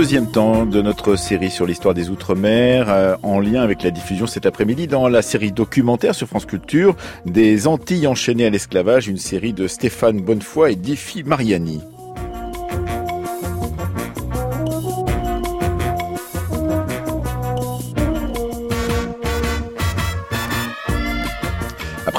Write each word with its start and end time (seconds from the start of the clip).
deuxième 0.00 0.30
temps 0.30 0.64
de 0.64 0.80
notre 0.80 1.14
série 1.16 1.50
sur 1.50 1.66
l'histoire 1.66 1.92
des 1.92 2.08
Outre-mer, 2.08 2.86
euh, 2.88 3.16
en 3.22 3.38
lien 3.38 3.60
avec 3.60 3.82
la 3.82 3.90
diffusion 3.90 4.26
cet 4.26 4.46
après-midi 4.46 4.86
dans 4.86 5.08
la 5.08 5.20
série 5.20 5.52
documentaire 5.52 6.14
sur 6.14 6.26
France 6.26 6.46
Culture 6.46 6.96
des 7.26 7.66
Antilles 7.66 8.06
enchaînées 8.06 8.46
à 8.46 8.50
l'esclavage, 8.50 9.08
une 9.08 9.18
série 9.18 9.52
de 9.52 9.68
Stéphane 9.68 10.22
Bonnefoy 10.22 10.72
et 10.72 10.76
Diffie 10.76 11.22
Mariani. 11.22 11.82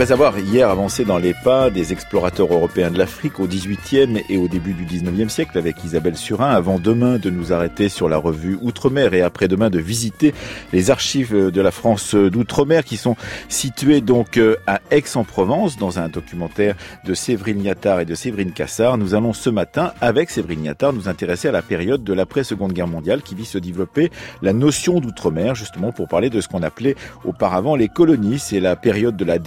Après 0.02 0.14
avoir 0.14 0.40
hier 0.40 0.68
avancé 0.68 1.06
dans 1.06 1.20
les 1.20 1.36
pas 1.44 1.70
des 1.70 1.94
explorateurs 1.94 2.52
européens 2.52 2.90
de 2.90 2.98
l'Afrique 2.98 3.40
au 3.40 3.46
XVIIIe 3.46 4.24
et 4.30 4.38
au 4.38 4.48
début 4.48 4.74
du 4.74 4.84
XIXe 4.84 5.32
siècle 5.32 5.56
avec 5.60 5.84
Isabelle 5.84 6.18
Surin, 6.18 6.50
avant 6.50 6.80
demain 6.80 7.20
de 7.20 7.30
nous 7.30 7.54
arrêter 7.54 7.88
sur 7.88 8.10
la 8.10 8.18
revue 8.18 8.58
Outre-mer 8.64 9.14
et 9.14 9.22
après-demain 9.22 9.70
de 9.70 9.78
visiter 9.78 10.34
les 10.74 10.90
archives 10.90 11.52
de 11.52 11.62
la 11.62 11.70
France 11.70 12.16
d'Outre-mer 12.16 12.84
qui 12.84 12.98
sont 12.98 13.16
situées 13.48 14.02
donc 14.02 14.38
euh, 14.38 14.56
à 14.66 14.82
Aix-en-Provence 14.90 15.78
dans 15.78 16.00
un 16.00 16.10
documentaire 16.10 16.76
de 17.06 17.14
Séverine 17.14 17.60
Niattard 17.60 18.00
et 18.00 18.06
de 18.06 18.16
Séverine 18.16 18.54
Cassard. 18.54 18.98
Nous 18.98 19.14
allons 19.14 19.34
ce 19.34 19.52
matin, 19.52 19.94
avec 20.02 20.32
Séverine 20.32 20.62
Niattard, 20.62 20.94
nous 20.94 21.10
intéresser 21.10 21.48
à 21.48 21.52
la 21.52 21.62
période 21.62 22.04
de 22.04 22.14
l'après-seconde 22.14 22.74
guerre 22.74 22.88
mondiale 22.88 23.22
qui 23.22 23.36
vit 23.36 23.46
se 23.46 23.60
développer 23.60 24.10
la 24.42 24.52
notion 24.52 25.00
d'Outre-mer, 25.00 25.54
justement 25.54 25.92
pour 25.92 26.08
parler 26.08 26.32
de 26.32 26.42
ce 26.42 26.48
qu'on 26.48 26.64
appelait 26.64 26.96
auparavant 27.24 27.76
les 27.76 27.88
colonies. 27.88 28.40
C'est 28.40 28.60
la 28.60 28.76
période 28.76 29.16
de 29.16 29.26
la 29.26 29.38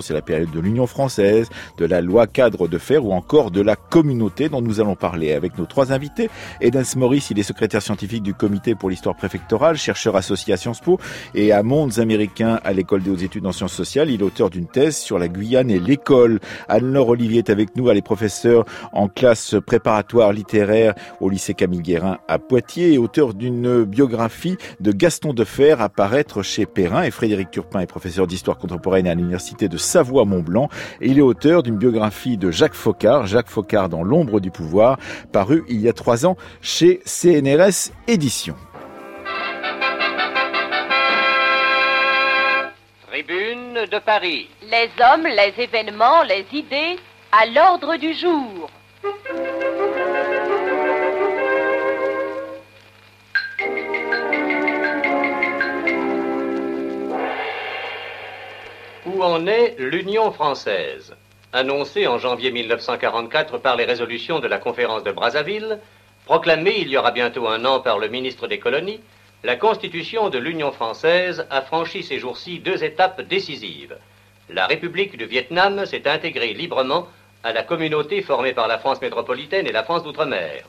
c'est 0.00 0.14
la 0.14 0.22
période 0.22 0.50
de 0.50 0.60
l'Union 0.60 0.86
française, 0.86 1.48
de 1.78 1.84
la 1.84 2.00
loi 2.00 2.26
cadre 2.26 2.68
de 2.68 2.78
fer 2.78 3.04
ou 3.04 3.12
encore 3.12 3.50
de 3.50 3.60
la 3.60 3.76
communauté 3.76 4.48
dont 4.48 4.62
nous 4.62 4.80
allons 4.80 4.96
parler 4.96 5.32
avec 5.32 5.58
nos 5.58 5.66
trois 5.66 5.92
invités. 5.92 6.30
Edens 6.60 6.96
Maurice, 6.96 7.30
il 7.30 7.38
est 7.38 7.42
secrétaire 7.42 7.82
scientifique 7.82 8.22
du 8.22 8.34
comité 8.34 8.74
pour 8.74 8.90
l'histoire 8.90 9.16
préfectorale, 9.16 9.76
chercheur 9.76 10.16
associé 10.16 10.54
à 10.54 10.56
Sciences 10.56 10.80
Po 10.80 10.98
et 11.34 11.52
à 11.52 11.62
Mondes 11.62 11.98
américains 11.98 12.60
à 12.64 12.72
l'école 12.72 13.02
des 13.02 13.10
hautes 13.10 13.22
études 13.22 13.46
en 13.46 13.52
sciences 13.52 13.72
sociales. 13.72 14.10
Il 14.10 14.20
est 14.20 14.24
auteur 14.24 14.50
d'une 14.50 14.66
thèse 14.66 14.96
sur 14.96 15.18
la 15.18 15.28
Guyane 15.28 15.70
et 15.70 15.78
l'école. 15.78 16.40
Anne-Laure 16.68 17.10
Olivier 17.10 17.38
est 17.38 17.50
avec 17.50 17.76
nous, 17.76 17.90
elle 17.90 17.98
est 17.98 18.02
professeure 18.02 18.64
en 18.92 19.08
classe 19.08 19.56
préparatoire 19.66 20.32
littéraire 20.32 20.94
au 21.20 21.28
lycée 21.28 21.54
Camille 21.54 21.82
Guérin 21.82 22.18
à 22.28 22.38
Poitiers 22.38 22.92
et 22.92 22.98
auteur 22.98 23.34
d'une 23.34 23.84
biographie 23.84 24.56
de 24.80 24.92
Gaston 24.92 25.32
Defer 25.32 25.76
à 25.78 25.88
paraître 25.88 26.42
chez 26.42 26.66
Perrin 26.66 27.02
et 27.02 27.10
Frédéric 27.10 27.50
Turpin 27.50 27.80
est 27.80 27.86
professeur 27.86 28.26
d'histoire 28.26 28.58
contemporaine 28.58 29.06
à 29.06 29.14
l'université 29.24 29.68
de 29.68 29.76
Savoie-Mont-Blanc. 29.76 30.68
Et 31.00 31.08
il 31.08 31.18
est 31.18 31.22
auteur 31.22 31.62
d'une 31.62 31.76
biographie 31.76 32.36
de 32.36 32.50
Jacques 32.50 32.74
Faucard, 32.74 33.26
Jacques 33.26 33.48
Faucard 33.48 33.88
dans 33.88 34.02
l'ombre 34.02 34.40
du 34.40 34.50
pouvoir, 34.50 34.98
paru 35.32 35.64
il 35.68 35.80
y 35.80 35.88
a 35.88 35.92
trois 35.92 36.26
ans 36.26 36.36
chez 36.60 37.00
CNRS 37.04 37.92
Éditions. 38.06 38.56
Tribune 43.08 43.86
de 43.90 43.98
Paris. 43.98 44.48
Les 44.62 44.90
hommes, 45.02 45.26
les 45.26 45.62
événements, 45.62 46.22
les 46.22 46.46
idées 46.52 46.96
à 47.32 47.46
l'ordre 47.46 47.96
du 47.96 48.12
jour. 48.14 48.68
Où 59.06 59.22
en 59.22 59.46
est 59.46 59.76
l'Union 59.78 60.32
française 60.32 61.14
Annoncée 61.52 62.06
en 62.06 62.16
janvier 62.16 62.50
1944 62.50 63.58
par 63.58 63.76
les 63.76 63.84
résolutions 63.84 64.40
de 64.40 64.48
la 64.48 64.56
conférence 64.56 65.04
de 65.04 65.12
Brazzaville, 65.12 65.78
proclamée 66.24 66.78
il 66.78 66.88
y 66.88 66.96
aura 66.96 67.10
bientôt 67.10 67.46
un 67.46 67.66
an 67.66 67.80
par 67.80 67.98
le 67.98 68.08
ministre 68.08 68.46
des 68.46 68.58
colonies, 68.58 69.00
la 69.42 69.56
constitution 69.56 70.30
de 70.30 70.38
l'Union 70.38 70.72
française 70.72 71.46
a 71.50 71.60
franchi 71.60 72.02
ces 72.02 72.18
jours-ci 72.18 72.60
deux 72.60 72.82
étapes 72.82 73.20
décisives. 73.20 73.94
La 74.48 74.66
République 74.66 75.18
du 75.18 75.26
Vietnam 75.26 75.84
s'est 75.84 76.08
intégrée 76.08 76.54
librement 76.54 77.06
à 77.42 77.52
la 77.52 77.62
communauté 77.62 78.22
formée 78.22 78.54
par 78.54 78.68
la 78.68 78.78
France 78.78 79.02
métropolitaine 79.02 79.66
et 79.66 79.72
la 79.72 79.84
France 79.84 80.02
d'outre-mer. 80.02 80.64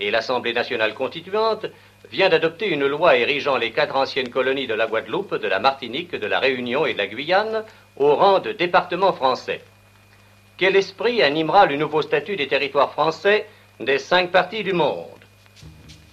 Et 0.00 0.10
l'Assemblée 0.10 0.52
nationale 0.52 0.94
constituante 0.94 1.66
vient 2.10 2.28
d'adopter 2.28 2.68
une 2.68 2.86
loi 2.86 3.16
érigeant 3.16 3.56
les 3.56 3.72
quatre 3.72 3.96
anciennes 3.96 4.30
colonies 4.30 4.66
de 4.66 4.74
la 4.74 4.86
Guadeloupe, 4.86 5.34
de 5.34 5.48
la 5.48 5.58
Martinique, 5.58 6.14
de 6.14 6.26
la 6.26 6.38
Réunion 6.38 6.86
et 6.86 6.92
de 6.92 6.98
la 6.98 7.06
Guyane 7.06 7.64
au 7.96 8.14
rang 8.14 8.38
de 8.38 8.52
département 8.52 9.12
français. 9.12 9.60
Quel 10.56 10.76
esprit 10.76 11.22
animera 11.22 11.66
le 11.66 11.76
nouveau 11.76 12.02
statut 12.02 12.36
des 12.36 12.48
territoires 12.48 12.92
français 12.92 13.46
des 13.80 13.98
cinq 13.98 14.30
parties 14.30 14.62
du 14.64 14.72
monde? 14.72 15.06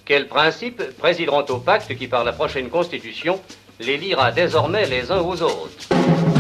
Quels 0.06 0.28
principes 0.28 0.84
présideront 0.98 1.46
au 1.50 1.58
pacte 1.58 1.96
qui, 1.96 2.08
par 2.08 2.24
la 2.24 2.34
prochaine 2.34 2.70
Constitution, 2.70 3.42
les 3.80 3.98
liera 3.98 4.32
désormais 4.32 4.86
les 4.86 5.12
uns 5.12 5.22
aux 5.22 5.42
autres? 5.42 6.35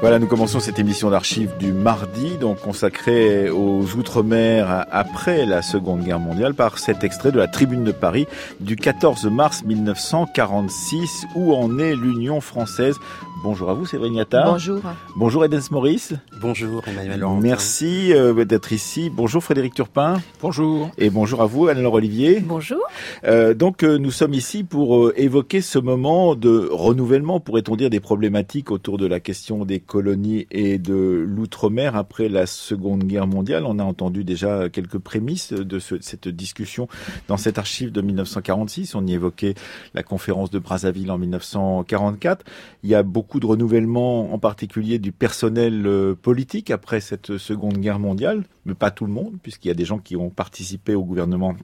Voilà, 0.00 0.20
nous 0.20 0.28
commençons 0.28 0.60
cette 0.60 0.78
émission 0.78 1.10
d'archives 1.10 1.56
du 1.58 1.72
mardi, 1.72 2.36
donc 2.38 2.60
consacrée 2.60 3.50
aux 3.50 3.82
Outre-mer 3.96 4.86
après 4.92 5.44
la 5.44 5.60
Seconde 5.60 6.04
Guerre 6.04 6.20
mondiale, 6.20 6.54
par 6.54 6.78
cet 6.78 7.02
extrait 7.02 7.32
de 7.32 7.38
la 7.38 7.48
Tribune 7.48 7.82
de 7.82 7.90
Paris 7.90 8.28
du 8.60 8.76
14 8.76 9.24
mars 9.24 9.64
1946, 9.64 11.26
où 11.34 11.52
en 11.52 11.80
est 11.80 11.96
l'Union 11.96 12.40
française? 12.40 12.96
Bonjour 13.42 13.70
à 13.70 13.74
vous, 13.74 13.86
Séverine 13.86 14.16
Yatta. 14.16 14.42
Bonjour. 14.46 14.80
Bonjour, 15.14 15.44
Edens 15.44 15.70
Maurice. 15.70 16.12
Bonjour, 16.40 16.82
Emmanuel 16.88 17.24
Merci 17.40 18.12
euh, 18.12 18.44
d'être 18.44 18.72
ici. 18.72 19.10
Bonjour, 19.10 19.42
Frédéric 19.44 19.74
Turpin. 19.74 20.20
Bonjour. 20.42 20.90
Et 20.98 21.08
bonjour 21.08 21.40
à 21.42 21.46
vous, 21.46 21.68
Anne-Laure 21.68 21.94
Olivier. 21.94 22.40
Bonjour. 22.40 22.80
Euh, 23.24 23.54
donc, 23.54 23.84
euh, 23.84 23.96
nous 23.96 24.10
sommes 24.10 24.34
ici 24.34 24.64
pour 24.64 25.06
euh, 25.06 25.14
évoquer 25.16 25.60
ce 25.60 25.78
moment 25.78 26.34
de 26.34 26.68
renouvellement, 26.70 27.38
pourrait-on 27.38 27.76
dire, 27.76 27.90
des 27.90 28.00
problématiques 28.00 28.72
autour 28.72 28.98
de 28.98 29.06
la 29.06 29.20
question 29.20 29.64
des 29.64 29.78
colonies 29.88 30.46
et 30.50 30.78
de 30.78 31.24
l'outre-mer 31.26 31.96
après 31.96 32.28
la 32.28 32.46
Seconde 32.46 33.04
Guerre 33.04 33.26
mondiale. 33.26 33.64
On 33.66 33.78
a 33.78 33.84
entendu 33.84 34.24
déjà 34.24 34.68
quelques 34.68 34.98
prémices 34.98 35.52
de 35.52 35.78
ce, 35.78 36.00
cette 36.00 36.28
discussion 36.28 36.88
dans 37.28 37.36
cette 37.36 37.58
archive 37.58 37.92
de 37.92 38.00
1946. 38.00 38.94
On 38.94 39.06
y 39.06 39.12
évoquait 39.12 39.54
la 39.94 40.02
conférence 40.02 40.50
de 40.50 40.58
Brazzaville 40.58 41.10
en 41.10 41.18
1944. 41.18 42.44
Il 42.82 42.90
y 42.90 42.94
a 42.94 43.02
beaucoup 43.02 43.28
beaucoup 43.28 43.40
de 43.40 43.46
renouvellement, 43.46 44.32
en 44.32 44.38
particulier 44.38 45.00
du 45.00 45.10
personnel 45.10 45.86
euh, 45.88 46.14
politique 46.14 46.70
après 46.70 47.00
cette 47.00 47.36
Seconde 47.36 47.76
Guerre 47.78 47.98
mondiale, 47.98 48.44
mais 48.64 48.74
pas 48.74 48.92
tout 48.92 49.06
le 49.06 49.12
monde, 49.12 49.34
puisqu'il 49.42 49.66
y 49.68 49.70
a 49.72 49.74
des 49.74 49.84
gens 49.84 49.98
qui 49.98 50.14
ont 50.14 50.30
participé 50.30 50.94
au 50.94 51.02
gouvernement 51.02 51.56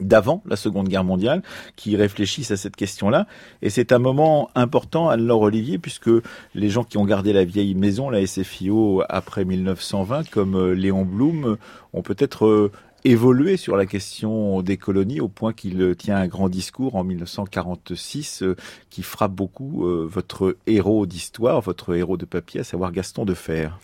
d'avant 0.00 0.42
la 0.46 0.56
Seconde 0.56 0.88
Guerre 0.88 1.04
mondiale 1.04 1.42
qui 1.76 1.96
réfléchissent 1.96 2.50
à 2.50 2.56
cette 2.56 2.76
question-là. 2.76 3.26
Et 3.62 3.70
c'est 3.70 3.92
un 3.92 3.98
moment 3.98 4.50
important, 4.54 5.08
Anne-Laure 5.08 5.42
Olivier, 5.42 5.78
puisque 5.78 6.10
les 6.54 6.68
gens 6.68 6.84
qui 6.84 6.98
ont 6.98 7.04
gardé 7.04 7.32
la 7.32 7.44
vieille 7.44 7.74
maison, 7.74 8.10
la 8.10 8.26
SFIO, 8.26 9.02
après 9.08 9.44
1920, 9.44 10.30
comme 10.30 10.56
euh, 10.56 10.74
Léon 10.74 11.04
Blum, 11.04 11.56
ont 11.92 12.02
peut-être 12.02 12.46
euh, 12.46 12.72
évolué 13.04 13.56
sur 13.56 13.76
la 13.76 13.86
question 13.86 14.62
des 14.62 14.76
colonies 14.76 15.20
au 15.20 15.28
point 15.28 15.52
qu'il 15.52 15.94
tient 15.96 16.16
un 16.16 16.26
grand 16.26 16.48
discours 16.48 16.96
en 16.96 17.04
1946 17.04 18.42
euh, 18.42 18.56
qui 18.90 19.02
frappe 19.02 19.32
beaucoup 19.32 19.84
votre 19.84 20.56
héros 20.66 21.06
d'histoire, 21.06 21.60
votre 21.60 21.94
héros 21.94 22.16
de 22.16 22.26
papier, 22.26 22.60
à 22.60 22.64
savoir 22.64 22.92
Gaston 22.92 23.24
de 23.24 23.34
Fer. 23.34 23.78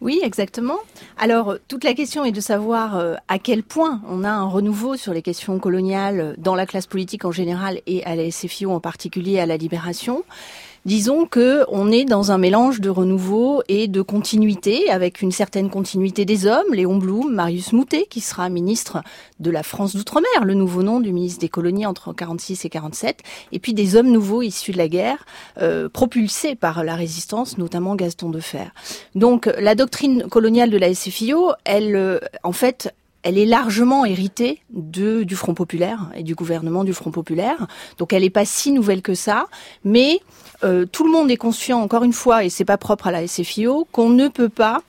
Oui, 0.00 0.20
exactement. 0.22 0.78
Alors, 1.16 1.56
toute 1.68 1.84
la 1.84 1.94
question 1.94 2.24
est 2.24 2.32
de 2.32 2.40
savoir 2.40 2.96
euh, 2.96 3.14
à 3.28 3.38
quel 3.38 3.62
point 3.62 4.02
on 4.08 4.24
a 4.24 4.30
un 4.30 4.46
renouveau 4.46 4.96
sur 4.96 5.14
les 5.14 5.22
questions 5.22 5.58
coloniales 5.58 6.34
dans 6.38 6.54
la 6.54 6.66
classe 6.66 6.86
politique 6.86 7.24
en 7.24 7.32
général 7.32 7.80
et 7.86 8.04
à 8.04 8.14
la 8.14 8.30
SFIO 8.30 8.70
en 8.70 8.80
particulier 8.80 9.38
à 9.40 9.46
la 9.46 9.56
Libération. 9.56 10.24
Disons 10.84 11.24
que 11.24 11.64
on 11.68 11.90
est 11.90 12.04
dans 12.04 12.30
un 12.30 12.36
mélange 12.36 12.82
de 12.82 12.90
renouveau 12.90 13.62
et 13.68 13.88
de 13.88 14.02
continuité, 14.02 14.90
avec 14.90 15.22
une 15.22 15.32
certaine 15.32 15.70
continuité 15.70 16.26
des 16.26 16.46
hommes, 16.46 16.74
Léon 16.74 16.96
Blum, 16.98 17.32
Marius 17.32 17.72
Moutet, 17.72 18.06
qui 18.10 18.20
sera 18.20 18.50
ministre 18.50 19.02
de 19.40 19.50
la 19.50 19.62
France 19.62 19.96
d'outre-mer, 19.96 20.44
le 20.44 20.52
nouveau 20.52 20.82
nom 20.82 21.00
du 21.00 21.10
ministre 21.10 21.40
des 21.40 21.48
colonies 21.48 21.86
entre 21.86 22.12
46 22.12 22.66
et 22.66 22.68
47, 22.68 23.20
et 23.52 23.60
puis 23.60 23.72
des 23.72 23.96
hommes 23.96 24.10
nouveaux 24.10 24.42
issus 24.42 24.72
de 24.72 24.76
la 24.76 24.88
guerre, 24.88 25.24
euh, 25.56 25.88
propulsés 25.88 26.54
par 26.54 26.84
la 26.84 26.96
résistance, 26.96 27.56
notamment 27.56 27.96
Gaston 27.96 28.28
de 28.28 28.40
Fer. 28.40 28.74
Donc 29.14 29.46
la 29.58 29.74
doctrine 29.74 30.24
coloniale 30.24 30.68
de 30.68 30.76
la 30.76 30.92
SFIO, 30.92 31.52
elle, 31.64 31.96
euh, 31.96 32.18
en 32.42 32.52
fait, 32.52 32.92
elle 33.22 33.38
est 33.38 33.46
largement 33.46 34.04
héritée 34.04 34.60
de, 34.68 35.22
du 35.22 35.34
Front 35.34 35.54
populaire 35.54 36.10
et 36.14 36.22
du 36.22 36.34
gouvernement 36.34 36.84
du 36.84 36.92
Front 36.92 37.10
populaire. 37.10 37.66
Donc 37.96 38.12
elle 38.12 38.20
n'est 38.20 38.28
pas 38.28 38.44
si 38.44 38.70
nouvelle 38.70 39.00
que 39.00 39.14
ça, 39.14 39.46
mais 39.82 40.20
euh, 40.62 40.86
tout 40.86 41.04
le 41.04 41.10
monde 41.10 41.30
est 41.30 41.36
conscient, 41.36 41.80
encore 41.80 42.04
une 42.04 42.12
fois, 42.12 42.44
et 42.44 42.50
c'est 42.50 42.64
pas 42.64 42.78
propre 42.78 43.08
à 43.08 43.10
la 43.10 43.26
SFIO, 43.26 43.86
qu'on 43.90 44.10
ne 44.10 44.28
peut 44.28 44.48
pas 44.48 44.82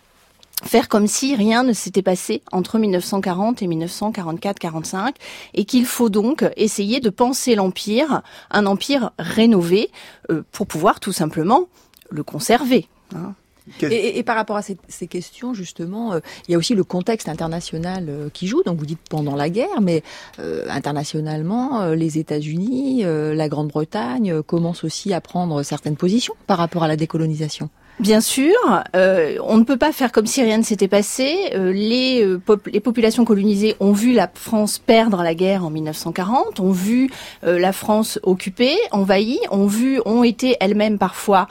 faire 0.64 0.88
comme 0.90 1.08
si 1.08 1.36
rien 1.36 1.64
ne 1.64 1.74
s'était 1.74 2.02
passé 2.02 2.42
entre 2.52 2.78
1940 2.78 3.62
et 3.62 3.68
1944-45 3.68 5.14
et 5.54 5.66
qu'il 5.66 5.86
faut 5.86 6.10
donc 6.10 6.46
essayer 6.56 7.00
de 7.00 7.10
penser 7.10 7.56
l'empire, 7.56 8.22
un 8.52 8.66
empire 8.66 9.12
rénové, 9.20 9.92
euh, 10.32 10.44
pour 10.52 10.68
pouvoir 10.68 11.00
tout 11.00 11.12
simplement 11.12 11.68
le 12.10 12.24
conserver. 12.24 12.88
Hein. 13.16 13.34
Et, 13.82 14.24
par 14.24 14.36
rapport 14.36 14.58
à 14.58 14.62
ces, 14.62 15.08
questions, 15.08 15.54
justement, 15.54 16.14
euh, 16.14 16.20
il 16.48 16.52
y 16.52 16.56
a 16.56 16.58
aussi 16.58 16.76
le 16.76 16.84
contexte 16.84 17.30
international 17.30 18.06
euh, 18.10 18.30
qui 18.32 18.48
joue. 18.48 18.64
Donc 18.64 18.78
vous 18.78 18.86
dites 18.86 19.00
pendant 19.10 19.36
la 19.36 19.50
guerre, 19.50 19.82
mais 19.82 20.04
euh, 20.40 20.66
internationalement, 20.70 21.90
les 21.90 22.18
États-Unis, 22.18 23.04
la 23.04 23.50
Grande-Bretagne 23.50 24.42
commencent 24.44 24.84
aussi 24.84 25.14
à 25.14 25.22
prendre 25.22 25.64
certaines 25.64 25.96
positions 25.96 26.36
par 26.48 26.58
rapport 26.58 26.84
à 26.84 26.88
la 26.88 26.96
décolonisation. 26.96 27.70
Bien 28.02 28.20
sûr, 28.20 28.54
euh, 28.94 29.38
on 29.42 29.58
ne 29.58 29.64
peut 29.64 29.78
pas 29.78 29.94
faire 29.94 30.12
comme 30.12 30.26
si 30.26 30.44
rien 30.44 30.58
ne 30.58 30.64
s'était 30.64 30.90
passé. 30.90 31.34
Euh, 31.54 31.72
les, 31.72 32.26
euh, 32.26 32.42
les, 32.66 32.82
populations 32.82 33.24
colonisées 33.24 33.78
ont 33.80 33.94
vu 33.94 34.12
la 34.12 34.30
France 34.34 34.80
perdre 34.80 35.24
la 35.24 35.34
guerre 35.34 35.64
en 35.64 35.70
1940, 35.70 36.60
ont 36.60 36.72
vu 36.72 37.10
la 37.44 37.72
France 37.72 38.20
occupée, 38.24 38.76
envahie, 38.92 39.40
ont 39.50 39.66
vu, 39.66 40.02
ont 40.06 40.24
été 40.24 40.58
elles-mêmes 40.60 40.98
parfois 40.98 41.48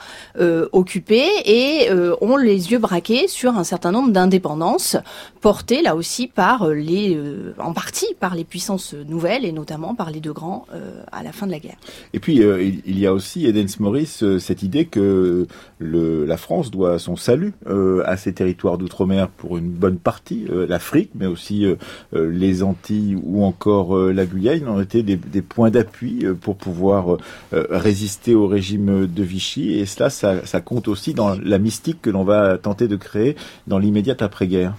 occupées 0.71 1.29
et 1.45 1.89
ont 2.21 2.37
les 2.37 2.71
yeux 2.71 2.79
braqués 2.79 3.27
sur 3.27 3.57
un 3.57 3.63
certain 3.63 3.91
nombre 3.91 4.11
d'indépendances 4.11 4.97
portées 5.41 5.81
là 5.81 5.95
aussi 5.95 6.27
par 6.27 6.69
les, 6.69 7.17
en 7.57 7.73
partie 7.73 8.13
par 8.19 8.35
les 8.35 8.43
puissances 8.43 8.93
nouvelles 8.93 9.45
et 9.45 9.51
notamment 9.51 9.95
par 9.95 10.11
les 10.11 10.19
deux 10.19 10.33
grands 10.33 10.65
à 11.11 11.23
la 11.23 11.31
fin 11.31 11.45
de 11.47 11.51
la 11.51 11.59
guerre. 11.59 11.77
Et 12.13 12.19
puis 12.19 12.41
il 12.85 12.99
y 12.99 13.07
a 13.07 13.13
aussi 13.13 13.45
Edens 13.45 13.79
Morris 13.79 14.23
cette 14.39 14.63
idée 14.63 14.85
que 14.85 15.47
le, 15.79 16.25
la 16.25 16.34
France 16.37 16.71
doit 16.71 16.99
son 16.99 17.15
salut 17.15 17.53
euh, 17.67 18.03
à 18.05 18.17
ces 18.17 18.33
territoires 18.33 18.77
d'outre-mer 18.77 19.27
pour 19.29 19.57
une 19.57 19.69
bonne 19.69 19.97
partie, 19.97 20.45
euh, 20.49 20.65
l'Afrique, 20.67 21.11
mais 21.15 21.25
aussi 21.25 21.65
euh, 21.65 21.75
les 22.13 22.63
Antilles 22.63 23.17
ou 23.23 23.43
encore 23.43 23.97
la 23.97 24.25
Guyane 24.25 24.67
ont 24.67 24.81
été 24.81 25.03
des, 25.03 25.41
points 25.41 25.69
d'appui 25.69 26.25
pour 26.41 26.55
pouvoir 26.55 27.17
résister 27.51 28.33
au 28.33 28.47
régime 28.47 29.07
de 29.07 29.23
Vichy. 29.23 29.73
Et 29.73 29.85
cela, 29.85 30.09
ça 30.09 30.61
compte 30.61 30.87
aussi 30.87 31.13
dans 31.13 31.35
la 31.35 31.57
mystique 31.57 32.01
que 32.01 32.09
l'on 32.09 32.23
va 32.23 32.57
tenter 32.57 32.87
de 32.87 32.95
créer 32.95 33.35
dans 33.67 33.77
l'immédiate 33.77 34.21
après-guerre. 34.21 34.75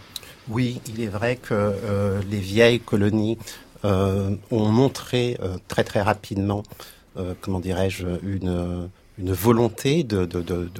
Oui, 0.49 0.81
il 0.88 1.02
est 1.02 1.09
vrai 1.09 1.37
que 1.37 1.73
les 2.31 2.38
vieilles 2.38 2.81
colonies 2.81 3.38
ont 3.85 4.69
montré 4.69 5.38
très 5.69 5.85
très 5.85 6.02
rapidement, 6.02 6.62
comment 7.41 7.61
dirais-je, 7.61 8.06
une 8.23 8.88
une 9.18 9.32
volonté 9.32 10.04
de, 10.04 10.28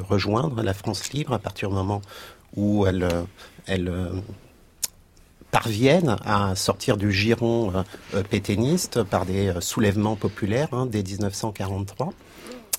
rejoindre 0.03 0.63
la 0.63 0.75
France 0.75 1.13
libre 1.13 1.33
à 1.33 1.39
partir 1.39 1.69
du 1.69 1.75
moment 1.75 2.03
où 2.55 2.87
elles, 2.87 3.09
elles 3.67 3.89
euh, 3.89 4.11
parviennent 5.51 6.17
à 6.25 6.55
sortir 6.55 6.97
du 6.97 7.13
giron 7.13 7.73
euh, 8.15 8.23
pétainiste 8.23 9.03
par 9.03 9.27
des 9.27 9.49
euh, 9.49 9.61
soulèvements 9.61 10.17
populaires 10.17 10.69
hein, 10.73 10.87
dès 10.87 11.03
1943. 11.03 12.13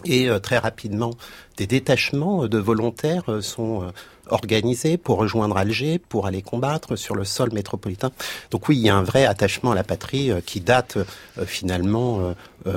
Et 0.05 0.29
très 0.43 0.59
rapidement, 0.59 1.15
des 1.57 1.65
détachements 1.65 2.47
de 2.47 2.59
volontaires 2.59 3.41
sont 3.41 3.91
organisés 4.29 4.97
pour 4.97 5.17
rejoindre 5.17 5.57
Alger, 5.57 5.99
pour 5.99 6.27
aller 6.27 6.41
combattre 6.41 6.95
sur 6.95 7.15
le 7.15 7.23
sol 7.23 7.51
métropolitain. 7.53 8.11
Donc 8.51 8.69
oui, 8.69 8.77
il 8.77 8.81
y 8.83 8.89
a 8.89 8.95
un 8.95 9.03
vrai 9.03 9.25
attachement 9.25 9.71
à 9.71 9.75
la 9.75 9.83
patrie 9.83 10.31
qui 10.45 10.61
date 10.61 10.97
finalement 11.45 12.33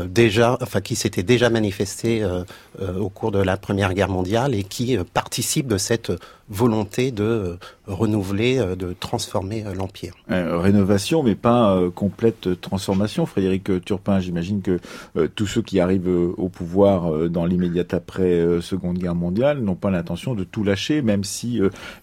déjà, 0.07 0.59
enfin 0.61 0.81
qui 0.81 0.97
s'était 0.97 1.23
déjà 1.23 1.51
manifesté 1.51 2.27
au 2.81 3.09
cours 3.09 3.33
de 3.33 3.41
la 3.41 3.57
Première 3.57 3.95
Guerre 3.95 4.09
mondiale 4.09 4.55
et 4.55 4.65
qui 4.65 4.97
participe 5.13 5.67
de 5.67 5.79
cette 5.79 6.13
volonté 6.51 7.13
de 7.13 7.25
euh, 7.25 7.57
renouveler, 7.87 8.59
euh, 8.59 8.75
de 8.75 8.93
transformer 8.99 9.65
euh, 9.65 9.75
l'Empire. 9.75 10.15
rénovation, 10.29 11.23
mais 11.23 11.37
pas 11.37 11.81
complète 11.95 12.61
transformation. 12.61 13.25
Frédéric 13.25 13.85
Turpin, 13.85 14.19
j'imagine 14.19 14.61
que 14.61 14.81
tous 15.37 15.47
ceux 15.47 15.63
qui 15.63 15.79
arrivent 15.79 16.09
au 16.09 16.49
pouvoir 16.49 17.29
dans 17.29 17.47
l'immédiate 17.47 17.95
après 17.95 18.61
Seconde 18.61 18.99
Guerre 18.99 19.15
mondiale 19.15 19.61
n'ont 19.61 19.77
pas 19.77 19.91
l'intention 19.91 20.35
de 20.35 20.45
tout 20.45 20.65
lâcher, 20.65 21.03
même 21.03 21.23
si 21.23 21.40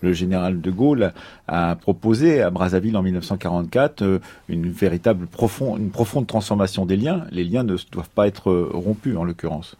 le 0.01 0.13
général 0.13 0.61
de 0.61 0.71
Gaulle 0.71 1.13
a 1.47 1.75
proposé 1.75 2.41
à 2.41 2.49
Brazzaville 2.49 2.97
en 2.97 3.03
1944 3.03 4.21
une 4.49 4.69
véritable 4.69 5.27
profonde, 5.27 5.79
une 5.79 5.91
profonde 5.91 6.27
transformation 6.27 6.85
des 6.85 6.97
liens. 6.97 7.25
Les 7.31 7.43
liens 7.43 7.63
ne 7.63 7.75
doivent 7.91 8.09
pas 8.09 8.27
être 8.27 8.51
rompus 8.73 9.17
en 9.17 9.23
l'occurrence. 9.23 9.75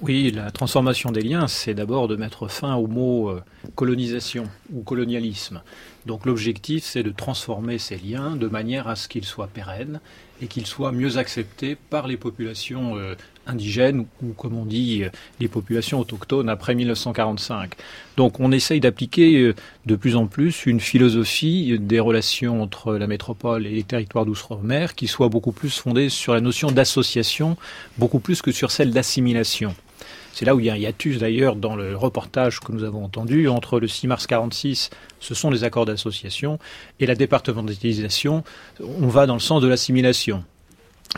Oui, 0.00 0.30
la 0.30 0.52
transformation 0.52 1.10
des 1.10 1.22
liens, 1.22 1.48
c'est 1.48 1.74
d'abord 1.74 2.06
de 2.06 2.14
mettre 2.14 2.46
fin 2.46 2.76
au 2.76 2.86
mot 2.86 3.30
euh, 3.30 3.42
colonisation 3.74 4.44
ou 4.72 4.82
colonialisme. 4.82 5.60
Donc 6.08 6.24
l'objectif, 6.24 6.84
c'est 6.84 7.02
de 7.02 7.10
transformer 7.10 7.76
ces 7.76 7.98
liens 7.98 8.34
de 8.34 8.48
manière 8.48 8.88
à 8.88 8.96
ce 8.96 9.08
qu'ils 9.08 9.26
soient 9.26 9.46
pérennes 9.46 10.00
et 10.40 10.46
qu'ils 10.46 10.66
soient 10.66 10.90
mieux 10.90 11.18
acceptés 11.18 11.76
par 11.76 12.06
les 12.06 12.16
populations 12.16 12.96
euh, 12.96 13.14
indigènes 13.46 14.06
ou, 14.22 14.32
comme 14.32 14.56
on 14.56 14.64
dit, 14.64 15.04
euh, 15.04 15.10
les 15.38 15.48
populations 15.48 16.00
autochtones 16.00 16.48
après 16.48 16.74
1945. 16.74 17.74
Donc 18.16 18.40
on 18.40 18.52
essaye 18.52 18.80
d'appliquer 18.80 19.52
de 19.84 19.96
plus 19.96 20.16
en 20.16 20.26
plus 20.26 20.64
une 20.64 20.80
philosophie 20.80 21.78
des 21.78 22.00
relations 22.00 22.62
entre 22.62 22.94
la 22.94 23.06
métropole 23.06 23.66
et 23.66 23.70
les 23.70 23.82
territoires 23.82 24.24
d'outre-mer 24.24 24.94
qui 24.94 25.08
soit 25.08 25.28
beaucoup 25.28 25.52
plus 25.52 25.78
fondée 25.78 26.08
sur 26.08 26.32
la 26.32 26.40
notion 26.40 26.70
d'association, 26.70 27.58
beaucoup 27.98 28.18
plus 28.18 28.40
que 28.40 28.50
sur 28.50 28.70
celle 28.70 28.92
d'assimilation. 28.92 29.74
C'est 30.38 30.44
là 30.44 30.54
où 30.54 30.60
il 30.60 30.66
y 30.66 30.70
a 30.70 30.74
un 30.74 30.76
hiatus 30.76 31.18
d'ailleurs 31.18 31.56
dans 31.56 31.74
le 31.74 31.96
reportage 31.96 32.60
que 32.60 32.70
nous 32.70 32.84
avons 32.84 33.02
entendu. 33.02 33.48
Entre 33.48 33.80
le 33.80 33.88
6 33.88 34.06
mars 34.06 34.28
46, 34.28 34.90
ce 35.18 35.34
sont 35.34 35.50
les 35.50 35.64
accords 35.64 35.84
d'association, 35.84 36.60
et 37.00 37.06
la 37.06 37.16
départementalisation, 37.16 38.44
on 38.80 39.08
va 39.08 39.26
dans 39.26 39.34
le 39.34 39.40
sens 39.40 39.60
de 39.60 39.66
l'assimilation 39.66 40.44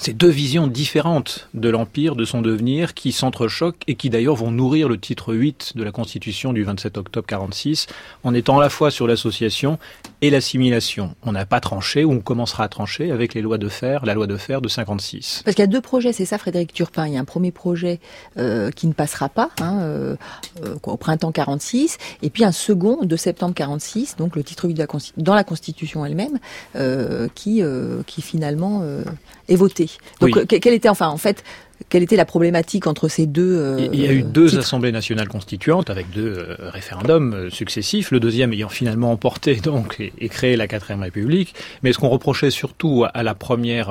ces 0.00 0.14
deux 0.14 0.31
visions 0.31 0.67
différentes 0.67 1.50
de 1.52 1.69
l'Empire, 1.69 2.17
de 2.17 2.25
son 2.25 2.41
devenir, 2.41 2.94
qui 2.94 3.12
s'entrechoquent 3.12 3.82
et 3.87 3.97
qui 3.97 4.08
d'ailleurs 4.08 4.35
vont 4.35 4.50
nourrir 4.50 4.88
le 4.88 4.99
titre 4.99 5.35
8 5.35 5.73
de 5.75 5.85
la 5.85 5.93
Constitution 5.93 6.55
du 6.55 6.64
27 6.64 6.97
octobre 6.97 7.26
46, 7.26 7.87
en 8.25 8.32
étant 8.32 8.58
à 8.58 8.62
la 8.62 8.70
fois 8.70 8.91
sur 8.91 9.06
l'association 9.06 9.79
et 10.23 10.31
l'assimilation. 10.31 11.14
On 11.23 11.32
n'a 11.32 11.44
pas 11.44 11.61
tranché, 11.61 12.05
ou 12.05 12.12
on 12.12 12.20
commencera 12.20 12.64
à 12.64 12.69
trancher 12.69 13.11
avec 13.11 13.35
les 13.35 13.43
lois 13.43 13.58
de 13.58 13.69
fer, 13.69 14.06
la 14.06 14.14
loi 14.14 14.26
de 14.26 14.38
fer 14.38 14.62
de 14.62 14.69
56. 14.69 15.43
Parce 15.44 15.55
qu'il 15.55 15.63
y 15.63 15.65
a 15.65 15.67
deux 15.67 15.82
projets, 15.82 16.15
c'est 16.15 16.24
ça 16.24 16.39
Frédéric 16.39 16.72
Turpin. 16.72 17.06
Il 17.06 17.13
y 17.13 17.19
a 17.19 17.20
un 17.20 17.27
premier 17.27 17.53
projet 17.53 18.01
euh, 18.39 18.70
qui 18.70 18.86
ne 18.86 18.94
passera 18.94 19.29
pas, 19.29 19.51
hein, 19.60 19.81
euh, 19.82 20.17
euh, 20.65 20.77
au 20.82 20.96
printemps 20.96 21.31
46, 21.31 21.98
et 22.22 22.31
puis 22.31 22.44
un 22.44 22.53
second 22.53 23.05
de 23.05 23.17
septembre 23.17 23.55
46, 23.55 24.17
donc 24.17 24.34
le 24.34 24.44
titre 24.44 24.67
8 24.67 24.72
de 24.72 24.79
la 24.79 24.86
dans 25.19 25.34
la 25.34 25.44
Constitution 25.44 26.06
elle-même, 26.06 26.39
qui, 27.34 27.63
qui 28.06 28.22
finalement 28.22 28.82
est 29.50 29.56
voté. 29.56 29.90
Donc, 30.20 30.46
quel 30.46 30.72
était, 30.72 30.88
enfin, 30.88 31.08
en 31.08 31.19
fait, 31.19 31.44
quelle 31.89 32.03
était 32.03 32.17
la 32.17 32.25
problématique 32.25 32.87
entre 32.87 33.08
ces 33.08 33.27
deux 33.27 33.56
euh, 33.56 33.89
Il 33.93 34.01
y 34.01 34.06
a 34.06 34.13
eu 34.13 34.22
deux 34.22 34.58
assemblées 34.58 34.93
nationales 34.93 35.29
constituantes 35.29 35.91
avec 35.91 36.10
deux 36.10 36.37
euh, 36.39 36.56
référendums 36.60 37.34
euh, 37.34 37.51
successifs, 37.51 38.10
le 38.10 38.20
deuxième 38.20 38.53
ayant 38.53 38.69
finalement 38.69 39.13
emporté 39.13 39.56
donc 39.60 39.99
et, 40.01 40.29
créé 40.29 40.56
la 40.56 40.69
quatrième 40.69 41.03
République. 41.03 41.55
Mais 41.82 41.93
ce 41.93 41.99
qu'on 41.99 42.08
reprochait 42.08 42.51
surtout 42.51 43.05
à 43.13 43.22
la 43.22 43.34
première 43.34 43.91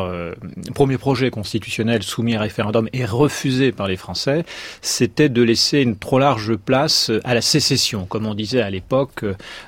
premier 0.74 0.98
projet 0.98 1.30
constitutionnel 1.30 2.04
soumis 2.04 2.36
à 2.36 2.40
référendum 2.40 2.88
et 2.94 3.06
refusé 3.06 3.72
par 3.72 3.88
les 3.88 3.98
Français, 3.98 4.46
c'était 4.82 5.30
de 5.30 5.42
laisser 5.42 5.80
une 5.82 5.98
trop 5.98 6.20
large 6.20 6.56
place 6.56 7.12
à 7.24 7.34
la 7.34 7.42
sécession, 7.42 8.06
comme 8.06 8.26
on 8.26 8.34
disait 8.34 8.62
à 8.62 8.70
l'époque, 8.70 9.26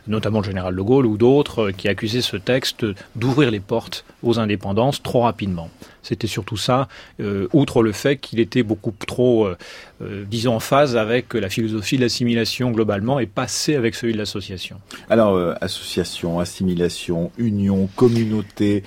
notamment 0.07 0.39
le 0.39 0.45
général 0.45 0.75
de 0.75 0.81
Gaulle 0.81 1.05
ou 1.05 1.17
d'autres 1.17 1.71
qui 1.71 1.87
accusaient 1.87 2.21
ce 2.21 2.37
texte 2.37 2.85
d'ouvrir 3.15 3.51
les 3.51 3.59
portes 3.59 4.05
aux 4.23 4.39
indépendances 4.39 5.01
trop 5.03 5.21
rapidement. 5.21 5.69
C'était 6.03 6.27
surtout 6.27 6.57
ça, 6.57 6.87
euh, 7.19 7.47
outre 7.53 7.83
le 7.83 7.91
fait 7.91 8.17
qu'il 8.17 8.39
était 8.39 8.63
beaucoup 8.63 8.93
trop, 9.07 9.49
euh, 10.01 10.11
euh, 10.11 10.25
disons, 10.29 10.55
en 10.55 10.59
phase 10.59 10.97
avec 10.97 11.33
la 11.33 11.49
philosophie 11.49 11.97
de 11.97 12.01
l'assimilation 12.01 12.71
globalement 12.71 13.19
et 13.19 13.25
passé 13.25 13.75
avec 13.75 13.95
celui 13.95 14.13
de 14.13 14.17
l'association. 14.17 14.77
Alors, 15.09 15.55
association, 15.61 16.39
assimilation, 16.39 17.31
union, 17.37 17.89
communauté, 17.95 18.83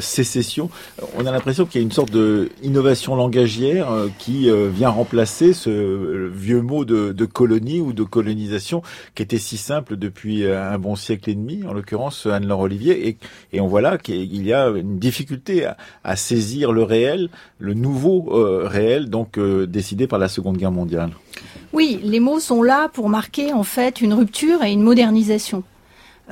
sécession, 0.00 0.70
on 1.16 1.26
a 1.26 1.32
l'impression 1.32 1.66
qu'il 1.66 1.80
y 1.80 1.84
a 1.84 1.86
une 1.86 1.92
sorte 1.92 2.10
de 2.10 2.50
innovation 2.62 3.14
langagière 3.14 3.88
qui 4.18 4.48
vient 4.72 4.88
remplacer 4.88 5.52
ce 5.52 6.30
vieux 6.32 6.62
mot 6.62 6.84
de, 6.84 7.24
colonie 7.24 7.80
ou 7.80 7.92
de 7.92 8.02
colonisation 8.02 8.82
qui 9.14 9.22
était 9.22 9.38
si 9.38 9.56
simple 9.56 9.96
depuis 9.96 10.46
un 10.46 10.78
bon 10.78 10.96
siècle 10.96 11.30
et 11.30 11.34
demi, 11.34 11.64
en 11.66 11.72
l'occurrence 11.72 12.26
Anne-Laure 12.26 12.60
Olivier, 12.60 13.08
et, 13.08 13.16
et 13.52 13.60
on 13.60 13.66
voit 13.66 13.80
là 13.80 13.98
qu'il 13.98 14.46
y 14.46 14.52
a 14.52 14.68
une 14.68 14.98
difficulté 14.98 15.64
à, 15.64 15.76
à 16.04 16.16
saisir 16.16 16.72
le 16.72 16.82
réel, 16.82 17.28
le 17.60 17.74
nouveau 17.74 18.28
euh, 18.32 18.66
réel, 18.66 19.10
donc 19.10 19.38
euh, 19.38 19.66
décidé 19.66 20.06
par 20.06 20.18
la 20.18 20.28
Seconde 20.40 20.56
Guerre 20.56 20.72
mondiale. 20.72 21.10
Oui, 21.72 22.00
les 22.02 22.20
mots 22.20 22.40
sont 22.40 22.62
là 22.62 22.88
pour 22.92 23.08
marquer 23.08 23.52
en 23.52 23.62
fait 23.62 24.00
une 24.00 24.14
rupture 24.14 24.64
et 24.64 24.72
une 24.72 24.82
modernisation. 24.82 25.62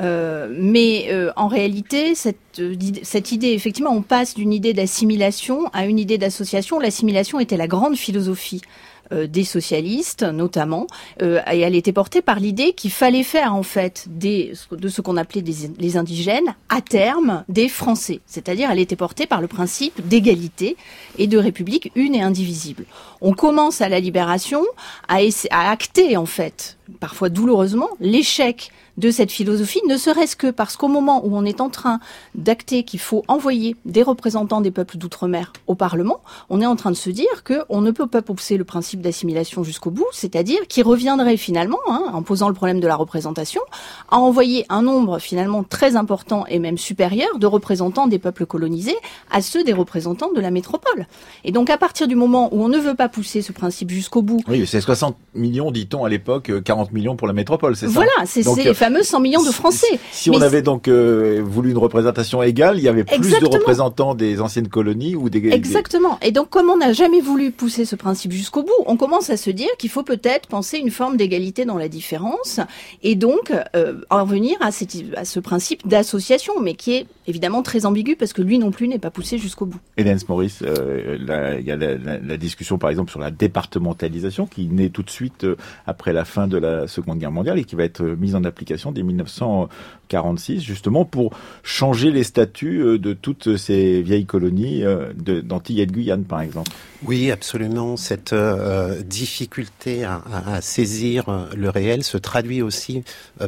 Euh, 0.00 0.48
mais 0.56 1.10
en 1.36 1.48
réalité, 1.48 2.14
cette, 2.14 2.62
cette 3.02 3.32
idée, 3.32 3.48
effectivement, 3.48 3.92
on 3.92 4.02
passe 4.02 4.34
d'une 4.34 4.52
idée 4.52 4.72
d'assimilation 4.72 5.68
à 5.72 5.86
une 5.86 5.98
idée 5.98 6.18
d'association. 6.18 6.78
L'assimilation 6.78 7.38
était 7.38 7.56
la 7.56 7.66
grande 7.66 7.96
philosophie 7.96 8.62
euh, 8.64 8.87
des 9.12 9.44
socialistes 9.44 10.22
notamment, 10.22 10.86
euh, 11.22 11.40
et 11.50 11.60
elle 11.60 11.74
était 11.74 11.92
portée 11.92 12.22
par 12.22 12.40
l'idée 12.40 12.72
qu'il 12.72 12.90
fallait 12.90 13.22
faire 13.22 13.54
en 13.54 13.62
fait 13.62 14.06
des, 14.08 14.52
de 14.70 14.88
ce 14.88 15.00
qu'on 15.00 15.16
appelait 15.16 15.42
des, 15.42 15.70
les 15.78 15.96
indigènes 15.96 16.54
à 16.68 16.80
terme 16.80 17.44
des 17.48 17.68
Français, 17.68 18.20
c'est-à-dire 18.26 18.70
elle 18.70 18.78
était 18.78 18.96
portée 18.96 19.26
par 19.26 19.40
le 19.40 19.48
principe 19.48 20.06
d'égalité 20.06 20.76
et 21.18 21.26
de 21.26 21.38
république 21.38 21.90
une 21.94 22.14
et 22.14 22.22
indivisible. 22.22 22.84
On 23.20 23.32
commence 23.32 23.80
à 23.80 23.88
la 23.88 24.00
libération 24.00 24.62
à, 25.08 25.18
à 25.50 25.70
acter 25.70 26.16
en 26.16 26.26
fait, 26.26 26.78
parfois 27.00 27.28
douloureusement, 27.28 27.88
l'échec 28.00 28.70
de 28.98 29.10
cette 29.10 29.30
philosophie, 29.30 29.80
ne 29.88 29.96
serait-ce 29.96 30.36
que 30.36 30.50
parce 30.50 30.76
qu'au 30.76 30.88
moment 30.88 31.24
où 31.24 31.36
on 31.36 31.44
est 31.44 31.60
en 31.60 31.70
train 31.70 32.00
d'acter 32.34 32.82
qu'il 32.82 32.98
faut 33.00 33.24
envoyer 33.28 33.76
des 33.84 34.02
représentants 34.02 34.60
des 34.60 34.72
peuples 34.72 34.98
d'outre-mer 34.98 35.52
au 35.68 35.76
Parlement, 35.76 36.20
on 36.50 36.60
est 36.60 36.66
en 36.66 36.76
train 36.76 36.90
de 36.90 36.96
se 36.96 37.08
dire 37.08 37.44
qu'on 37.44 37.80
ne 37.80 37.92
peut 37.92 38.08
pas 38.08 38.22
pousser 38.22 38.56
le 38.56 38.64
principe 38.64 39.00
d'assimilation 39.00 39.62
jusqu'au 39.62 39.90
bout, 39.90 40.06
c'est-à-dire 40.12 40.58
qu'il 40.68 40.84
reviendrait 40.84 41.36
finalement, 41.36 41.78
hein, 41.88 42.10
en 42.12 42.22
posant 42.22 42.48
le 42.48 42.54
problème 42.54 42.80
de 42.80 42.88
la 42.88 42.96
représentation, 42.96 43.62
à 44.10 44.18
envoyer 44.18 44.66
un 44.68 44.82
nombre 44.82 45.20
finalement 45.20 45.62
très 45.62 45.94
important 45.94 46.44
et 46.48 46.58
même 46.58 46.76
supérieur 46.76 47.38
de 47.38 47.46
représentants 47.46 48.08
des 48.08 48.18
peuples 48.18 48.46
colonisés 48.46 48.96
à 49.30 49.42
ceux 49.42 49.62
des 49.62 49.72
représentants 49.72 50.32
de 50.32 50.40
la 50.40 50.50
métropole. 50.50 51.06
Et 51.44 51.52
donc 51.52 51.70
à 51.70 51.78
partir 51.78 52.08
du 52.08 52.16
moment 52.16 52.48
où 52.52 52.64
on 52.64 52.68
ne 52.68 52.78
veut 52.78 52.96
pas 52.96 53.08
pousser 53.08 53.42
ce 53.42 53.52
principe 53.52 53.90
jusqu'au 53.90 54.22
bout... 54.22 54.40
Oui, 54.48 54.66
c'est 54.66 54.80
60 54.80 55.16
millions, 55.34 55.70
dit-on 55.70 56.04
à 56.04 56.08
l'époque, 56.08 56.50
40 56.64 56.92
millions 56.92 57.14
pour 57.14 57.28
la 57.28 57.32
métropole, 57.32 57.76
c'est 57.76 57.86
ça? 57.86 57.92
Voilà, 57.92 58.10
c'est 58.24 58.42
fameux 58.88 59.02
100 59.02 59.20
millions 59.20 59.44
de 59.44 59.50
Français. 59.50 60.00
Si, 60.12 60.30
on 60.30 60.40
avait 60.40 60.62
donc 60.62 60.88
euh, 60.88 61.42
voulu 61.44 61.70
une 61.72 61.78
représentation 61.78 62.42
égale, 62.42 62.78
il 62.78 62.84
y 62.84 62.88
avait 62.88 63.04
plus 63.04 63.38
de 63.38 63.46
représentants 63.46 64.14
des 64.14 64.40
anciennes 64.40 64.68
colonies 64.68 65.14
ou 65.14 65.28
des... 65.28 65.50
Exactement. 65.50 66.18
Et 66.22 66.32
donc, 66.32 66.48
comme 66.48 66.70
on 66.70 66.78
n'a 66.78 66.94
jamais 66.94 67.20
voulu 67.20 67.50
pousser 67.50 67.84
ce 67.84 67.96
principe 67.96 68.32
jusqu'au 68.32 68.62
bout, 68.62 68.72
on 68.86 68.96
commence 68.96 69.28
à 69.28 69.36
se 69.36 69.50
dire 69.50 69.68
qu'il 69.78 69.90
faut 69.90 70.04
peut-être 70.04 70.48
penser 70.48 70.78
une 70.78 70.90
forme 70.90 71.18
d'égalité 71.18 71.66
dans 71.66 71.76
la 71.76 71.88
différence 71.88 72.60
et 73.02 73.14
donc 73.14 73.52
euh, 73.76 74.00
en 74.08 74.24
venir 74.24 74.56
à, 74.60 74.68
à 74.68 75.24
ce 75.24 75.40
principe 75.40 75.86
d'association, 75.86 76.54
mais 76.62 76.72
qui 76.74 76.94
est 76.94 77.06
évidemment 77.26 77.62
très 77.62 77.84
ambigu 77.84 78.16
parce 78.16 78.32
que 78.32 78.40
lui 78.40 78.58
non 78.58 78.70
plus 78.70 78.88
n'est 78.88 78.98
pas 78.98 79.10
poussé 79.10 79.36
jusqu'au 79.36 79.66
bout. 79.66 79.80
Hélène 79.98 80.18
Maurice, 80.28 80.62
euh, 80.64 81.58
il 81.60 81.66
y 81.66 81.70
a 81.70 81.76
la, 81.76 82.36
discussion 82.38 82.78
par 82.78 82.88
exemple 82.88 83.10
sur 83.10 83.20
la 83.20 83.30
départementalisation 83.30 84.46
qui 84.46 84.66
naît 84.68 84.88
tout 84.88 85.02
de 85.02 85.10
suite 85.10 85.46
après 85.86 86.14
la 86.14 86.24
fin 86.24 86.46
de 86.46 86.56
la 86.56 86.86
Seconde 86.86 87.18
Guerre 87.18 87.32
mondiale 87.32 87.58
et 87.58 87.64
qui 87.64 87.76
va 87.76 87.84
être 87.84 88.02
mise 88.02 88.34
en 88.34 88.44
application 88.44 88.77
dès 88.92 89.02
1946, 89.02 90.60
justement 90.60 91.04
pour 91.04 91.32
changer 91.62 92.10
les 92.10 92.24
statuts 92.24 92.80
euh, 92.80 92.98
de 92.98 93.12
toutes 93.12 93.56
ces 93.56 94.02
vieilles 94.02 94.26
colonies 94.26 94.84
euh, 94.84 95.12
d'Antilles 95.14 95.80
et 95.80 95.86
de 95.86 95.92
Guyane, 95.92 96.24
par 96.24 96.40
exemple. 96.40 96.70
Oui, 97.04 97.30
absolument. 97.30 97.96
Cette 97.96 98.32
euh, 98.32 99.02
difficulté 99.02 100.04
à, 100.04 100.60
saisir 100.60 101.48
le 101.56 101.70
réel 101.70 102.02
se 102.02 102.18
traduit 102.18 102.62
aussi 102.62 103.04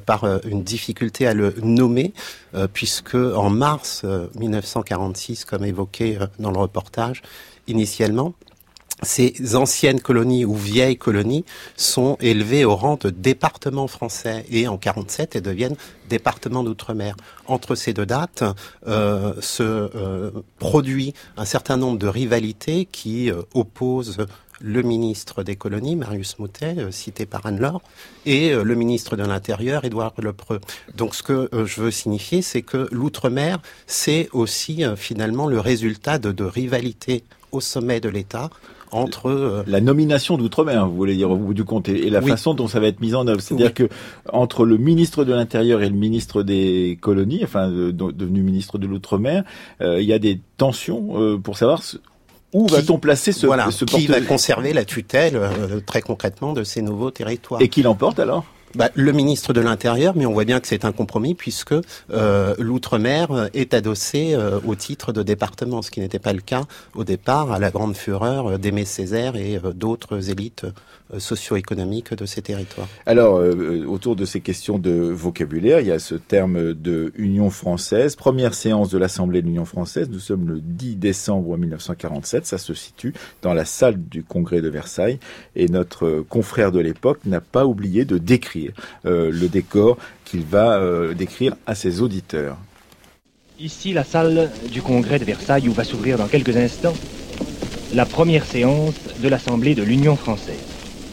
par 0.07 0.25
une 0.47 0.63
difficulté 0.63 1.27
à 1.27 1.35
le 1.35 1.55
nommer, 1.63 2.13
puisque 2.73 3.15
en 3.15 3.51
mars 3.51 4.05
1946, 4.39 5.45
comme 5.45 5.65
évoqué 5.65 6.19
dans 6.39 6.51
le 6.51 6.59
reportage, 6.59 7.23
initialement, 7.67 8.35
ces 9.03 9.57
anciennes 9.57 10.01
colonies 10.01 10.45
ou 10.45 10.55
vieilles 10.55 10.97
colonies 10.97 11.45
sont 11.77 12.17
élevées 12.21 12.65
au 12.65 12.77
rang 12.77 12.99
de 13.01 13.11
département 13.11 13.87
français 13.87 14.45
et 14.51 14.69
en 14.69 14.79
47 14.79 15.37
elles 15.37 15.43
deviennent 15.43 15.77
départements 16.09 16.65
d'outre-mer. 16.65 17.17
Entre 17.47 17.75
ces 17.75 17.93
deux 17.93 18.07
dates 18.07 18.45
euh, 18.87 19.33
se 19.41 19.63
euh, 19.63 20.31
produit 20.59 21.15
un 21.37 21.45
certain 21.45 21.77
nombre 21.77 21.99
de 21.99 22.09
rivalités 22.09 22.85
qui 22.85 23.31
euh, 23.31 23.43
opposent 23.55 24.27
le 24.63 24.83
ministre 24.83 25.43
des 25.43 25.57
colonies, 25.57 25.97
Marius 25.97 26.39
Moutet, 26.39 26.75
euh, 26.79 26.91
cité 26.91 27.25
par 27.25 27.47
Anne-Laure, 27.47 27.81
et 28.27 28.53
le 28.53 28.75
ministre 28.75 29.17
de 29.17 29.25
l'Intérieur, 29.25 29.87
Édouard 29.87 30.13
Lepreux. 30.19 30.61
Donc 30.95 31.15
ce 31.15 31.23
que 31.23 31.49
je 31.53 31.81
veux 31.81 31.91
signifier, 31.91 32.43
c'est 32.43 32.61
que 32.61 32.87
l'outre-mer, 32.93 33.61
c'est 33.87 34.29
aussi 34.33 34.85
finalement 34.97 35.47
le 35.47 35.59
résultat 35.59 36.19
de 36.19 36.45
rivalités 36.45 37.25
au 37.53 37.61
sommet 37.63 38.01
de 38.01 38.11
l'État 38.11 38.51
entre 38.93 39.29
euh, 39.29 39.63
la 39.67 39.81
nomination 39.81 40.37
d'outre-mer, 40.37 40.89
vous 40.89 40.97
voulez 40.97 41.17
dire 41.17 41.31
au 41.31 41.37
bout 41.37 41.55
du 41.55 41.65
compte, 41.65 41.89
et, 41.89 42.11
la 42.11 42.23
façon 42.23 42.55
dont 42.55 42.69
ça 42.69 42.81
va 42.81 42.89
être 42.89 43.01
mis 43.01 43.15
en 43.15 43.27
œuvre. 43.27 43.41
C'est-à-dire 43.41 43.75
que 43.75 43.89
entre 44.33 44.65
le 44.65 44.77
ministre 44.77 45.25
de 45.25 45.33
l'Intérieur 45.33 45.83
et 45.83 45.89
le 45.89 45.97
ministre 45.97 46.43
des 46.43 46.99
colonies, 47.01 47.41
enfin 47.43 47.69
devenu 47.71 48.43
ministre 48.43 48.79
de 48.79 48.87
l'outre-mer, 48.87 49.45
euh, 49.81 50.01
il 50.01 50.07
y 50.07 50.13
a 50.13 50.19
des 50.19 50.41
tensions 50.57 51.21
euh, 51.21 51.39
pour 51.39 51.57
savoir 51.57 51.83
où 52.53 52.67
va-t-on 52.67 52.99
placer 52.99 53.33
ce, 53.33 53.47
voilà, 53.47 53.69
qui 53.87 54.09
va 54.09 54.21
conserver 54.21 54.73
la 54.73 54.85
tutelle 54.85 55.41
très 55.87 56.03
concrètement 56.03 56.53
de 56.53 56.65
ces 56.65 56.83
nouveaux 56.83 57.13
territoires. 57.13 57.63
Et 57.63 57.69
qui 57.69 57.83
l'emporte 57.83 58.19
alors? 58.19 58.45
Bah, 58.75 58.89
le 58.95 59.13
ministre 59.13 59.53
de 59.53 59.61
l'Intérieur, 59.61 60.15
mais 60.17 60.27
on 60.27 60.33
voit 60.33 60.45
bien 60.45 60.61
que 60.61 60.69
c'est 60.69 60.85
un 60.85 60.93
compromis 60.93 61.35
puisque 61.35 61.75
euh, 62.13 62.55
l'outre-mer 62.59 63.49
est 63.53 63.75
adossé 63.75 64.35
euh, 64.35 64.61
au 64.65 64.75
titre 64.77 65.13
de 65.13 65.23
département, 65.23 65.83
ce 65.83 65.91
qui 65.91 66.01
n'était 66.01 66.21
pas 66.21 66.33
le 66.33 66.41
cas 66.41 66.63
au 66.95 67.03
départ, 67.03 67.51
à 67.51 67.59
la 67.59 67.71
grande 67.71 67.97
fureur 67.97 68.59
d'Aimé 68.59 68.85
Césaire 68.85 69.35
et 69.35 69.57
euh, 69.57 69.73
d'autres 69.73 70.31
élites 70.31 70.67
socio-économiques 71.19 72.15
de 72.15 72.27
ces 72.27 72.43
territoires. 72.43 72.89
Alors, 73.07 73.43
autour 73.87 74.17
de 74.17 74.25
ces 74.25 74.41
questions 74.41 74.79
de 74.79 74.91
vocabulaire, 74.91 75.81
il 75.81 75.89
y 75.89 75.93
a 75.93 75.99
ce 75.99 76.15
terme 76.15 76.75
de 76.75 77.13
Union 77.17 77.51
française. 77.51 78.17
Première 78.17 78.55
séance 78.55 78.91
de 78.91 78.99
l'Assemblée 78.99 79.43
de 79.43 79.47
l'Union 79.47 79.65
française, 79.65 80.09
nous 80.11 80.19
sommes 80.19 80.49
le 80.49 80.61
10 80.61 80.97
décembre 80.97 81.57
1947, 81.57 82.47
ça 82.47 82.59
se 82.59 82.75
situe 82.75 83.15
dans 83.43 83.55
la 83.55 83.65
salle 83.65 84.01
du 84.01 84.23
Congrès 84.23 84.61
de 84.61 84.69
Versailles, 84.69 85.19
et 85.57 85.69
notre 85.69 86.25
confrère 86.29 86.73
de 86.73 86.81
l'époque 86.81 87.21
n'a 87.27 87.41
pas 87.41 87.67
oublié 87.67 88.05
de 88.05 88.19
décrire 88.19 88.73
euh, 89.07 89.31
le 89.31 89.49
décor 89.49 89.97
qu'il 90.25 90.43
va 90.43 90.79
euh, 90.79 91.15
décrire 91.15 91.57
à 91.67 91.75
ses 91.75 92.01
auditeurs. 92.01 92.57
Ici, 93.59 93.93
la 93.93 94.05
salle 94.05 94.51
du 94.71 94.81
congrès 94.81 95.19
de 95.19 95.25
Versailles 95.25 95.69
où 95.69 95.73
va 95.73 95.85
s'ouvrir 95.85 96.17
dans 96.17 96.29
quelques 96.29 96.57
instants 96.57 96.95
la 97.93 98.07
première 98.07 98.45
séance 98.45 98.95
de 99.21 99.29
l'Assemblée 99.29 99.75
de 99.75 99.83
l'Union 99.83 100.17
française. 100.17 100.70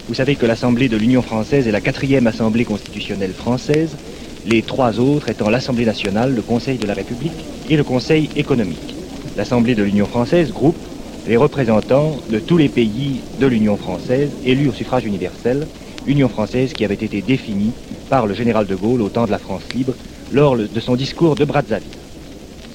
Vous 0.08 0.14
savez 0.14 0.38
que 0.38 0.46
l'Assemblée 0.46 0.88
de 0.88 0.96
l'Union 0.96 1.22
française 1.22 1.68
est 1.68 1.72
la 1.72 1.82
quatrième 1.82 2.28
Assemblée 2.28 2.64
constitutionnelle 2.64 3.34
française, 3.34 3.98
les 4.46 4.64
trois 4.64 5.02
autres 5.02 5.28
étant 5.28 5.50
l'Assemblée 5.50 5.84
nationale, 5.84 6.34
le 6.34 6.42
Conseil 6.42 6.78
de 6.78 6.86
la 6.86 6.94
République 6.94 7.46
et 7.68 7.76
le 7.76 7.84
Conseil 7.84 8.32
économique. 8.38 8.96
L'Assemblée 9.36 9.76
de 9.76 9.84
l'Union 9.84 10.08
française 10.08 10.54
groupe 10.54 10.78
les 11.26 11.36
représentants 11.36 12.22
de 12.30 12.40
tous 12.40 12.56
les 12.56 12.70
pays 12.70 13.22
de 13.38 13.48
l'Union 13.48 13.76
française 13.76 14.32
élus 14.46 14.70
au 14.70 14.74
suffrage 14.74 15.04
universel 15.04 15.68
Union 16.06 16.30
française 16.30 16.74
qui 16.74 16.86
avait 16.86 16.94
été 16.94 17.22
définie 17.22 17.74
par 18.08 18.28
le 18.28 18.34
général 18.34 18.66
de 18.66 18.76
Gaulle 18.78 19.02
au 19.02 19.10
temps 19.10 19.26
de 19.26 19.32
la 19.32 19.40
France 19.40 19.74
libre 19.74 19.94
lors 20.32 20.56
de 20.56 20.80
son 20.80 20.96
discours 20.96 21.36
de 21.36 21.44
Brazzaville. 21.44 21.90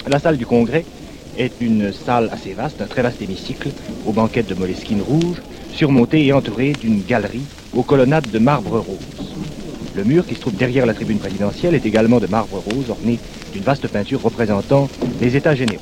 La 0.05 0.19
salle 0.19 0.37
du 0.37 0.45
Congrès 0.45 0.85
est 1.35 1.59
une 1.61 1.91
salle 1.91 2.29
assez 2.31 2.53
vaste, 2.53 2.79
un 2.79 2.87
très 2.87 3.01
vaste 3.01 3.23
hémicycle 3.23 3.69
aux 4.05 4.13
banquettes 4.13 4.45
de 4.45 4.53
moleskine 4.53 5.01
rouge, 5.01 5.41
surmontée 5.73 6.25
et 6.25 6.33
entourée 6.33 6.73
d'une 6.73 7.01
galerie 7.01 7.45
aux 7.75 7.83
colonnades 7.83 8.29
de 8.29 8.39
marbre 8.39 8.79
rose. 8.79 9.33
Le 9.95 10.03
mur 10.03 10.25
qui 10.25 10.35
se 10.35 10.41
trouve 10.41 10.55
derrière 10.55 10.85
la 10.85 10.93
tribune 10.93 11.19
présidentielle 11.19 11.75
est 11.75 11.85
également 11.85 12.19
de 12.19 12.27
marbre 12.27 12.63
rose 12.65 12.89
orné 12.89 13.19
d'une 13.51 13.63
vaste 13.63 13.87
peinture 13.87 14.21
représentant 14.21 14.87
les 15.21 15.35
États 15.35 15.55
généraux. 15.55 15.81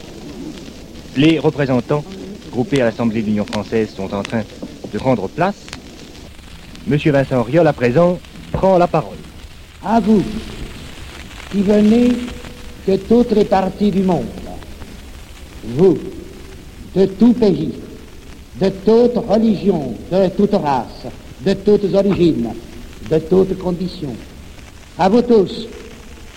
Les 1.17 1.39
représentants 1.39 2.03
groupés 2.51 2.81
à 2.81 2.85
l'Assemblée 2.85 3.21
de 3.21 3.27
l'Union 3.27 3.45
française 3.45 3.93
sont 3.95 4.13
en 4.13 4.23
train 4.23 4.43
de 4.91 4.97
prendre 4.97 5.27
place 5.27 5.55
Monsieur 6.87 7.11
Vincent 7.11 7.43
Riol, 7.43 7.67
à 7.67 7.73
présent, 7.73 8.19
prend 8.51 8.77
la 8.79 8.87
parole. 8.87 9.17
À 9.85 9.99
vous, 9.99 10.23
qui 11.51 11.61
venez 11.61 12.09
de 12.87 12.95
toutes 12.95 13.31
les 13.31 13.45
parties 13.45 13.91
du 13.91 14.01
monde, 14.01 14.25
vous, 15.63 15.97
de 16.95 17.05
tout 17.05 17.33
pays, 17.33 17.73
de 18.61 18.69
toute 18.69 19.25
religion, 19.27 19.95
de 20.11 20.27
toute 20.29 20.53
race, 20.53 21.07
de 21.43 21.53
toutes 21.53 21.93
origines, 21.95 22.53
de 23.09 23.17
toutes 23.17 23.57
conditions, 23.57 24.15
à 24.99 25.09
vous 25.09 25.23
tous, 25.23 25.67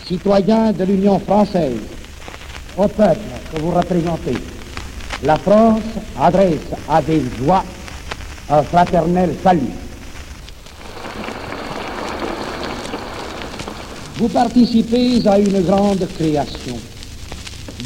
citoyens 0.06 0.72
de 0.72 0.84
l'Union 0.84 1.18
française, 1.18 1.76
au 2.78 2.88
peuple 2.88 3.20
que 3.52 3.60
vous 3.60 3.72
représentez, 3.72 4.38
la 5.22 5.36
France 5.36 5.82
adresse 6.18 6.70
avec 6.88 7.20
joie 7.38 7.62
un 8.48 8.62
fraternel 8.62 9.34
salut. 9.42 9.60
Vous 14.16 14.28
participez 14.28 15.26
à 15.26 15.38
une 15.38 15.60
grande 15.62 16.06
création. 16.16 16.78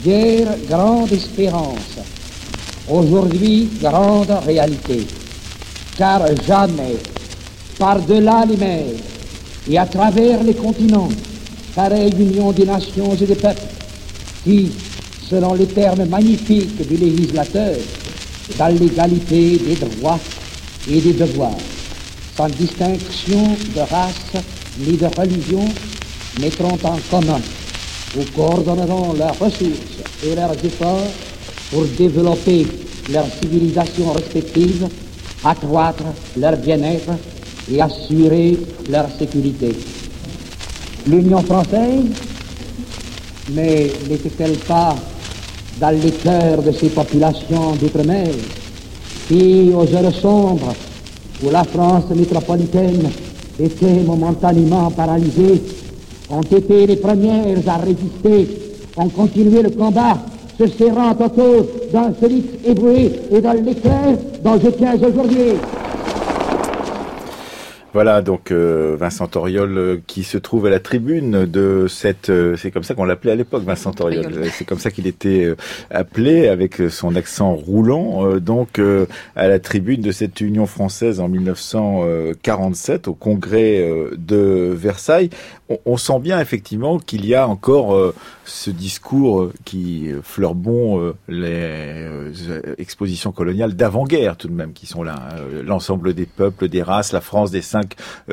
Hier, 0.05 0.47
grande 0.69 1.11
espérance. 1.11 2.18
Aujourd'hui, 2.91 3.69
grande 3.83 4.31
réalité. 4.47 5.07
Car 5.99 6.23
jamais, 6.47 6.97
par-delà 7.79 8.47
les 8.49 8.57
mers 8.57 8.85
et 9.69 9.79
à 9.79 9.85
travers 9.85 10.43
les 10.43 10.55
continents, 10.55 11.11
pareille 11.75 12.15
union 12.19 12.51
des 12.53 12.65
nations 12.65 13.13
et 13.15 13.27
des 13.27 13.35
peuples, 13.35 13.61
qui, 14.43 14.73
selon 15.29 15.53
les 15.53 15.67
termes 15.67 16.07
magnifiques 16.07 16.89
du 16.89 16.97
législateur, 16.97 17.77
dans 18.59 18.69
l'égalité 18.69 19.59
des 19.59 19.75
droits 19.75 20.19
et 20.91 21.01
des 21.01 21.13
devoirs, 21.13 21.59
sans 22.39 22.49
distinction 22.49 23.55
de 23.75 23.81
race 23.81 24.43
ni 24.79 24.97
de 24.97 25.07
religion, 25.15 25.69
mettront 26.41 26.79
en 26.85 26.99
commun 27.11 27.41
ou 28.17 28.23
coordonneront 28.35 29.13
leurs 29.13 29.39
ressources 29.39 29.99
et 30.25 30.35
leurs 30.35 30.65
efforts 30.65 31.13
pour 31.71 31.85
développer 31.99 32.67
leurs 33.13 33.27
civilisations 33.41 34.13
respectives, 34.13 34.89
accroître 35.45 36.05
leur 36.37 36.57
bien-être 36.57 37.13
et 37.71 37.81
assurer 37.81 38.59
leur 38.91 39.07
sécurité. 39.19 39.75
L'Union 41.07 41.43
française, 41.43 42.05
mais 43.53 43.91
n'était-elle 44.09 44.57
pas 44.59 44.95
dans 45.81 45.91
les 45.91 46.11
cœurs 46.11 46.63
de 46.63 46.73
ces 46.73 46.89
populations 46.89 47.75
d'outre-mer 47.81 48.29
qui, 49.29 49.71
aux 49.75 49.95
heures 49.95 50.15
sombres 50.15 50.75
où 51.43 51.51
la 51.51 51.65
France 51.65 52.11
métropolitaine 52.15 53.09
était 53.61 54.03
momentanément 54.05 54.91
paralysée, 54.91 55.63
ont 56.31 56.43
été 56.43 56.87
les 56.87 56.97
premières 56.97 57.59
à 57.67 57.77
résister, 57.77 58.49
ont 58.97 59.09
continué 59.09 59.63
le 59.63 59.71
combat, 59.71 60.19
se 60.59 60.67
serrant 60.67 61.13
autour 61.13 61.67
d'un 61.93 62.13
félix 62.13 62.49
ébroué 62.67 63.13
et 63.31 63.41
dans 63.41 63.53
l'éclair 63.53 64.17
dont 64.43 64.59
je 64.63 64.71
tiens 64.71 64.95
aujourd'hui. 64.97 65.55
Voilà 67.99 68.23
donc 68.23 68.53
euh, 68.53 68.95
Vincent 68.97 69.29
Auriol 69.35 69.77
euh, 69.77 69.97
qui 70.07 70.23
se 70.23 70.39
trouve 70.39 70.67
à 70.67 70.71
la 70.71 70.79
tribune 70.79 71.47
de 71.47 71.87
cette 71.89 72.31
euh, 72.31 72.55
c'est 72.57 72.71
comme 72.71 72.85
ça 72.85 72.95
qu'on 72.95 73.03
l'appelait 73.03 73.33
à 73.33 73.35
l'époque 73.35 73.65
Vincent 73.65 73.91
Auriol 73.99 74.45
c'est 74.53 74.65
comme 74.65 74.79
ça 74.79 74.93
qu'il 74.93 75.09
était 75.09 75.53
appelé 75.91 76.47
avec 76.47 76.77
son 76.91 77.17
accent 77.17 77.53
roulant 77.57 78.37
donc 78.37 78.81
à 79.35 79.49
la 79.49 79.59
tribune 79.59 80.01
de 80.01 80.13
cette 80.13 80.41
Union 80.41 80.67
française 80.67 81.19
en 81.19 81.29
1947 81.29 83.09
au 83.09 83.15
congrès 83.15 83.85
de 84.17 84.73
Versailles 84.77 85.31
on, 85.85 85.97
sent 85.97 86.21
bien 86.21 86.41
effectivement 86.41 86.99
qu'il 86.99 87.27
y 87.27 87.35
a 87.35 87.49
encore 87.49 88.15
ce 88.45 88.71
discours 88.71 89.51
qui 89.65 90.11
fleure 90.23 90.55
bon 90.55 91.01
euh, 91.01 91.15
les 91.29 92.09
expositions 92.79 93.33
coloniales 93.33 93.75
d'avant-guerre 93.75 94.37
tout 94.37 94.49
de 94.49 94.55
même 94.55 94.73
qui 94.73 94.87
sont 94.87 95.03
là. 95.03 95.29
Hein. 95.31 95.63
L'ensemble 95.65 96.15
des 96.15 96.27
peuples, 96.27 96.69
des 96.69 96.83
races, 96.83 97.13
la 97.13 97.21
France 97.21 97.51
des 97.51 97.63
cinq 97.63 97.88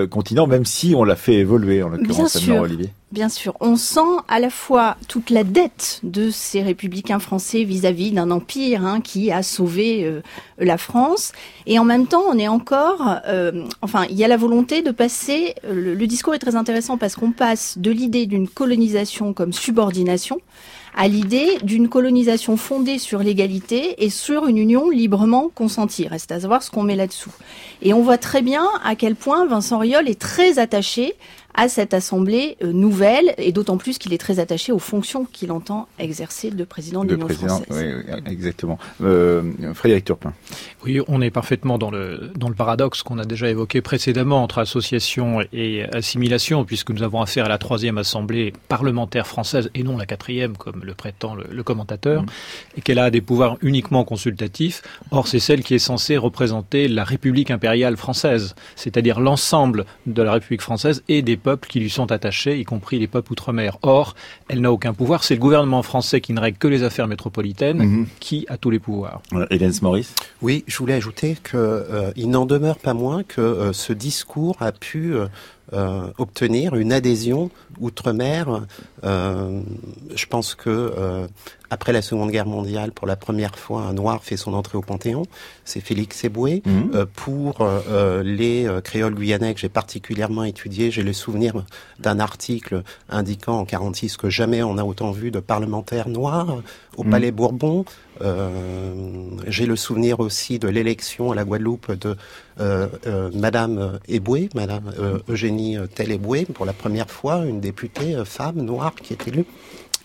continents, 0.10 0.48
même 0.48 0.66
si 0.66 0.94
on 0.96 1.04
l'a 1.04 1.16
fait 1.16 1.36
évoluer 1.36 1.84
en 1.84 1.90
l'occurrence, 1.90 2.36
Olivier. 2.36 2.90
Bien 3.12 3.30
sûr, 3.30 3.56
on 3.62 3.78
sent 3.78 4.02
à 4.28 4.40
la 4.40 4.50
fois 4.50 4.98
toute 5.08 5.30
la 5.30 5.46
dette 5.46 6.02
de 6.04 6.30
ces 6.32 6.62
républicains 6.62 7.20
français 7.20 7.64
vis-à-vis 7.64 8.12
d'un 8.12 8.30
empire 8.30 8.86
hein, 8.86 9.00
qui 9.00 9.32
a 9.32 9.42
sauvé 9.42 10.04
euh, 10.04 10.22
la 10.58 10.78
France, 10.78 11.32
et 11.66 11.80
en 11.80 11.86
même 11.86 12.08
temps, 12.08 12.24
on 12.28 12.38
est 12.38 12.50
encore, 12.50 13.20
euh, 13.28 13.64
enfin, 13.82 14.06
il 14.10 14.18
y 14.18 14.26
a 14.26 14.28
la 14.28 14.38
volonté 14.38 14.82
de 14.82 14.92
passer. 14.92 15.56
Le, 15.64 15.94
le 15.94 16.08
discours 16.08 16.34
est 16.34 16.40
très 16.40 16.56
intéressant 16.56 16.98
parce 16.98 17.16
qu'on 17.16 17.32
passe 17.32 17.78
de 17.78 17.92
l'idée 17.92 18.26
d'une 18.26 18.50
colonisation 18.50 19.34
comme 19.34 19.54
subordination 19.54 20.42
à 20.96 21.08
l'idée 21.08 21.58
d'une 21.62 21.90
colonisation 21.90 22.58
fondée 22.58 22.98
sur 22.98 23.20
l'égalité 23.20 24.04
et 24.04 24.10
sur 24.10 24.48
une 24.48 24.58
union 24.58 24.90
librement 24.90 25.50
consentie. 25.54 26.08
Reste 26.08 26.32
à 26.32 26.40
savoir 26.40 26.64
ce 26.64 26.72
qu'on 26.72 26.84
met 26.84 26.96
là-dessous. 26.96 27.34
Et 27.82 27.94
on 27.94 28.02
voit 28.02 28.18
très 28.18 28.42
bien 28.42 28.66
à 28.84 28.96
quel 28.96 29.16
point 29.16 29.46
Vincent 29.46 29.78
Riol 29.78 30.08
est 30.08 30.20
très 30.20 30.58
attaché 30.58 31.16
à 31.56 31.70
cette 31.70 31.94
assemblée 31.94 32.58
euh, 32.62 32.72
nouvelle, 32.72 33.34
et 33.38 33.52
d'autant 33.52 33.78
plus 33.78 33.98
qu'il 33.98 34.14
est 34.14 34.18
très 34.18 34.40
attaché 34.40 34.72
aux 34.72 34.80
fonctions 34.80 35.26
qu'il 35.26 35.52
entend 35.52 35.88
exercer 36.00 36.52
de 36.52 36.64
président 36.64 37.04
de 37.04 37.16
l'Union 37.16 37.30
française. 37.30 37.66
Oui, 37.70 38.32
exactement. 38.32 38.78
Euh, 39.02 39.42
Frédéric 39.74 40.06
Turpin. 40.06 40.34
Oui, 40.84 41.00
on 41.08 41.22
est 41.22 41.32
parfaitement 41.32 41.78
dans 41.78 41.92
le, 41.92 42.32
dans 42.36 42.50
le 42.50 42.56
paradoxe 42.56 43.04
qu'on 43.04 43.18
a 43.18 43.26
déjà 43.26 43.50
évoqué 43.50 43.82
précédemment 43.82 44.44
entre 44.44 44.60
association 44.60 45.40
et 45.54 45.84
assimilation, 45.94 46.66
puisque 46.66 46.92
nous 46.92 47.04
avons 47.04 47.22
affaire 47.22 47.46
à 47.46 47.50
la 47.50 47.58
troisième 47.58 47.98
assemblée 47.98 48.54
parlementaire 48.68 49.26
française 49.26 49.70
et 49.74 49.84
non 49.84 49.98
la 49.98 50.06
quatrième, 50.06 50.58
comme 50.58 50.84
le 50.84 50.94
prétend 50.94 51.36
le, 51.36 51.64
commentateur, 51.64 52.24
mm. 52.24 52.28
et 52.78 52.82
qu'elle 52.82 53.00
a 53.00 53.10
des 53.10 53.22
pouvoirs 53.22 53.58
uniquement 53.62 54.04
consultatifs. 54.04 54.84
Or, 55.12 55.28
c'est 55.28 55.40
celle 55.40 55.64
qui 55.64 55.74
est 55.74 55.80
censée 55.80 56.18
représenter 56.18 56.88
la 56.88 57.04
République 57.04 57.50
impériale 57.50 57.96
française, 57.96 58.56
c'est-à-dire 58.76 59.20
l'ensemble 59.20 59.86
de 60.06 60.22
la 60.22 60.34
République 60.34 60.62
française 60.62 61.04
et 61.08 61.22
des 61.22 61.38
peuples 61.46 61.70
qui 61.70 61.80
lui 61.80 61.92
sont 61.92 62.12
attachés, 62.12 62.60
y 62.60 62.64
compris 62.64 62.98
les 62.98 63.06
peuples 63.06 63.32
outre-mer. 63.32 63.78
Or, 63.84 64.16
elle 64.50 64.62
n'a 64.62 64.72
aucun 64.72 64.94
pouvoir. 64.94 65.24
C'est 65.24 65.36
le 65.36 65.40
gouvernement 65.40 65.84
français 65.84 66.20
qui 66.20 66.34
ne 66.34 66.40
règle 66.40 66.58
que 66.58 66.68
les 66.68 66.82
affaires 66.82 67.08
métropolitaines 67.08 67.78
mhm. 67.78 68.08
qui 68.20 68.48
a 68.50 68.58
tous 68.58 68.72
les 68.72 68.80
pouvoirs. 68.80 69.22
Hélène 69.52 69.74
Maurice 69.84 70.16
Oui, 70.42 70.64
je 70.66 70.76
voulais 70.80 70.96
ajouter 70.96 71.38
qu'il 71.48 71.60
euh, 71.60 72.12
n'en 72.18 72.48
demeure 72.48 72.80
pas 72.80 72.96
moins 72.96 73.22
que 73.22 73.42
euh, 73.42 73.74
ce 73.74 73.94
discours 73.94 74.56
a 74.60 74.72
pu 74.72 75.14
euh, 75.74 76.08
obtenir 76.18 76.76
une 76.76 76.94
adhésion 76.94 77.50
outre-mer. 77.80 78.62
je 79.04 80.26
pense 80.30 80.56
que 80.56 81.28
après 81.70 81.92
la 81.94 82.02
Seconde 82.02 82.32
Guerre 82.32 82.46
mondiale, 82.46 82.92
pour 82.92 83.08
la 83.08 83.16
première 83.16 83.58
fois, 83.58 83.82
un 83.82 83.94
noir 83.94 84.24
fait 84.24 84.38
son 84.38 84.54
entrée 84.54 84.78
au 84.78 84.82
Panthéon. 84.82 85.24
C'est 85.66 85.82
Félix 85.82 86.24
Eboué. 86.24 86.62
Mhm. 86.66 86.92
Euh, 86.94 87.06
pour 87.14 87.62
euh, 87.62 87.80
euh, 87.90 88.24
les 88.24 88.68
créoles 88.84 89.16
guyanais 89.16 89.54
que 89.54 89.60
j'ai 89.60 89.70
particulièrement 89.70 90.44
étudiés, 90.44 90.92
j'ai 90.92 91.04
le 91.04 91.14
souvenir 91.14 91.54
d'un 92.00 92.20
article 92.20 92.84
indiquant 93.10 93.60
en 93.60 93.66
46 93.66 94.18
que 94.18 94.30
jamais 94.30 94.64
on 94.64 94.78
a 94.78 94.84
autant 94.84 95.12
vu 95.12 95.32
de 95.32 95.40
parlementaires 95.40 96.10
noirs 96.10 96.62
au 96.98 97.04
mhm. 97.04 97.10
Palais 97.10 97.32
Bourbon. 97.32 97.86
j'ai 99.48 99.66
le 99.66 99.76
souvenir 99.76 100.20
aussi 100.20 100.60
de 100.60 100.68
l'élection 100.70 101.32
à 101.32 101.36
la 101.36 101.44
Guadeloupe 101.44 101.92
de 101.92 102.16
Madame 103.34 104.00
Eboué, 104.08 104.50
Madame 104.56 104.94
Eugénie 105.30 105.78
Tell 105.94 106.12
Eboué, 106.12 106.46
pour 106.46 106.66
la 106.66 106.74
première 106.74 107.10
fois, 107.10 107.46
une 107.46 107.60
députée 107.60 108.16
femme 108.26 108.62
noire 108.62 108.96
qui 108.96 109.14
est 109.14 109.28
élue. 109.28 109.46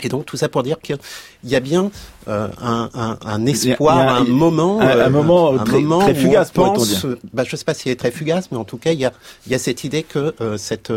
Et 0.04 0.08
donc 0.08 0.26
tout 0.26 0.36
ça 0.36 0.48
pour 0.48 0.62
dire 0.62 0.80
qu'il 0.80 0.98
y 1.44 1.54
a 1.54 1.60
bien 1.60 1.90
euh, 2.28 2.48
un, 2.60 2.90
un, 2.94 3.18
un, 3.24 3.46
espoir, 3.46 3.98
un 3.98 4.24
moment, 4.24 4.78
un, 4.80 5.08
moment, 5.08 5.56
très, 5.64 5.80
moment 5.80 6.00
très 6.00 6.14
fugace, 6.14 6.50
pense, 6.50 6.86
dire. 6.86 7.16
Bah, 7.32 7.44
je 7.46 7.54
ne 7.54 7.56
sais 7.56 7.64
pas 7.64 7.72
s'il 7.72 7.90
est 7.90 7.96
très 7.96 8.10
fugace, 8.10 8.50
mais 8.52 8.58
en 8.58 8.64
tout 8.64 8.76
cas, 8.76 8.92
il 8.92 9.00
y 9.00 9.06
a, 9.06 9.12
il 9.46 9.52
y 9.52 9.54
a 9.54 9.58
cette 9.58 9.84
idée 9.84 10.02
que 10.02 10.34
euh, 10.40 10.58
cette, 10.58 10.92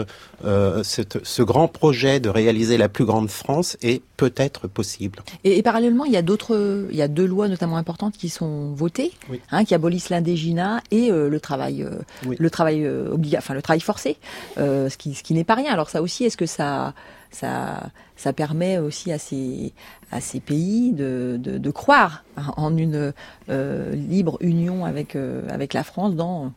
euh, 0.46 0.84
cette, 0.84 1.26
ce 1.26 1.42
grand 1.42 1.70
projet 1.70 2.20
de 2.20 2.28
réaliser 2.30 2.78
la 2.78 2.90
plus 2.90 3.06
grande 3.06 3.30
France 3.30 3.78
est 3.82 4.02
peut-être 4.18 4.68
possible. 4.68 5.24
Et, 5.46 5.58
et, 5.58 5.64
parallèlement, 5.64 6.04
il 6.04 6.12
y 6.12 6.18
a 6.18 6.22
d'autres, 6.22 6.88
il 6.92 6.98
y 6.98 7.02
a 7.02 7.08
deux 7.08 7.26
lois 7.26 7.48
notamment 7.48 7.78
importantes 7.78 8.16
qui 8.18 8.28
sont 8.28 8.74
votées, 8.74 9.14
oui. 9.30 9.40
hein, 9.52 9.64
qui 9.64 9.74
abolissent 9.74 10.10
l'indégina 10.10 10.82
et 10.92 11.10
euh, 11.10 11.30
le 11.30 11.40
travail, 11.40 11.88
oui. 12.26 12.36
le 12.38 12.50
travail 12.50 12.86
obligatoire, 12.86 13.44
enfin 13.46 13.54
le 13.54 13.62
travail 13.62 13.80
forcé, 13.80 14.18
ce 14.58 14.98
qui, 14.98 15.14
ce 15.14 15.24
qui 15.24 15.34
n'est 15.34 15.46
pas 15.46 15.56
rien. 15.56 15.72
Alors 15.72 15.90
ça 15.90 16.02
aussi, 16.02 16.26
est-ce 16.26 16.38
que 16.38 16.46
ça 16.46 16.94
ça, 17.34 17.90
ça 18.16 18.34
permet 18.34 18.78
aussi 18.78 19.12
à 19.12 19.18
ces, 19.18 19.74
à 20.12 20.22
ces 20.22 20.40
pays 20.40 20.92
de, 20.92 21.38
de, 21.40 21.58
de 21.58 21.72
croire 21.72 22.24
en 22.58 22.78
une 22.78 23.14
euh, 23.50 23.96
libre 23.96 24.38
union 24.42 24.86
avec, 24.86 25.16
euh, 25.16 25.42
avec 25.50 25.74
la 25.74 25.84
France 25.84 26.16
dans 26.16 26.54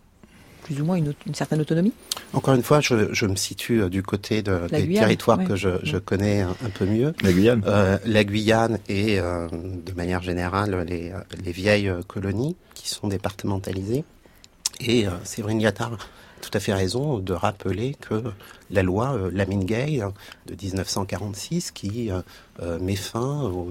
plus 0.67 0.81
ou 0.81 0.85
moins 0.85 0.97
une, 0.97 1.15
une, 1.27 1.35
certaine 1.35 1.61
autonomie 1.61 1.93
Encore 2.33 2.55
une 2.55 2.63
fois, 2.65 2.81
je, 2.81 3.15
je 3.15 3.27
me 3.27 3.37
situe 3.37 3.83
euh, 3.83 3.89
du 3.89 4.03
côté 4.03 4.43
de, 4.43 4.67
des 4.69 4.83
Guyane, 4.83 5.05
territoires 5.05 5.39
ouais. 5.39 5.45
que 5.45 5.55
je, 5.55 5.69
je, 5.85 5.97
connais 5.97 6.41
un, 6.41 6.51
un, 6.51 6.71
peu 6.71 6.85
mieux. 6.87 7.15
La 7.23 7.33
Guyane 7.33 7.63
euh, 7.67 7.99
La 8.05 8.25
Guyane 8.25 8.79
et, 8.89 9.21
euh, 9.21 9.47
de 9.49 9.93
manière 9.93 10.23
générale, 10.23 10.85
les, 10.89 11.13
les 11.45 11.53
vieilles 11.53 11.93
colonies 12.09 12.57
qui 12.75 12.89
sont 12.91 13.07
départementalisées. 13.07 14.05
Et 14.81 15.07
euh, 15.07 15.11
Séverine 15.23 15.61
Gattard 15.61 15.99
tout 16.47 16.57
à 16.57 16.61
fait 16.61 16.73
raison 16.73 17.19
de 17.19 17.33
rappeler 17.33 17.97
que 18.01 18.23
la 18.71 18.83
loi 18.85 19.15
euh, 19.15 19.31
Lamine-Gay 19.33 20.01
de 20.47 20.55
1946 20.55 21.73
qui 21.73 22.11
euh, 22.11 22.21
euh, 22.63 22.79
met 22.79 22.95
fin 22.95 23.43
au, 23.43 23.69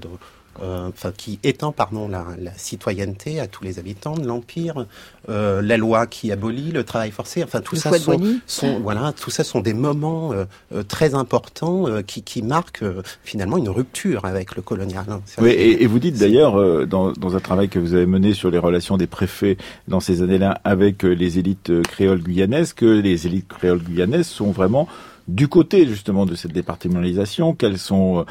enfin 0.62 1.12
qui 1.16 1.38
étend 1.42 1.72
pardon 1.72 2.08
la, 2.08 2.24
la, 2.38 2.52
citoyenneté 2.56 3.40
à 3.40 3.46
tous 3.46 3.64
les 3.64 3.78
habitants 3.78 4.14
de 4.14 4.26
l'empire, 4.26 4.86
euh, 5.28 5.62
la 5.62 5.76
loi 5.76 6.06
qui 6.06 6.32
abolit 6.32 6.72
le 6.72 6.84
travail 6.84 7.10
forcé, 7.10 7.42
enfin 7.42 7.60
tout 7.60 7.74
le 7.74 7.80
ça 7.80 7.98
sont, 7.98 8.20
sont, 8.46 8.80
voilà 8.80 9.12
tout 9.12 9.30
ça 9.30 9.44
sont 9.44 9.60
des 9.60 9.74
moments 9.74 10.32
euh, 10.32 10.82
très 10.82 11.14
importants 11.14 11.86
qui, 12.06 12.22
qui 12.22 12.42
marquent 12.42 12.84
finalement 13.24 13.58
une 13.58 13.68
rupture 13.68 14.24
avec 14.24 14.56
le 14.56 14.62
colonial. 14.62 15.04
Hein. 15.08 15.20
Oui, 15.38 15.50
et, 15.50 15.82
et, 15.82 15.86
vous 15.86 15.98
dites 15.98 16.18
d'ailleurs 16.18 16.86
dans, 16.86 17.12
dans, 17.12 17.36
un 17.36 17.40
travail 17.40 17.68
que 17.68 17.78
vous 17.78 17.94
avez 17.94 18.06
mené 18.06 18.34
sur 18.34 18.50
les 18.50 18.58
relations 18.58 18.96
des 18.96 19.06
préfets 19.06 19.56
dans 19.88 20.00
ces 20.00 20.22
années-là 20.22 20.60
avec 20.64 21.02
les 21.02 21.38
élites 21.38 21.82
créoles 21.82 22.22
guyanaises 22.22 22.72
que 22.72 22.86
les 22.86 23.26
élites 23.26 23.48
créoles 23.48 23.82
guyanaises 23.82 24.26
sont 24.26 24.50
vraiment 24.50 24.88
du 25.28 25.48
côté 25.48 25.86
justement 25.86 26.26
de 26.26 26.34
cette 26.34 26.52
départementalisation, 26.52 27.54
qu'elles 27.54 27.78
sont, 27.78 28.24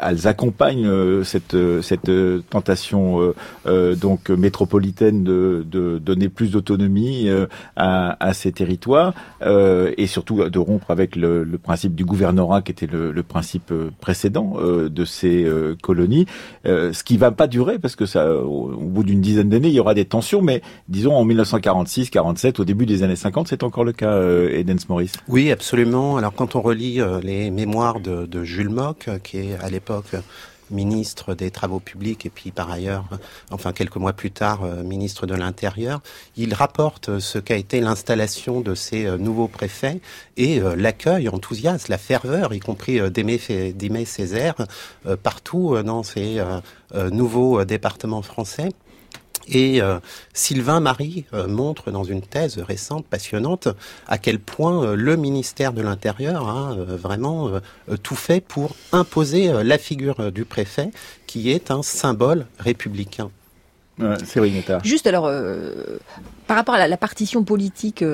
elles 0.00 0.26
accompagnent 0.26 1.24
cette 1.24 1.56
cette 1.82 2.10
tentation 2.50 3.34
donc 3.66 4.30
métropolitaine 4.30 5.24
de, 5.24 5.64
de 5.68 5.98
donner 5.98 6.28
plus 6.28 6.50
d'autonomie 6.50 7.28
à, 7.76 8.16
à, 8.24 8.32
ces 8.34 8.52
territoires 8.52 9.14
et 9.44 10.06
surtout 10.06 10.48
de 10.48 10.58
rompre 10.58 10.90
avec 10.90 11.16
le, 11.16 11.44
le 11.44 11.58
principe 11.58 11.94
du 11.94 12.04
gouvernorat 12.04 12.62
qui 12.62 12.72
était 12.72 12.86
le, 12.86 13.12
le 13.12 13.22
principe 13.22 13.72
précédent 14.00 14.56
de 14.60 15.04
ces 15.04 15.46
colonies, 15.82 16.26
ce 16.64 17.02
qui 17.02 17.16
va 17.16 17.30
pas 17.30 17.46
durer 17.46 17.78
parce 17.78 17.96
que 17.96 18.06
ça, 18.06 18.34
au, 18.34 18.68
bout 18.68 19.02
d'une 19.02 19.20
dizaine 19.20 19.48
d'années, 19.48 19.68
il 19.68 19.74
y 19.74 19.80
aura 19.80 19.94
des 19.94 20.04
tensions, 20.04 20.42
mais 20.42 20.62
disons 20.88 21.14
en 21.14 21.24
1946, 21.24 22.10
47, 22.10 22.60
au 22.60 22.64
début 22.64 22.86
des 22.86 23.02
années 23.02 23.16
50, 23.16 23.48
c'est 23.48 23.62
encore 23.62 23.84
le 23.84 23.92
cas, 23.92 24.12
euh, 24.12 24.50
Edens 24.50 24.86
Morris. 24.88 25.12
Oui, 25.28 25.50
absolument. 25.50 26.16
Alors 26.16 26.32
on 26.54 26.60
relit 26.60 27.00
euh, 27.00 27.20
les 27.20 27.50
mémoires 27.50 28.00
de, 28.00 28.44
Jules 28.44 28.68
Mock, 28.68 29.06
euh, 29.08 29.18
qui 29.18 29.38
est 29.38 29.54
à 29.60 29.70
l'époque 29.70 30.14
ministre 30.70 31.34
des 31.34 31.50
Travaux 31.50 31.80
publics 31.80 32.24
et 32.24 32.30
puis 32.30 32.50
par 32.50 32.70
ailleurs, 32.70 33.04
enfin 33.50 33.72
quelques 33.72 33.96
mois 33.96 34.14
plus 34.14 34.30
tard, 34.30 34.64
euh, 34.64 34.82
ministre 34.82 35.26
de 35.26 35.34
l'Intérieur, 35.34 36.00
il 36.36 36.54
rapporte 36.54 37.20
ce 37.20 37.38
qu'a 37.38 37.56
été 37.56 37.80
l'installation 37.80 38.60
de 38.60 38.74
ces 38.74 39.18
nouveaux 39.18 39.48
préfets 39.48 40.00
et 40.36 40.60
l'accueil 40.76 41.28
enthousiaste, 41.28 41.88
la 41.88 41.98
ferveur, 41.98 42.54
y 42.54 42.60
compris 42.60 42.98
d'Aimé 43.10 44.04
Césaire, 44.06 44.54
partout 45.22 45.76
dans 45.84 46.02
ces 46.02 46.42
nouveaux 47.10 47.64
départements 47.64 48.22
français. 48.22 48.70
Et 49.48 49.82
euh, 49.82 49.98
Sylvain 50.32 50.80
Marie 50.80 51.24
euh, 51.32 51.46
montre 51.46 51.90
dans 51.90 52.04
une 52.04 52.22
thèse 52.22 52.58
récente, 52.58 53.06
passionnante, 53.06 53.68
à 54.06 54.18
quel 54.18 54.38
point 54.38 54.84
euh, 54.84 54.94
le 54.94 55.16
ministère 55.16 55.72
de 55.72 55.82
l'Intérieur 55.82 56.48
a 56.48 56.74
vraiment 56.74 57.50
tout 58.02 58.14
fait 58.14 58.40
pour 58.40 58.76
imposer 58.92 59.52
la 59.64 59.78
figure 59.78 60.32
du 60.32 60.44
préfet, 60.44 60.90
qui 61.26 61.50
est 61.50 61.70
un 61.70 61.82
symbole 61.82 62.46
républicain. 62.58 63.30
Juste 64.84 65.06
alors, 65.06 65.30
par 66.46 66.56
rapport 66.56 66.74
à 66.74 66.86
la, 66.86 66.96
partition 66.96 67.44
politique 67.44 68.04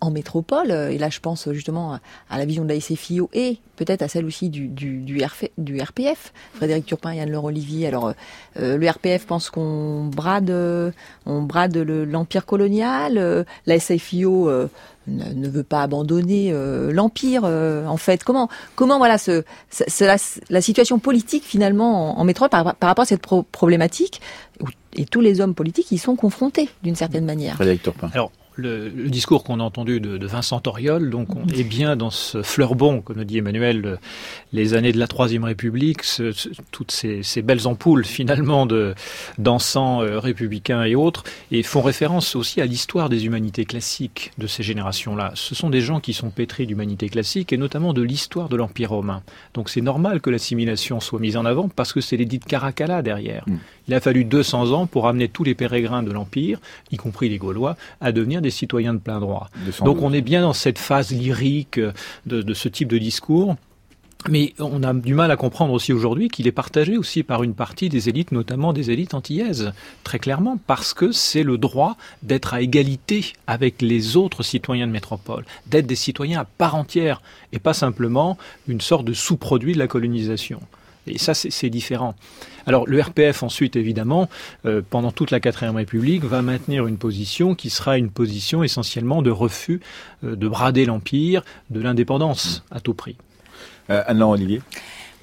en 0.00 0.10
métropole, 0.10 0.70
et 0.70 0.98
là 0.98 1.10
je 1.10 1.20
pense 1.20 1.50
justement 1.52 1.98
à, 2.30 2.38
la 2.38 2.44
vision 2.44 2.64
de 2.64 2.68
la 2.68 2.80
SFIO 2.80 3.30
et 3.32 3.58
peut-être 3.84 4.02
à 4.02 4.08
celle 4.08 4.24
aussi 4.24 4.48
du, 4.48 5.24
RPF. 5.24 6.32
Frédéric 6.54 6.86
Turpin, 6.86 7.14
Yann 7.14 7.30
Laure 7.30 7.44
Olivier. 7.44 7.86
Alors, 7.86 8.12
euh, 8.58 8.76
le 8.76 8.88
RPF 8.88 9.26
pense 9.26 9.50
qu'on 9.50 10.04
brade, 10.04 10.50
on 11.26 11.42
brade 11.42 11.76
l'empire 11.76 12.46
colonial. 12.46 13.18
Euh, 13.18 13.44
la 13.66 13.78
SFIO 13.80 14.48
euh, 14.48 14.68
ne, 15.08 15.48
veut 15.48 15.64
pas 15.64 15.82
abandonner 15.82 16.54
l'empire. 16.92 17.44
en 17.44 17.96
fait, 17.96 18.22
comment, 18.24 18.48
comment 18.76 18.98
voilà, 18.98 19.18
ce, 19.18 19.42
la, 20.50 20.60
situation 20.60 20.98
politique 20.98 21.44
finalement 21.44 22.18
en, 22.18 22.24
métropole 22.24 22.50
par, 22.50 22.88
rapport 22.88 23.02
à 23.02 23.06
cette 23.06 23.22
problématique 23.22 24.20
et 24.94 25.04
tous 25.04 25.20
les 25.20 25.40
hommes 25.40 25.54
politiques 25.54 25.90
y 25.92 25.98
sont 25.98 26.16
confrontés 26.16 26.68
d'une 26.82 26.96
certaine 26.96 27.24
manière. 27.24 27.56
Alors, 28.12 28.30
le, 28.56 28.90
discours 29.08 29.44
qu'on 29.44 29.60
a 29.60 29.62
entendu 29.62 30.00
de, 30.00 30.26
Vincent 30.26 30.62
Auriol, 30.66 31.10
donc 31.10 31.34
on 31.36 31.46
est 31.48 31.64
bien 31.64 31.96
dans 31.96 32.10
ce 32.10 32.42
fleurbon, 32.42 33.00
comme 33.00 33.16
le 33.16 33.24
dit 33.24 33.38
Emmanuel, 33.38 33.98
les 34.52 34.74
années 34.74 34.92
de 34.92 34.98
la 34.98 35.06
Troisième 35.06 35.44
République, 35.44 36.02
toutes 36.70 36.90
ces, 36.90 37.42
belles 37.42 37.66
ampoules 37.66 38.04
finalement 38.04 38.66
de 38.66 38.94
d'encens 39.38 40.02
euh, 40.02 40.18
républicains 40.18 40.84
et 40.84 40.94
autres, 40.94 41.24
et 41.50 41.62
font 41.62 41.82
référence 41.82 42.36
aussi 42.36 42.60
à 42.60 42.66
l'histoire 42.66 43.08
des 43.08 43.26
humanités 43.26 43.64
classiques 43.64 44.32
de 44.38 44.46
ces 44.46 44.62
générations-là. 44.62 45.32
Ce 45.34 45.54
sont 45.54 45.70
des 45.70 45.80
gens 45.80 46.00
qui 46.00 46.12
sont 46.12 46.30
pétris 46.30 46.66
d'humanité 46.66 47.08
classique 47.08 47.52
et 47.52 47.56
notamment 47.56 47.92
de 47.92 48.02
l'histoire 48.02 48.48
de 48.48 48.56
l'Empire 48.56 48.90
romain. 48.90 49.22
Donc 49.54 49.70
c'est 49.70 49.80
normal 49.80 50.20
que 50.20 50.30
l'assimilation 50.30 51.00
soit 51.00 51.20
mise 51.20 51.36
en 51.36 51.44
avant 51.44 51.68
parce 51.68 51.92
que 51.92 52.00
c'est 52.00 52.16
l'édit 52.16 52.38
de 52.38 52.44
Caracalla 52.44 53.02
derrière. 53.02 53.44
Mm. 53.46 53.56
Il 53.88 53.94
a 53.94 54.00
fallu 54.00 54.24
200 54.24 54.72
ans 54.72 54.86
pour 54.86 55.08
amener 55.08 55.28
tous 55.28 55.44
les 55.44 55.54
pérégrins 55.54 56.02
de 56.02 56.12
l'Empire, 56.12 56.60
y 56.90 56.96
compris 56.96 57.28
les 57.28 57.38
Gaulois, 57.38 57.76
à 58.00 58.12
devenir 58.12 58.40
des 58.42 58.50
citoyens 58.50 58.94
de 58.94 58.98
plein 58.98 59.20
droit. 59.20 59.48
Donc 59.84 60.02
on 60.02 60.12
est 60.12 60.20
bien 60.20 60.42
dans 60.42 60.52
cette 60.52 60.78
phase 60.78 61.10
lyrique 61.10 61.80
de, 62.26 62.54
ce 62.54 62.68
type 62.68 62.88
de 62.88 62.98
discours. 62.98 63.56
Mais 64.28 64.54
on 64.60 64.84
a 64.84 64.94
du 64.94 65.14
mal 65.14 65.32
à 65.32 65.36
comprendre 65.36 65.72
aussi 65.72 65.92
aujourd'hui 65.92 66.28
qu'il 66.28 66.46
est 66.46 66.52
partagé 66.52 66.96
aussi 66.96 67.24
par 67.24 67.42
une 67.42 67.54
partie 67.54 67.88
des 67.88 68.08
élites, 68.08 68.30
notamment 68.30 68.72
des 68.72 68.92
élites 68.92 69.14
antillaises, 69.14 69.72
très 70.04 70.20
clairement, 70.20 70.58
parce 70.64 70.94
que 70.94 71.10
c'est 71.10 71.42
le 71.42 71.58
droit 71.58 71.96
d'être 72.22 72.54
à 72.54 72.60
égalité 72.60 73.32
avec 73.48 73.82
les 73.82 74.16
autres 74.16 74.44
citoyens 74.44 74.86
de 74.86 74.92
métropole, 74.92 75.44
d'être 75.66 75.88
des 75.88 75.96
citoyens 75.96 76.42
à 76.42 76.44
part 76.44 76.76
entière, 76.76 77.20
et 77.52 77.58
pas 77.58 77.74
simplement 77.74 78.38
une 78.68 78.80
sorte 78.80 79.04
de 79.04 79.12
sous-produit 79.12 79.72
de 79.72 79.80
la 79.80 79.88
colonisation. 79.88 80.60
Et 81.06 81.18
ça, 81.18 81.34
c'est 81.34 81.70
différent. 81.70 82.14
Alors 82.66 82.86
le 82.86 83.00
RPF 83.00 83.42
ensuite, 83.42 83.76
évidemment, 83.76 84.28
euh, 84.66 84.82
pendant 84.88 85.10
toute 85.10 85.30
la 85.30 85.40
quatrième 85.40 85.76
République, 85.76 86.24
va 86.24 86.42
maintenir 86.42 86.86
une 86.86 86.96
position 86.96 87.54
qui 87.54 87.70
sera 87.70 87.98
une 87.98 88.10
position 88.10 88.62
essentiellement 88.62 89.22
de 89.22 89.30
refus 89.30 89.80
euh, 90.24 90.36
de 90.36 90.48
brader 90.48 90.84
l'Empire, 90.84 91.44
de 91.70 91.80
l'indépendance 91.80 92.64
à 92.70 92.80
tout 92.80 92.94
prix. 92.94 93.16
Euh, 93.90 94.02
Anne 94.06 94.22
Olivier? 94.22 94.62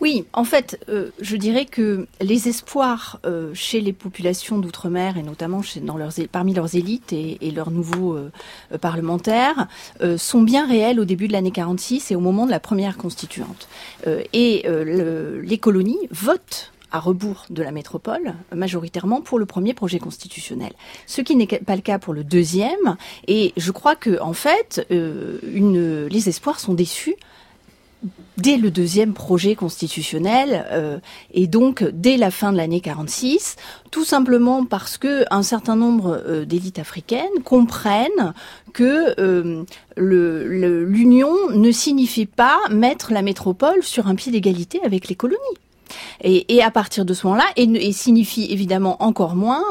Oui, 0.02 0.26
en 0.34 0.46
fait, 0.46 0.80
euh, 0.88 1.10
je 1.20 1.36
dirais 1.36 1.66
que 1.66 2.08
les 2.22 2.48
espoirs 2.48 3.20
euh, 3.26 3.52
chez 3.54 3.82
les 3.82 3.92
populations 3.92 4.58
d'outre-mer 4.58 5.18
et 5.18 5.24
notamment 5.24 5.62
chez, 5.62 5.82
dans 5.82 5.98
leurs, 5.98 6.14
parmi 6.32 6.54
leurs 6.54 6.76
élites 6.76 7.12
et, 7.12 7.38
leurs 7.52 7.72
nouveaux 7.72 8.14
euh, 8.14 8.32
parlementaires 8.80 9.68
sont 10.18 10.42
bien 10.42 10.68
réels 10.68 11.00
au 11.00 11.06
début 11.06 11.28
de 11.28 11.34
l'année 11.34 11.52
46 11.52 12.12
et 12.12 12.16
au 12.16 12.20
moment 12.20 12.46
de 12.46 12.52
la 12.52 12.60
première 12.60 12.96
constituante. 12.96 13.68
et 14.34 14.66
les 14.66 15.58
colonies 15.58 16.08
votent 16.12 16.72
à 16.92 17.00
rebours 17.00 17.46
de 17.50 17.64
la 17.64 17.72
métropole, 17.72 18.34
majoritairement 18.54 19.22
pour 19.22 19.40
le 19.40 19.46
premier 19.46 19.74
projet 19.74 20.00
constitutionnel. 20.00 20.72
Ce 21.08 21.22
qui 21.22 21.36
n'est 21.36 21.48
pas 21.48 21.76
le 21.76 21.82
cas 21.82 22.00
pour 22.00 22.14
le 22.14 22.24
deuxième. 22.24 22.98
Et 23.28 23.54
je 23.58 23.72
crois 23.72 23.96
que, 23.96 24.22
en 24.22 24.34
fait, 24.34 24.86
les 24.90 26.30
espoirs 26.30 26.60
sont 26.60 26.74
déçus 26.74 27.16
dès 28.42 28.58
le 28.58 28.72
deuxième 28.72 29.14
projet 29.14 29.56
constitutionnel 29.56 30.66
euh, 30.72 31.00
et 31.34 31.48
donc 31.48 31.84
dès 31.84 32.18
la 32.18 32.32
fin 32.32 32.52
de 32.52 32.58
l'année 32.58 32.82
46, 32.82 33.56
tout 33.92 34.06
simplement 34.06 34.66
parce 34.66 34.98
que 34.98 35.26
un 35.32 35.44
certain 35.44 35.76
nombre 35.76 36.22
euh, 36.26 36.46
d'élites 36.46 36.80
africaines 36.80 37.44
comprennent 37.44 38.34
que 38.74 39.20
euh, 39.20 39.64
l'union 39.98 41.34
ne 41.54 41.72
signifie 41.72 42.26
pas 42.26 42.58
mettre 42.70 43.12
la 43.12 43.22
métropole 43.22 43.84
sur 43.84 44.08
un 44.08 44.16
pied 44.16 44.32
d'égalité 44.32 44.80
avec 44.84 45.08
les 45.08 45.16
colonies. 45.16 45.38
Et, 46.22 46.62
à 46.62 46.70
partir 46.70 47.04
de 47.04 47.16
ce 47.16 47.26
moment-là, 47.26 47.46
et, 47.56 47.92
signifie 47.94 48.46
évidemment 48.52 49.02
encore 49.02 49.36
moins 49.36 49.64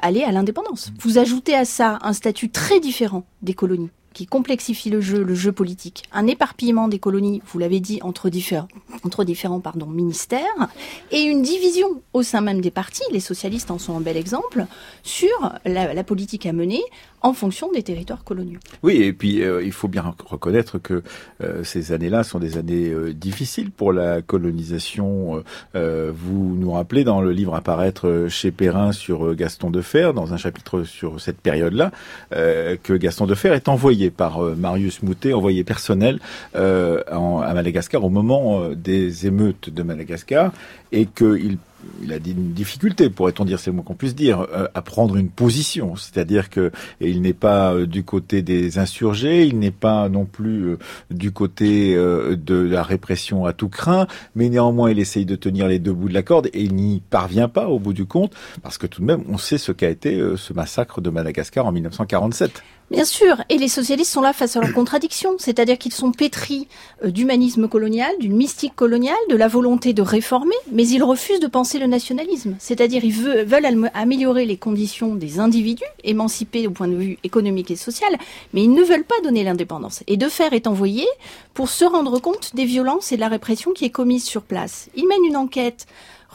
aller 0.00 0.22
à 0.22 0.32
l'indépendance. 0.32 0.90
Vous 1.00 1.18
ajoutez 1.18 1.54
à 1.54 1.66
ça 1.66 1.98
un 2.00 2.14
statut 2.14 2.48
très 2.48 2.80
différent 2.80 3.26
des 3.42 3.52
colonies 3.52 3.90
qui 4.16 4.24
complexifie 4.24 4.88
le 4.88 5.02
jeu, 5.02 5.22
le 5.22 5.34
jeu 5.34 5.52
politique, 5.52 6.04
un 6.10 6.26
éparpillement 6.26 6.88
des 6.88 6.98
colonies, 6.98 7.42
vous 7.52 7.58
l'avez 7.58 7.80
dit, 7.80 8.00
entre 8.02 8.30
différents, 8.30 8.66
ministères, 9.88 10.70
et 11.10 11.20
une 11.20 11.42
division 11.42 12.00
au 12.14 12.22
sein 12.22 12.40
même 12.40 12.62
des 12.62 12.70
partis, 12.70 13.02
les 13.12 13.20
socialistes 13.20 13.70
en 13.70 13.78
sont 13.78 13.94
un 13.94 14.00
bel 14.00 14.16
exemple, 14.16 14.64
sur 15.02 15.52
la, 15.66 16.02
politique 16.02 16.46
à 16.46 16.54
mener 16.54 16.80
en 17.22 17.32
fonction 17.32 17.70
des 17.72 17.82
territoires 17.82 18.24
coloniaux. 18.24 18.58
Oui, 18.82 19.02
et 19.02 19.12
puis 19.12 19.42
euh, 19.42 19.62
il 19.62 19.72
faut 19.72 19.88
bien 19.88 20.14
reconnaître 20.24 20.78
que 20.78 21.02
euh, 21.42 21.64
ces 21.64 21.92
années-là 21.92 22.22
sont 22.22 22.38
des 22.38 22.58
années 22.58 22.90
euh, 22.90 23.12
difficiles 23.12 23.70
pour 23.70 23.92
la 23.92 24.22
colonisation. 24.22 25.42
vous 25.74 26.56
nous 26.58 26.72
rappelez 26.72 27.04
dans 27.04 27.20
le 27.20 27.32
livre 27.32 27.54
à 27.54 27.60
paraître 27.60 28.26
chez 28.28 28.50
Perrin 28.50 28.92
sur 28.92 29.34
Gaston 29.34 29.70
de 29.70 29.80
Fer, 29.80 30.14
dans 30.14 30.32
un 30.32 30.36
chapitre 30.36 30.84
sur 30.84 31.20
cette 31.20 31.40
période-là, 31.40 31.90
que 32.30 32.96
Gaston 32.96 33.26
de 33.26 33.34
Fer 33.34 33.52
est 33.52 33.68
envoyé 33.68 34.10
par 34.10 34.40
Marius 34.40 35.02
Moutet, 35.02 35.32
envoyé 35.32 35.64
personnel 35.64 36.20
euh, 36.54 37.02
à 37.08 37.54
Madagascar 37.54 38.04
au 38.04 38.10
moment 38.10 38.70
des 38.70 39.26
émeutes 39.26 39.70
de 39.70 39.82
Madagascar, 39.82 40.52
et 40.92 41.06
qu'il 41.06 41.58
il 42.02 42.12
a 42.12 42.16
une 42.16 42.52
difficulté, 42.52 43.10
pourrait-on 43.10 43.44
dire, 43.44 43.58
c'est 43.58 43.70
le 43.70 43.76
mot 43.76 43.82
qu'on 43.82 43.94
puisse 43.94 44.14
dire, 44.14 44.46
à 44.74 44.82
prendre 44.82 45.16
une 45.16 45.28
position. 45.28 45.96
C'est-à-dire 45.96 46.50
que 46.50 46.72
il 47.00 47.22
n'est 47.22 47.32
pas 47.32 47.74
du 47.86 48.02
côté 48.04 48.42
des 48.42 48.78
insurgés, 48.78 49.46
il 49.46 49.58
n'est 49.58 49.70
pas 49.70 50.08
non 50.08 50.24
plus 50.24 50.76
du 51.10 51.32
côté 51.32 51.94
de 51.94 52.54
la 52.54 52.82
répression 52.82 53.44
à 53.44 53.52
tout 53.52 53.68
craint, 53.68 54.06
mais 54.34 54.48
néanmoins 54.48 54.90
il 54.90 54.98
essaye 54.98 55.26
de 55.26 55.36
tenir 55.36 55.68
les 55.68 55.78
deux 55.78 55.92
bouts 55.92 56.08
de 56.08 56.14
la 56.14 56.22
corde 56.22 56.48
et 56.52 56.62
il 56.62 56.74
n'y 56.74 57.00
parvient 57.00 57.48
pas 57.48 57.68
au 57.68 57.78
bout 57.78 57.92
du 57.92 58.06
compte, 58.06 58.32
parce 58.62 58.78
que 58.78 58.86
tout 58.86 59.00
de 59.00 59.06
même 59.06 59.22
on 59.28 59.38
sait 59.38 59.58
ce 59.58 59.72
qu'a 59.72 59.90
été 59.90 60.20
ce 60.36 60.52
massacre 60.52 61.00
de 61.00 61.10
Madagascar 61.10 61.66
en 61.66 61.72
1947. 61.72 62.62
Bien 62.88 63.04
sûr, 63.04 63.42
et 63.48 63.58
les 63.58 63.66
socialistes 63.66 64.12
sont 64.12 64.20
là 64.20 64.32
face 64.32 64.54
à 64.54 64.60
leurs 64.60 64.72
contradictions, 64.72 65.34
c'est-à-dire 65.38 65.76
qu'ils 65.76 65.92
sont 65.92 66.12
pétris 66.12 66.68
euh, 67.04 67.10
d'humanisme 67.10 67.66
colonial, 67.66 68.12
d'une 68.20 68.36
mystique 68.36 68.76
coloniale, 68.76 69.16
de 69.28 69.34
la 69.34 69.48
volonté 69.48 69.92
de 69.92 70.02
réformer, 70.02 70.54
mais 70.70 70.86
ils 70.86 71.02
refusent 71.02 71.40
de 71.40 71.48
penser 71.48 71.80
le 71.80 71.88
nationalisme, 71.88 72.54
c'est-à-dire 72.60 73.04
ils 73.04 73.12
veulent 73.12 73.90
améliorer 73.92 74.44
les 74.44 74.56
conditions 74.56 75.16
des 75.16 75.40
individus, 75.40 75.82
émancipés 76.04 76.68
au 76.68 76.70
point 76.70 76.86
de 76.86 76.94
vue 76.94 77.18
économique 77.24 77.72
et 77.72 77.76
social, 77.76 78.16
mais 78.54 78.62
ils 78.62 78.72
ne 78.72 78.84
veulent 78.84 79.02
pas 79.02 79.20
donner 79.24 79.42
l'indépendance. 79.42 80.04
Et 80.06 80.16
De 80.16 80.28
Fer 80.28 80.52
est 80.52 80.68
envoyé 80.68 81.06
pour 81.54 81.68
se 81.68 81.84
rendre 81.84 82.20
compte 82.20 82.54
des 82.54 82.66
violences 82.66 83.10
et 83.10 83.16
de 83.16 83.20
la 83.20 83.28
répression 83.28 83.72
qui 83.72 83.84
est 83.84 83.90
commise 83.90 84.24
sur 84.24 84.42
place. 84.42 84.90
Il 84.94 85.08
mène 85.08 85.24
une 85.24 85.36
enquête 85.36 85.86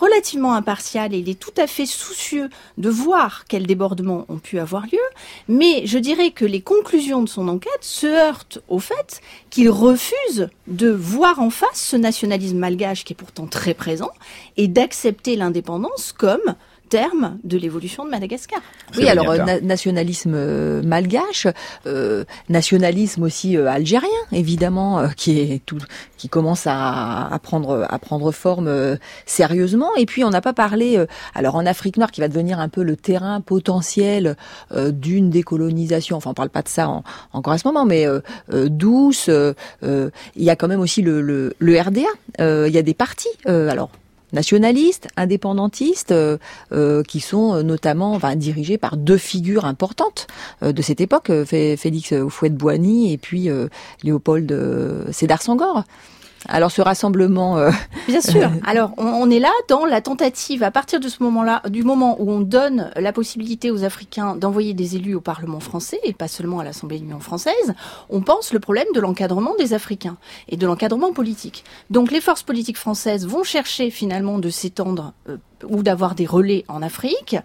relativement 0.02 0.54
impartial 0.54 1.14
et 1.14 1.20
il 1.20 1.30
est 1.30 1.40
tout 1.40 1.54
à 1.58 1.68
fait 1.68 1.86
soucieux 1.86 2.50
de 2.78 2.90
voir 2.90 3.46
quels 3.48 3.68
débordements 3.68 4.26
ont 4.30 4.40
pu 4.40 4.58
avoir 4.58 4.88
lieu, 4.88 5.00
mais 5.48 5.86
je 5.86 6.00
dirais 6.00 6.32
que 6.32 6.44
les 6.44 6.62
conclusions 6.62 7.22
de 7.22 7.30
son 7.30 7.48
enquête 7.48 7.72
se 7.82 8.08
heurtent 8.08 8.60
au 8.68 8.80
fait 8.80 9.22
qu'il 9.52 9.70
refuse 9.70 10.50
de 10.68 10.90
voir 10.90 11.40
en 11.40 11.52
face 11.52 11.82
ce 11.82 11.96
nationalisme 11.96 12.58
malgache 12.58 13.04
qui 13.04 13.14
est 13.14 13.16
pourtant 13.16 13.46
très 13.46 13.76
présent 13.76 14.12
et 14.58 14.68
d'accepter 14.68 15.36
l'indépendance 15.36 16.12
comme 16.12 16.56
terme 16.92 17.40
de 17.46 17.58
l'évolution 17.58 18.04
de 18.04 18.10
Madagascar. 18.10 18.60
Oui, 18.98 19.08
alors 19.08 19.32
euh, 19.32 19.62
nationalisme 19.62 20.34
euh, 20.36 20.82
malgache, 20.84 21.48
euh, 21.88 22.26
nationalisme 22.50 23.24
aussi 23.24 23.56
algérien, 23.56 24.10
évidemment, 24.34 25.08
qui 25.16 25.40
est 25.40 25.66
tout, 25.66 25.78
qui 26.18 26.28
commence 26.28 26.68
à, 26.68 27.28
à 27.28 27.40
prendre 27.40 27.88
à 27.90 27.98
prendre 27.98 28.34
forme 28.34 28.98
sérieusement. 29.26 29.90
Et 29.96 30.06
puis 30.06 30.26
on 30.26 30.30
n'a 30.32 30.42
pas 30.42 30.52
parlé, 30.52 31.04
alors 31.34 31.56
en 31.56 31.66
Afrique 31.66 31.96
noire, 31.96 32.12
qui 32.12 32.20
va 32.20 32.28
devenir 32.28 32.60
un 32.60 32.68
peu 32.68 32.84
le 32.84 32.98
terrain 32.98 33.40
potentiel 33.40 34.36
d'une 34.76 35.30
décolonisation. 35.30 36.18
Enfin, 36.18 36.32
on 36.32 36.34
parle 36.34 36.50
pas 36.50 36.62
de 36.62 36.68
ça 36.68 36.90
en, 36.90 37.04
encore 37.32 37.54
à 37.54 37.58
ce 37.58 37.66
moment, 37.66 37.86
mais 37.86 38.06
douce. 38.52 39.30
il 39.30 40.12
y 40.44 40.50
a 40.50 40.56
quand 40.58 40.68
même 40.68 40.82
aussi 40.82 41.02
le, 41.02 41.22
le, 41.22 41.56
le 41.58 41.80
RDA. 41.80 42.68
il 42.68 42.74
y 42.74 42.78
a 42.78 42.84
des 42.84 42.94
partis. 42.94 43.30
alors 43.46 43.92
nationalistes, 44.34 45.08
indépendantistes, 45.18 46.12
euh, 46.12 46.38
euh, 46.72 47.04
qui 47.04 47.20
sont 47.20 47.56
euh, 47.56 47.64
notamment 47.64 48.20
dirigés 48.36 48.78
par 48.78 48.98
deux 48.98 49.18
figures 49.18 49.66
importantes 49.66 50.28
de 50.62 50.82
cette 50.82 51.02
époque, 51.02 51.32
Félix 51.46 52.12
Houphouët-Boigny 52.12 53.14
et 53.14 53.18
puis 53.18 53.50
Léopold 54.04 55.08
Sédar 55.12 55.42
Senghor. 55.42 55.84
Alors 56.48 56.72
ce 56.72 56.82
rassemblement. 56.82 57.58
Euh, 57.58 57.72
Bien 58.08 58.22
sûr. 58.22 58.50
Alors 58.66 58.94
on, 58.98 59.30
est 59.30 59.40
là 59.40 59.52
dans 59.68 59.86
la 59.86 60.02
tentative 60.02 60.64
à 60.64 60.72
partir 60.72 61.00
de 61.00 61.08
ce 61.08 61.22
moment-là, 61.24 61.62
du 61.70 61.84
moment 61.84 62.18
où 62.20 62.32
on 62.32 62.42
donne 62.42 62.92
la 62.96 63.14
possibilité 63.14 63.72
aux 63.72 63.84
Africains 63.84 64.36
d'envoyer 64.36 64.74
des 64.74 64.96
élus 64.96 65.16
au 65.16 65.22
Parlement 65.22 65.60
français 65.60 66.00
et 66.04 66.14
pas 66.14 66.28
seulement 66.28 66.60
à 66.60 66.64
l'Assemblée 66.64 66.98
de 66.98 67.04
l'Union 67.04 67.20
française, 67.20 67.74
on 68.10 68.22
pense 68.22 68.54
le 68.54 68.60
problème 68.60 68.88
de 68.94 69.00
l'encadrement 69.00 69.56
des 69.58 69.74
Africains 69.74 70.18
et 70.50 70.58
de 70.58 70.66
l'encadrement 70.66 71.14
politique. 71.14 71.64
Donc 71.90 72.12
les 72.12 72.22
forces 72.22 72.44
politiques 72.44 72.78
françaises 72.78 73.28
vont 73.28 73.44
chercher 73.44 73.92
finalement 73.92 74.40
de 74.40 74.50
s'étendre 74.50 75.14
euh, 75.30 75.38
ou 75.68 75.84
d'avoir 75.84 76.16
des 76.16 76.26
relais 76.26 76.66
en 76.68 76.82
Afrique. 76.82 77.36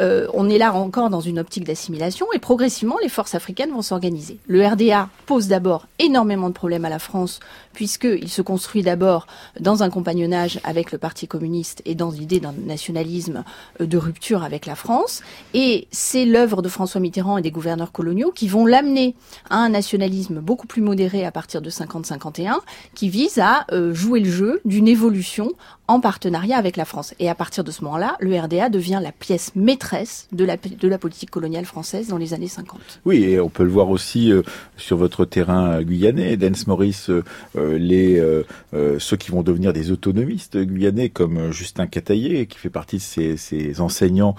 Euh, 0.00 0.26
on 0.34 0.48
est 0.48 0.58
là 0.58 0.72
encore 0.74 1.10
dans 1.10 1.20
une 1.20 1.38
optique 1.38 1.64
d'assimilation 1.64 2.26
et 2.34 2.38
progressivement 2.38 2.96
les 3.02 3.08
forces 3.08 3.34
africaines 3.34 3.70
vont 3.70 3.82
s'organiser. 3.82 4.38
Le 4.46 4.66
RDA 4.66 5.08
pose 5.26 5.48
d'abord 5.48 5.86
énormément 5.98 6.48
de 6.48 6.54
problèmes 6.54 6.84
à 6.84 6.90
la 6.90 6.98
France 6.98 7.40
puisqu'il 7.72 8.28
se 8.28 8.42
construit 8.42 8.82
d'abord 8.82 9.26
dans 9.60 9.82
un 9.82 9.90
compagnonnage 9.90 10.58
avec 10.64 10.92
le 10.92 10.98
Parti 10.98 11.28
communiste 11.28 11.82
et 11.84 11.94
dans 11.94 12.10
l'idée 12.10 12.40
d'un 12.40 12.54
nationalisme 12.66 13.44
euh, 13.80 13.86
de 13.86 13.98
rupture 13.98 14.42
avec 14.42 14.66
la 14.66 14.74
France. 14.74 15.22
Et 15.52 15.86
c'est 15.90 16.24
l'œuvre 16.24 16.62
de 16.62 16.68
François 16.68 17.00
Mitterrand 17.00 17.36
et 17.38 17.42
des 17.42 17.50
gouverneurs 17.50 17.92
coloniaux 17.92 18.32
qui 18.34 18.48
vont 18.48 18.66
l'amener 18.66 19.14
à 19.50 19.56
un 19.56 19.68
nationalisme 19.68 20.40
beaucoup 20.40 20.66
plus 20.66 20.82
modéré 20.82 21.24
à 21.24 21.30
partir 21.30 21.60
de 21.60 21.70
50-51 21.70 22.54
qui 22.94 23.08
vise 23.08 23.38
à 23.38 23.66
euh, 23.72 23.92
jouer 23.94 24.20
le 24.20 24.30
jeu 24.30 24.60
d'une 24.64 24.88
évolution 24.88 25.52
en 25.88 26.00
partenariat 26.00 26.56
avec 26.56 26.76
la 26.76 26.84
France. 26.84 27.14
Et 27.18 27.28
à 27.28 27.34
partir 27.34 27.62
de 27.66 27.72
ce 27.72 27.84
moment-là, 27.84 28.16
le 28.20 28.38
RDA 28.38 28.70
devient 28.70 29.00
la 29.02 29.12
pièce 29.12 29.52
maîtresse 29.54 30.28
de 30.32 30.44
la, 30.44 30.98
politique 30.98 31.30
coloniale 31.30 31.64
française 31.64 32.08
dans 32.08 32.16
les 32.16 32.32
années 32.32 32.48
50. 32.48 33.00
Oui, 33.04 33.24
et 33.24 33.40
on 33.40 33.50
peut 33.50 33.64
le 33.64 33.70
voir 33.70 33.90
aussi 33.90 34.32
euh, 34.32 34.42
sur 34.76 34.96
votre 34.96 35.24
terrain 35.24 35.82
guyanais, 35.82 36.36
Dance 36.36 36.66
Maurice, 36.66 37.10
euh, 37.10 37.22
euh, 37.56 38.98
ceux 38.98 39.16
qui 39.16 39.30
vont 39.30 39.42
devenir 39.42 39.72
des 39.72 39.90
autonomistes 39.90 40.56
guyanais 40.56 41.08
comme 41.08 41.50
Justin 41.52 41.86
Cataillé, 41.86 42.46
qui 42.46 42.58
fait 42.58 42.70
partie 42.70 42.96
de 42.96 43.36
ces, 43.36 43.80
enseignants 43.80 44.36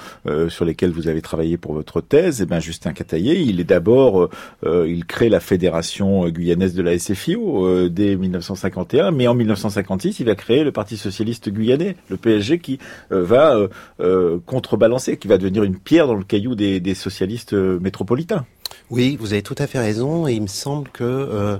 sur 0.48 0.64
lesquels 0.64 0.92
vous 0.92 1.10
avez 1.10 1.22
travaillé 1.22 1.58
pour 1.58 1.74
votre 1.74 2.00
thèse. 2.00 2.40
Et 2.40 2.44
eh 2.44 2.46
ben 2.46 2.60
Justin 2.60 2.94
Cataillé, 2.94 3.42
il 3.42 3.60
est 3.60 3.66
d'abord, 3.66 4.30
il 4.66 5.06
crée 5.06 5.30
la 5.30 5.42
fédération 5.42 6.28
guyanaise 6.30 6.74
de 6.74 6.82
la 6.82 6.98
SFIO 6.98 7.90
dès 7.90 8.16
1951, 8.16 9.12
mais 9.12 9.28
en 9.28 9.34
1956, 9.34 10.22
il 10.22 10.26
va 10.26 10.36
créer 10.36 10.64
le 10.64 10.72
Parti 10.72 10.96
socialiste 10.96 11.50
guyanais, 11.50 11.98
le 12.10 12.18
PSG, 12.18 12.60
qui 12.60 12.80
va 13.22 13.56
euh, 13.56 13.68
euh, 14.00 14.40
contrebalancer, 14.46 15.18
qui 15.18 15.28
va 15.28 15.38
devenir 15.38 15.64
une 15.64 15.78
pierre 15.78 16.08
dans 16.08 16.16
le 16.16 16.24
caillou 16.24 16.56
des, 16.56 16.96
socialistes 16.96 17.54
métropolitains. 17.54 18.46
Oui, 18.90 19.18
vous 19.20 19.34
avez 19.34 19.42
tout 19.42 19.56
à 19.58 19.68
fait 19.68 19.80
raison, 19.80 20.28
et 20.28 20.34
il 20.34 20.42
me 20.42 20.48
semble 20.48 20.90
que 20.90 21.58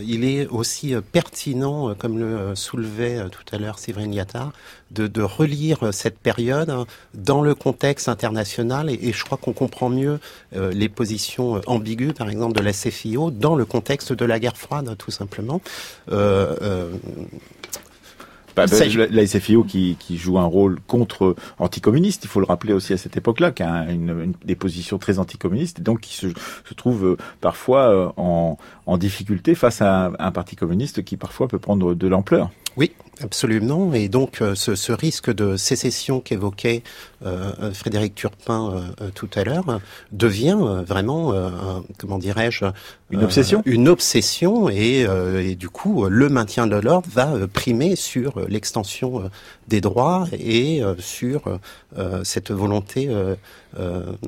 il 0.00 0.24
est 0.24 0.46
aussi 0.48 0.94
pertinent, 1.12 1.94
comme 1.94 2.18
le 2.18 2.54
soulevait 2.54 3.20
tout 3.30 3.54
à 3.54 3.58
l'heure 3.58 3.78
Séverine 3.78 4.12
Yatta, 4.12 4.52
de, 4.90 5.22
relire 5.22 5.92
cette 5.92 6.18
période 6.18 6.74
dans 7.14 7.42
le 7.42 7.54
contexte 7.54 8.08
international, 8.08 8.90
et, 8.90 9.12
je 9.12 9.24
crois 9.24 9.38
qu'on 9.38 9.52
comprend 9.52 9.88
mieux 9.88 10.18
les 10.52 10.88
positions 10.88 11.60
ambiguës, 11.66 12.12
par 12.14 12.28
exemple, 12.28 12.58
de 12.58 12.64
la 12.64 12.72
CFIO 12.72 13.30
dans 13.30 13.54
le 13.54 13.64
contexte 13.64 14.12
de 14.12 14.24
la 14.24 14.40
guerre 14.40 14.56
froide, 14.56 14.96
tout 14.98 15.12
simplement. 15.12 15.60
La 18.66 19.26
SFIO 19.26 19.64
qui, 19.64 19.96
qui, 19.98 20.16
joue 20.16 20.38
un 20.38 20.44
rôle 20.44 20.78
contre 20.86 21.34
anticommuniste, 21.58 22.24
il 22.24 22.28
faut 22.28 22.40
le 22.40 22.46
rappeler 22.46 22.72
aussi 22.72 22.92
à 22.92 22.96
cette 22.96 23.16
époque-là, 23.16 23.52
qui 23.52 23.62
a 23.62 23.90
une, 23.90 24.34
des 24.44 24.54
positions 24.54 24.98
très 24.98 25.18
anticommunistes 25.18 25.78
et 25.78 25.82
donc 25.82 26.00
qui 26.00 26.14
se, 26.14 26.28
se 26.28 26.74
trouve 26.74 27.06
euh, 27.06 27.16
parfois 27.40 27.88
euh, 27.88 28.08
en, 28.16 28.58
en, 28.86 28.98
difficulté 28.98 29.54
face 29.54 29.82
à 29.82 30.12
un 30.18 30.30
parti 30.32 30.56
communiste 30.56 31.04
qui 31.04 31.16
parfois 31.16 31.48
peut 31.48 31.58
prendre 31.58 31.94
de 31.94 32.06
l'ampleur. 32.06 32.50
Oui, 32.76 32.92
absolument. 33.22 33.92
Et 33.92 34.08
donc 34.08 34.40
euh, 34.40 34.54
ce, 34.54 34.74
ce, 34.74 34.92
risque 34.92 35.32
de 35.32 35.56
sécession 35.56 36.20
qu'évoquait 36.20 36.82
euh, 37.24 37.72
Frédéric 37.72 38.14
Turpin 38.14 38.82
euh, 39.00 39.10
tout 39.14 39.28
à 39.34 39.44
l'heure 39.44 39.80
devient 40.12 40.56
vraiment, 40.86 41.34
comment 41.98 42.18
dirais-je, 42.18 42.64
une 43.10 43.22
obsession? 43.22 43.62
Une 43.66 43.88
obsession 43.88 44.68
et, 44.70 45.00
et, 45.00 45.54
du 45.54 45.68
coup 45.68 46.06
le 46.06 46.28
maintien 46.28 46.66
de 46.66 46.76
l'ordre 46.76 47.08
va 47.12 47.32
primer 47.52 47.96
sur 47.96 48.40
l'extension 48.48 49.30
des 49.68 49.80
droits 49.80 50.26
et 50.32 50.82
sur 50.98 51.42
cette 52.22 52.50
volonté 52.50 53.10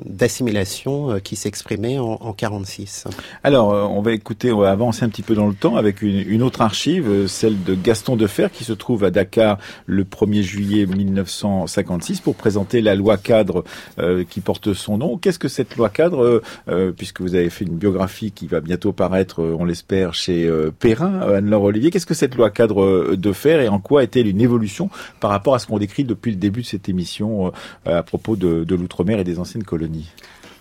d'assimilation 0.04 1.20
qui 1.20 1.36
s'exprimait 1.36 1.98
en, 1.98 2.18
en 2.20 2.32
46. 2.32 3.04
Alors 3.44 3.68
on 3.68 4.02
va 4.02 4.12
écouter, 4.12 4.52
on 4.52 4.58
va 4.58 4.70
avancer 4.70 5.04
un 5.04 5.08
petit 5.08 5.22
peu 5.22 5.34
dans 5.34 5.48
le 5.48 5.54
temps 5.54 5.76
avec 5.76 6.02
une, 6.02 6.18
une 6.28 6.42
autre 6.42 6.60
archive, 6.60 7.26
celle 7.26 7.62
de 7.62 7.74
Gaston 7.74 8.16
de 8.16 8.26
qui 8.52 8.64
se 8.64 8.72
trouve 8.82 9.04
à 9.04 9.12
Dakar 9.12 9.58
le 9.86 10.02
1er 10.02 10.42
juillet 10.42 10.86
1956 10.86 12.20
pour 12.20 12.34
présenter 12.34 12.80
la 12.80 12.96
loi 12.96 13.16
cadre 13.16 13.62
euh, 14.00 14.24
qui 14.28 14.40
porte 14.40 14.72
son 14.74 14.98
nom. 14.98 15.18
Qu'est-ce 15.18 15.38
que 15.38 15.46
cette 15.46 15.76
loi 15.76 15.88
cadre, 15.88 16.24
euh, 16.24 16.42
euh, 16.68 16.90
puisque 16.90 17.20
vous 17.20 17.36
avez 17.36 17.48
fait 17.48 17.64
une 17.64 17.76
biographie 17.76 18.32
qui 18.32 18.48
va 18.48 18.60
bientôt 18.60 18.92
paraître, 18.92 19.40
on 19.40 19.64
l'espère, 19.64 20.14
chez 20.14 20.50
Perrin, 20.80 21.20
Anne-Laure 21.20 21.62
Olivier, 21.62 21.90
qu'est-ce 21.90 22.06
que 22.06 22.14
cette 22.14 22.34
loi 22.34 22.50
cadre 22.50 23.14
de 23.14 23.32
fer 23.32 23.60
et 23.60 23.68
en 23.68 23.78
quoi 23.78 24.02
est-elle 24.02 24.26
une 24.26 24.40
évolution 24.40 24.90
par 25.20 25.30
rapport 25.30 25.54
à 25.54 25.60
ce 25.60 25.68
qu'on 25.68 25.78
décrit 25.78 26.02
depuis 26.02 26.32
le 26.32 26.36
début 26.36 26.62
de 26.62 26.66
cette 26.66 26.88
émission 26.88 27.52
à 27.86 28.02
propos 28.02 28.34
de 28.34 28.74
l'outre-mer 28.74 29.20
et 29.20 29.24
des 29.24 29.38
anciennes 29.38 29.64
colonies? 29.64 30.10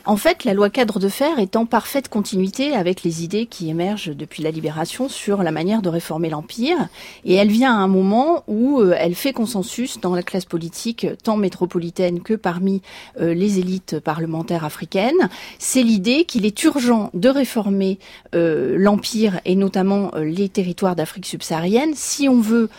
En 0.05 0.17
fait, 0.17 0.45
la 0.45 0.53
loi 0.53 0.69
cadre 0.69 0.99
de 0.99 1.09
fer 1.09 1.37
est 1.39 1.55
en 1.55 1.65
parfaite 1.65 2.09
continuité 2.09 2.73
avec 2.73 3.03
les 3.03 3.23
idées 3.23 3.45
qui 3.45 3.69
émergent 3.69 4.15
depuis 4.15 4.41
la 4.41 4.51
libération 4.51 5.09
sur 5.09 5.43
la 5.43 5.51
manière 5.51 5.81
de 5.81 5.89
réformer 5.89 6.29
l'Empire. 6.29 6.87
Et 7.25 7.35
elle 7.35 7.49
vient 7.49 7.73
à 7.73 7.79
un 7.79 7.87
moment 7.87 8.43
où 8.47 8.79
euh, 8.79 8.95
elle 8.97 9.15
fait 9.15 9.33
consensus 9.33 9.99
dans 9.99 10.15
la 10.15 10.23
classe 10.23 10.45
politique, 10.45 11.07
tant 11.23 11.37
métropolitaine 11.37 12.21
que 12.21 12.33
parmi 12.33 12.81
euh, 13.19 13.33
les 13.33 13.59
élites 13.59 13.99
parlementaires 13.99 14.65
africaines. 14.65 15.29
C'est 15.59 15.83
l'idée 15.83 16.25
qu'il 16.25 16.45
est 16.45 16.63
urgent 16.63 17.11
de 17.13 17.29
réformer 17.29 17.99
euh, 18.33 18.75
l'Empire 18.77 19.39
et 19.45 19.55
notamment 19.55 20.11
les 20.15 20.49
territoires 20.49 20.95
d'Afrique 20.95 21.25
subsaharienne 21.25 21.93
si 21.95 22.27
on 22.27 22.39
veut 22.39 22.69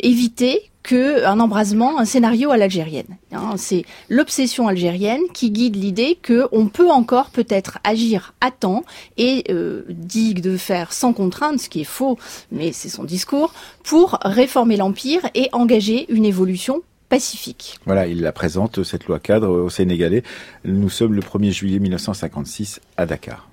éviter 0.00 0.71
que 0.82 1.24
un 1.24 1.40
embrasement, 1.40 1.98
un 1.98 2.04
scénario 2.04 2.50
à 2.50 2.56
l'algérienne. 2.56 3.16
Hein, 3.32 3.54
c'est 3.56 3.84
l'obsession 4.08 4.68
algérienne 4.68 5.22
qui 5.32 5.50
guide 5.50 5.76
l'idée 5.76 6.18
que 6.20 6.48
on 6.52 6.66
peut 6.66 6.90
encore 6.90 7.30
peut-être 7.30 7.78
agir 7.84 8.34
à 8.40 8.50
temps 8.50 8.84
et 9.16 9.44
euh, 9.50 9.82
dit 9.88 10.34
de 10.34 10.56
faire 10.56 10.92
sans 10.92 11.12
contrainte, 11.12 11.60
ce 11.60 11.68
qui 11.68 11.82
est 11.82 11.84
faux, 11.84 12.18
mais 12.50 12.72
c'est 12.72 12.88
son 12.88 13.04
discours, 13.04 13.54
pour 13.84 14.18
réformer 14.22 14.76
l'empire 14.76 15.20
et 15.34 15.48
engager 15.52 16.06
une 16.12 16.24
évolution 16.24 16.82
pacifique. 17.08 17.76
Voilà, 17.84 18.06
il 18.06 18.22
la 18.22 18.32
présente, 18.32 18.82
cette 18.82 19.06
loi 19.06 19.20
cadre, 19.20 19.48
au 19.48 19.68
Sénégalais. 19.68 20.22
Nous 20.64 20.88
sommes 20.88 21.14
le 21.14 21.20
1er 21.20 21.50
juillet 21.50 21.78
1956 21.78 22.80
à 22.96 23.06
Dakar. 23.06 23.48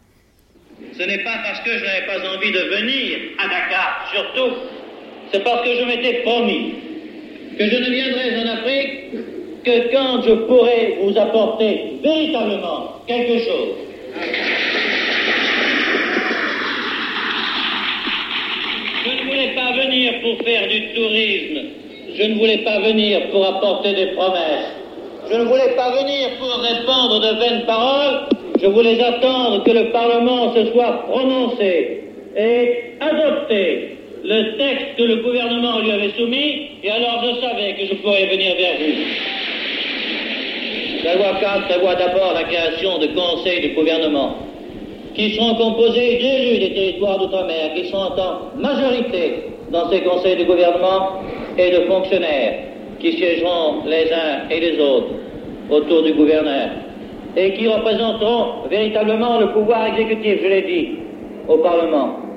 Ce 0.98 1.04
n'est 1.04 1.24
pas 1.24 1.38
parce 1.44 1.60
que 1.62 1.78
je 1.78 1.84
n'avais 1.84 2.06
pas 2.06 2.20
envie 2.36 2.52
de 2.52 2.60
venir 2.60 3.18
à 3.38 3.48
Dakar, 3.48 4.10
surtout, 4.14 4.56
c'est 5.32 5.44
parce 5.44 5.64
que 5.64 5.76
je 5.76 5.86
m'étais 5.86 6.24
promis 6.24 6.89
que 7.60 7.66
je 7.66 7.76
ne 7.76 7.90
viendrai 7.90 8.38
en 8.38 8.54
Afrique 8.54 9.12
que 9.66 9.92
quand 9.92 10.22
je 10.22 10.32
pourrai 10.48 10.98
vous 11.02 11.18
apporter 11.18 12.00
véritablement 12.02 13.02
quelque 13.06 13.40
chose. 13.40 13.76
Je 19.04 19.12
ne 19.12 19.30
voulais 19.30 19.54
pas 19.56 19.74
venir 19.74 20.14
pour 20.22 20.46
faire 20.46 20.68
du 20.70 20.94
tourisme. 20.94 21.60
Je 22.16 22.24
ne 22.24 22.36
voulais 22.36 22.60
pas 22.60 22.80
venir 22.80 23.30
pour 23.30 23.46
apporter 23.46 23.94
des 23.94 24.08
promesses. 24.14 24.72
Je 25.30 25.36
ne 25.36 25.44
voulais 25.44 25.76
pas 25.76 25.92
venir 26.02 26.30
pour 26.40 26.50
répandre 26.62 27.20
de 27.20 27.40
vaines 27.40 27.66
paroles. 27.66 28.30
Je 28.62 28.68
voulais 28.68 29.04
attendre 29.04 29.66
que 29.66 29.72
le 29.72 29.92
Parlement 29.92 30.56
se 30.56 30.72
soit 30.72 31.06
prononcé 31.10 32.04
et 32.38 32.96
adopté 33.02 33.99
le 34.24 34.58
texte 34.58 34.96
que 34.98 35.04
le 35.04 35.16
gouvernement 35.18 35.80
lui 35.80 35.92
avait 35.92 36.12
soumis, 36.12 36.70
et 36.84 36.90
alors 36.90 37.24
je 37.24 37.42
savais 37.42 37.74
que 37.74 37.86
je 37.86 37.96
pourrais 38.02 38.26
venir 38.26 38.56
vers 38.56 38.76
vous. 38.80 38.94
La 41.04 41.16
loi 41.16 41.40
4 41.40 41.68
prévoit 41.68 41.96
d'abord 41.96 42.34
la 42.34 42.44
création 42.44 42.98
de 43.00 43.08
conseils 43.08 43.70
de 43.70 43.76
gouvernement 43.76 44.36
qui 45.16 45.36
seront 45.36 45.56
composés 45.56 46.18
d'élus 46.18 46.60
des 46.60 46.74
territoires 46.74 47.18
d'outre-mer, 47.18 47.74
qui 47.76 47.90
sont 47.90 47.98
en 47.98 48.58
majorité 48.58 49.44
dans 49.72 49.90
ces 49.90 50.02
conseils 50.02 50.38
de 50.38 50.44
gouvernement, 50.44 51.22
et 51.58 51.72
de 51.72 51.82
fonctionnaires 51.88 52.54
qui 53.00 53.14
siégeront 53.14 53.84
les 53.86 54.12
uns 54.14 54.50
et 54.50 54.60
les 54.60 54.80
autres 54.80 55.14
autour 55.70 56.04
du 56.04 56.14
gouverneur, 56.14 56.70
et 57.36 57.54
qui 57.54 57.68
représenteront 57.68 58.68
véritablement 58.70 59.40
le 59.40 59.52
pouvoir 59.52 59.88
exécutif, 59.88 60.40
je 60.42 60.48
l'ai 60.48 60.62
dit, 60.62 60.90
au 61.48 61.58
Parlement. 61.58 62.29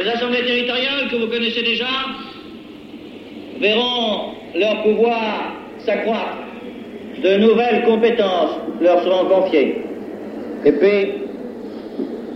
Les 0.00 0.08
assemblées 0.08 0.46
territoriales 0.46 1.08
que 1.10 1.16
vous 1.16 1.26
connaissez 1.26 1.62
déjà 1.62 1.84
verront 3.60 4.30
leur 4.54 4.82
pouvoir 4.82 5.52
s'accroître. 5.84 6.38
De 7.22 7.36
nouvelles 7.36 7.84
compétences 7.84 8.52
leur 8.80 9.02
seront 9.02 9.26
confiées. 9.26 9.82
Et 10.64 10.72
puis, 10.72 11.12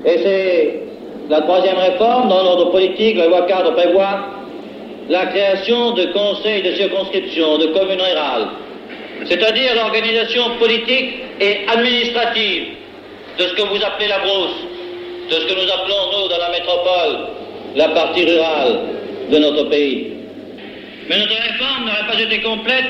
et 0.04 0.18
c'est 0.18 0.82
la 1.30 1.40
troisième 1.40 1.78
réforme 1.78 2.28
dans 2.28 2.42
l'ordre 2.42 2.70
politique, 2.70 3.16
la 3.16 3.28
loi 3.28 3.42
cadre 3.46 3.72
prévoit 3.72 4.26
la 5.08 5.24
création 5.26 5.92
de 5.92 6.04
conseils 6.12 6.62
de 6.62 6.72
circonscription, 6.72 7.56
de 7.56 7.66
communes 7.68 8.02
rurales, 8.02 8.48
c'est-à-dire 9.24 9.74
l'organisation 9.74 10.42
politique 10.58 11.14
et 11.40 11.60
administrative 11.66 12.64
de 13.38 13.44
ce 13.44 13.54
que 13.54 13.62
vous 13.62 13.82
appelez 13.82 14.08
la 14.08 14.18
brousse, 14.18 14.66
de 15.30 15.34
ce 15.34 15.46
que 15.46 15.54
nous 15.54 15.72
appelons, 15.72 16.12
nous, 16.12 16.28
dans 16.28 16.38
la 16.38 16.50
métropole, 16.50 17.43
la 17.76 17.88
partie 17.88 18.24
rurale 18.24 18.80
de 19.30 19.38
notre 19.38 19.64
pays. 19.68 20.12
Mais 21.08 21.18
notre 21.18 21.34
réforme 21.34 21.84
n'aurait 21.86 22.12
pas 22.12 22.20
été 22.20 22.40
complète 22.40 22.84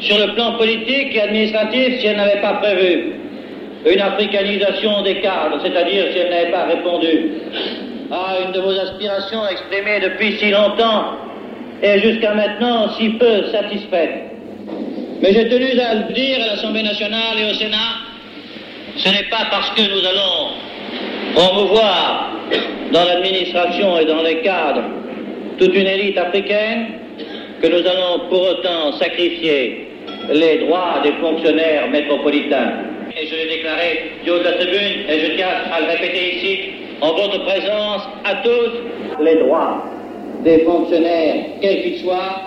sur 0.00 0.18
le 0.18 0.34
plan 0.34 0.52
politique 0.52 1.14
et 1.14 1.20
administratif 1.20 2.00
si 2.00 2.06
elle 2.06 2.16
n'avait 2.16 2.40
pas 2.40 2.54
prévu 2.54 3.12
une 3.86 4.00
africanisation 4.00 5.02
des 5.02 5.20
cadres, 5.20 5.60
c'est-à-dire 5.62 6.06
si 6.12 6.18
elle 6.18 6.30
n'avait 6.30 6.50
pas 6.50 6.64
répondu 6.64 7.30
à 8.10 8.38
une 8.44 8.52
de 8.52 8.60
vos 8.60 8.78
aspirations 8.78 9.46
exprimées 9.48 10.00
depuis 10.00 10.38
si 10.38 10.50
longtemps 10.50 11.12
et 11.82 11.98
jusqu'à 12.00 12.34
maintenant 12.34 12.88
si 12.98 13.10
peu 13.10 13.44
satisfaites. 13.52 14.24
Mais 15.20 15.32
j'ai 15.32 15.48
tenu 15.48 15.78
à 15.80 15.94
le 15.94 16.12
dire 16.12 16.38
à 16.42 16.54
l'Assemblée 16.54 16.82
nationale 16.82 17.38
et 17.38 17.50
au 17.50 17.54
Sénat, 17.54 17.76
ce 18.96 19.08
n'est 19.08 19.28
pas 19.30 19.46
parce 19.50 19.70
que 19.70 19.82
nous 19.82 20.06
allons 20.06 20.50
promouvoir 21.36 22.30
dans 22.92 23.04
l'administration 23.04 23.98
et 23.98 24.06
dans 24.06 24.22
les 24.22 24.40
cadres 24.40 24.84
toute 25.58 25.74
une 25.74 25.86
élite 25.86 26.16
africaine 26.16 26.86
que 27.60 27.66
nous 27.68 27.86
allons 27.86 28.28
pour 28.30 28.40
autant 28.40 28.92
sacrifier 28.98 29.88
les 30.32 30.58
droits 30.66 31.00
des 31.02 31.12
fonctionnaires 31.12 31.88
métropolitains. 31.90 32.72
Et 33.18 33.26
je 33.26 33.34
l'ai 33.34 33.56
déclaré 33.56 34.12
du 34.24 34.30
haut 34.30 34.38
de 34.38 34.44
la 34.44 34.52
tribune, 34.52 35.08
et 35.08 35.20
je 35.20 35.36
tiens 35.36 35.48
à 35.72 35.80
le 35.80 35.86
répéter 35.86 36.36
ici, 36.36 36.58
en 37.00 37.12
votre 37.12 37.44
présence, 37.44 38.02
à 38.24 38.36
tous, 38.42 39.22
les 39.22 39.36
droits 39.36 39.84
des 40.42 40.60
fonctionnaires, 40.60 41.36
quels 41.60 41.82
qu'ils 41.82 41.98
soient, 42.00 42.40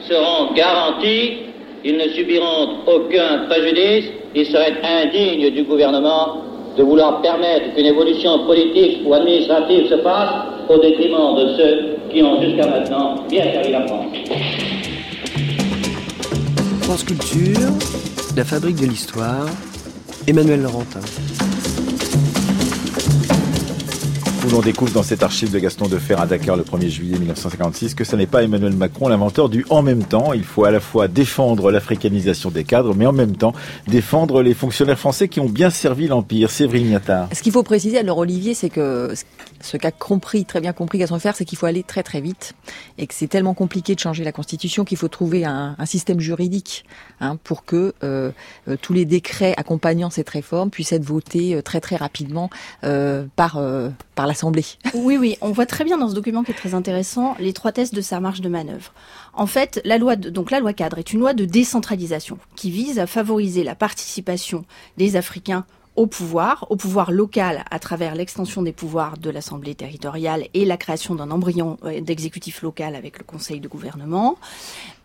seront 0.00 0.52
garantis, 0.54 1.38
ils 1.84 1.96
ne 1.96 2.08
subiront 2.08 2.78
aucun 2.86 3.46
préjudice, 3.48 4.10
il 4.34 4.46
serait 4.46 4.74
indigne 4.82 5.50
du 5.50 5.62
gouvernement 5.62 6.42
de 6.76 6.82
vouloir 6.82 7.22
permettre 7.22 7.74
qu'une 7.74 7.86
évolution 7.86 8.46
politique 8.46 9.00
ou 9.06 9.14
administrative 9.14 9.88
se 9.88 9.98
fasse 9.98 10.30
au 10.68 10.78
détriment 10.78 11.34
de 11.36 11.56
ceux 11.56 11.96
qui 12.12 12.22
ont 12.22 12.40
jusqu'à 12.42 12.66
maintenant 12.66 13.14
bien 13.28 13.44
servi 13.44 13.72
la 13.72 13.86
France. 13.86 14.06
France 16.82 17.04
Culture, 17.04 17.68
la 18.36 18.44
fabrique 18.44 18.80
de 18.80 18.86
l'histoire, 18.86 19.46
Emmanuel 20.26 20.62
Laurentin. 20.62 21.00
Où 24.46 24.50
l'on 24.50 24.60
découvre 24.60 24.92
dans 24.92 25.02
cette 25.02 25.24
archive 25.24 25.50
de 25.50 25.58
Gaston 25.58 25.88
Defer 25.88 26.14
à 26.14 26.26
Dakar 26.26 26.56
le 26.56 26.62
1er 26.62 26.88
juillet 26.88 27.18
1956 27.18 27.94
que 27.94 28.04
ce 28.04 28.14
n'est 28.14 28.28
pas 28.28 28.44
Emmanuel 28.44 28.74
Macron 28.74 29.08
l'inventeur 29.08 29.48
du 29.48 29.66
en 29.70 29.82
même 29.82 30.04
temps. 30.04 30.32
Il 30.34 30.44
faut 30.44 30.64
à 30.64 30.70
la 30.70 30.78
fois 30.78 31.08
défendre 31.08 31.72
l'africanisation 31.72 32.50
des 32.50 32.62
cadres, 32.62 32.94
mais 32.94 33.06
en 33.06 33.12
même 33.12 33.36
temps 33.36 33.54
défendre 33.88 34.42
les 34.42 34.54
fonctionnaires 34.54 34.98
français 34.98 35.26
qui 35.28 35.40
ont 35.40 35.48
bien 35.48 35.70
servi 35.70 36.06
l'Empire. 36.06 36.50
Séverine. 36.50 37.00
Ce 37.32 37.42
qu'il 37.42 37.52
faut 37.52 37.64
préciser, 37.64 37.98
alors 37.98 38.18
Olivier, 38.18 38.54
c'est 38.54 38.70
que 38.70 39.12
ce 39.60 39.76
qu'a 39.76 39.90
compris, 39.90 40.44
très 40.44 40.60
bien 40.60 40.72
compris 40.72 40.98
Gaston 40.98 41.16
Defer, 41.16 41.32
c'est 41.34 41.44
qu'il 41.44 41.58
faut 41.58 41.66
aller 41.66 41.82
très 41.82 42.02
très 42.02 42.20
vite 42.20 42.54
et 42.98 43.06
que 43.06 43.14
c'est 43.14 43.26
tellement 43.26 43.54
compliqué 43.54 43.94
de 43.94 44.00
changer 44.00 44.22
la 44.22 44.32
Constitution 44.32 44.84
qu'il 44.84 44.98
faut 44.98 45.08
trouver 45.08 45.44
un, 45.44 45.74
système 45.86 46.20
juridique 46.20 46.84
hein, 47.20 47.36
pour 47.42 47.64
que 47.64 47.94
euh, 48.02 48.30
euh, 48.68 48.76
tous 48.80 48.92
les 48.92 49.04
décrets 49.04 49.54
accompagnant 49.56 50.10
cette 50.10 50.28
réforme 50.30 50.70
puissent 50.70 50.92
être 50.92 51.04
votés 51.04 51.54
euh, 51.54 51.62
très 51.62 51.80
très 51.80 51.96
rapidement 51.96 52.50
par 53.36 53.56
euh, 53.58 53.90
par 54.14 54.26
Oui, 54.94 55.16
oui, 55.16 55.36
on 55.40 55.52
voit 55.52 55.66
très 55.66 55.84
bien 55.84 55.98
dans 55.98 56.08
ce 56.08 56.14
document 56.14 56.42
qui 56.42 56.52
est 56.52 56.54
très 56.54 56.74
intéressant 56.74 57.34
l'étroitesse 57.38 57.92
de 57.92 58.00
sa 58.00 58.20
marge 58.20 58.40
de 58.40 58.48
manœuvre. 58.48 58.92
En 59.34 59.46
fait, 59.46 59.80
la 59.84 59.98
loi, 59.98 60.16
donc 60.16 60.50
la 60.50 60.60
loi 60.60 60.72
cadre 60.72 60.98
est 60.98 61.12
une 61.12 61.20
loi 61.20 61.34
de 61.34 61.44
décentralisation 61.44 62.38
qui 62.54 62.70
vise 62.70 62.98
à 62.98 63.06
favoriser 63.06 63.64
la 63.64 63.74
participation 63.74 64.64
des 64.96 65.16
Africains 65.16 65.64
au 65.96 66.06
pouvoir, 66.06 66.66
au 66.70 66.76
pouvoir 66.76 67.10
local 67.10 67.64
à 67.70 67.78
travers 67.78 68.14
l'extension 68.14 68.62
des 68.62 68.72
pouvoirs 68.72 69.16
de 69.16 69.30
l'Assemblée 69.30 69.74
territoriale 69.74 70.46
et 70.54 70.64
la 70.64 70.76
création 70.76 71.14
d'un 71.14 71.30
embryon 71.30 71.78
euh, 71.84 72.00
d'exécutif 72.00 72.62
local 72.62 72.94
avec 72.94 73.18
le 73.18 73.24
Conseil 73.24 73.60
de 73.60 73.68
gouvernement, 73.68 74.36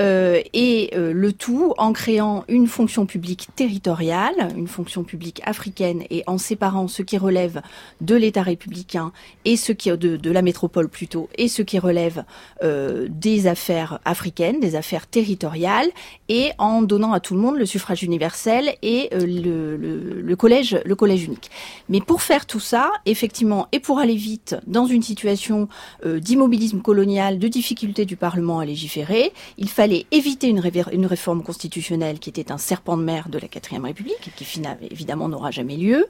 euh, 0.02 0.42
et 0.54 0.90
euh, 0.96 1.14
le 1.14 1.32
tout 1.32 1.74
en 1.78 1.94
créant 1.94 2.44
une 2.48 2.68
fonction 2.68 3.06
publique 3.06 3.48
territoriale, 3.56 4.50
une 4.58 4.68
fonction 4.68 5.04
publique 5.04 5.42
africaine, 5.46 6.04
et 6.10 6.24
en 6.28 6.38
séparant 6.38 6.88
ce 6.88 7.04
qui 7.04 7.18
relève 7.18 7.62
de 8.02 8.16
l'État 8.16 8.42
républicain 8.42 9.12
et 9.46 9.56
ce 9.58 9.72
qui 9.72 9.90
de, 9.90 10.18
de 10.18 10.32
la 10.32 10.42
métropole 10.42 10.90
plutôt, 10.90 11.30
et 11.38 11.48
ce 11.48 11.62
qui 11.62 11.80
relève 11.80 12.24
euh, 12.64 13.08
des 13.10 13.48
affaires 13.48 14.00
africaines, 14.06 14.60
des 14.60 14.76
affaires 14.76 15.08
territoriales, 15.08 15.90
et 16.30 16.52
en 16.58 16.82
donnant 16.82 17.14
à 17.14 17.20
tout 17.20 17.36
le 17.36 17.42
monde 17.42 17.58
le 17.58 17.66
suffrage 17.66 18.04
universel 18.04 18.74
et 18.82 19.10
euh, 19.14 19.20
le, 19.26 19.78
le, 19.78 20.22
le 20.22 20.36
collège 20.36 20.80
le 20.86 20.96
collège 20.96 21.24
unique. 21.26 21.52
Mais 21.90 22.02
pour 22.02 22.22
faire 22.22 22.46
tout 22.46 22.60
ça, 22.60 22.92
effectivement, 23.06 23.68
et 23.72 23.80
pour 23.80 24.00
aller 24.00 24.16
vite 24.16 24.56
dans 24.68 24.86
une 24.86 25.04
situation 25.04 25.68
euh, 26.06 26.20
d'immobilisme 26.20 26.82
colonial, 26.82 27.40
de 27.40 27.48
difficulté 27.48 28.06
du 28.06 28.16
Parlement 28.16 28.60
à 28.60 28.66
légiférer, 28.66 29.34
il 29.58 29.70
fallait 29.70 29.91
éviter 30.12 30.48
une, 30.48 31.06
réforme 31.06 31.44
constitutionnelle 31.44 32.20
qui 32.20 32.30
était 32.30 32.52
un 32.52 32.58
serpent 32.58 32.98
de 32.98 33.04
mer 33.04 33.30
de 33.30 33.38
la 33.38 33.48
quatrième 33.48 33.86
République, 33.86 34.32
qui 34.36 34.46
évidemment 34.90 35.30
n'aura 35.30 35.52
jamais 35.52 35.78
lieu, 35.78 36.08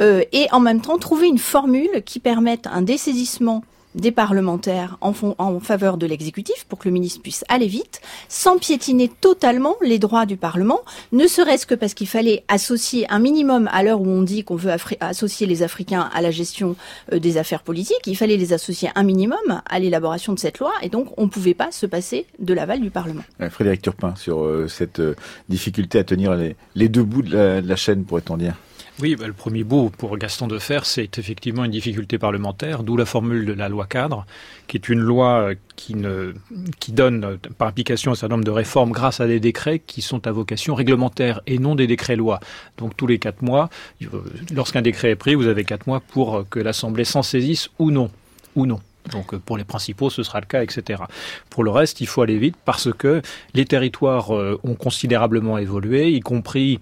euh, 0.00 0.22
et 0.32 0.46
en 0.52 0.60
même 0.60 0.80
temps 0.80 0.98
trouver 0.98 1.26
une 1.26 1.38
formule 1.38 2.02
qui 2.04 2.20
permette 2.20 2.66
un 2.66 2.82
dessaisissement 2.82 3.62
des 3.96 4.12
parlementaires 4.12 4.98
en, 5.00 5.12
en 5.38 5.60
faveur 5.60 5.96
de 5.96 6.06
l'exécutif 6.06 6.64
pour 6.68 6.78
que 6.78 6.88
le 6.88 6.92
ministre 6.92 7.20
puisse 7.22 7.44
aller 7.48 7.66
vite, 7.66 8.00
sans 8.28 8.58
piétiner 8.58 9.10
totalement 9.20 9.76
les 9.82 9.98
droits 9.98 10.26
du 10.26 10.36
Parlement, 10.36 10.80
ne 11.12 11.26
serait-ce 11.26 11.66
que 11.66 11.74
parce 11.74 11.94
qu'il 11.94 12.06
fallait 12.06 12.44
associer 12.48 13.06
un 13.10 13.18
minimum 13.18 13.68
à 13.72 13.82
l'heure 13.82 14.00
où 14.00 14.08
on 14.08 14.22
dit 14.22 14.44
qu'on 14.44 14.56
veut 14.56 14.72
associer 15.00 15.46
les 15.46 15.62
Africains 15.62 16.08
à 16.14 16.20
la 16.20 16.30
gestion 16.30 16.76
euh, 17.12 17.18
des 17.18 17.38
affaires 17.38 17.62
politiques, 17.62 18.06
il 18.06 18.16
fallait 18.16 18.36
les 18.36 18.52
associer 18.52 18.90
un 18.94 19.02
minimum 19.02 19.62
à 19.68 19.78
l'élaboration 19.78 20.32
de 20.32 20.38
cette 20.38 20.58
loi, 20.58 20.72
et 20.82 20.88
donc 20.88 21.08
on 21.16 21.24
ne 21.24 21.30
pouvait 21.30 21.54
pas 21.54 21.72
se 21.72 21.86
passer 21.86 22.26
de 22.38 22.54
l'aval 22.54 22.80
du 22.80 22.90
Parlement. 22.90 23.22
Frédéric 23.50 23.82
Turpin, 23.82 24.14
sur 24.16 24.44
euh, 24.44 24.68
cette 24.68 25.00
euh, 25.00 25.14
difficulté 25.48 25.98
à 25.98 26.04
tenir 26.04 26.34
les, 26.36 26.54
les 26.74 26.88
deux 26.88 27.02
bouts 27.02 27.22
de 27.22 27.34
la, 27.34 27.62
de 27.62 27.68
la 27.68 27.76
chaîne, 27.76 28.04
pourrait-on 28.04 28.36
dire? 28.36 28.54
Oui, 28.98 29.14
bah, 29.14 29.26
le 29.26 29.34
premier 29.34 29.62
bout 29.62 29.90
pour 29.90 30.16
Gaston 30.16 30.46
de 30.46 30.58
Fer, 30.58 30.86
c'est 30.86 31.18
effectivement 31.18 31.64
une 31.64 31.70
difficulté 31.70 32.16
parlementaire, 32.16 32.82
d'où 32.82 32.96
la 32.96 33.04
formule 33.04 33.44
de 33.44 33.52
la 33.52 33.68
loi 33.68 33.84
cadre, 33.84 34.24
qui 34.68 34.78
est 34.78 34.88
une 34.88 35.00
loi 35.00 35.50
qui, 35.76 35.94
ne, 35.94 36.32
qui 36.80 36.92
donne 36.92 37.36
par 37.58 37.68
application 37.68 38.12
un 38.12 38.14
certain 38.14 38.36
nombre 38.36 38.46
de 38.46 38.50
réformes 38.50 38.92
grâce 38.92 39.20
à 39.20 39.26
des 39.26 39.38
décrets 39.38 39.80
qui 39.80 40.00
sont 40.00 40.26
à 40.26 40.32
vocation 40.32 40.74
réglementaire 40.74 41.42
et 41.46 41.58
non 41.58 41.74
des 41.74 41.86
décrets-lois. 41.86 42.40
Donc 42.78 42.96
tous 42.96 43.06
les 43.06 43.18
quatre 43.18 43.42
mois, 43.42 43.68
lorsqu'un 44.54 44.80
décret 44.80 45.10
est 45.10 45.16
pris, 45.16 45.34
vous 45.34 45.46
avez 45.46 45.64
quatre 45.64 45.86
mois 45.86 46.00
pour 46.00 46.48
que 46.48 46.58
l'Assemblée 46.58 47.04
s'en 47.04 47.22
saisisse 47.22 47.68
ou 47.78 47.90
non. 47.90 48.10
Ou 48.54 48.64
non. 48.64 48.80
Donc 49.12 49.36
pour 49.36 49.58
les 49.58 49.64
principaux, 49.64 50.08
ce 50.08 50.22
sera 50.22 50.40
le 50.40 50.46
cas, 50.46 50.62
etc. 50.62 51.02
Pour 51.50 51.64
le 51.64 51.70
reste, 51.70 52.00
il 52.00 52.06
faut 52.06 52.22
aller 52.22 52.38
vite 52.38 52.56
parce 52.64 52.90
que 52.92 53.20
les 53.52 53.66
territoires 53.66 54.34
euh, 54.34 54.58
ont 54.64 54.74
considérablement 54.74 55.58
évolué, 55.58 56.10
y 56.10 56.20
compris 56.20 56.80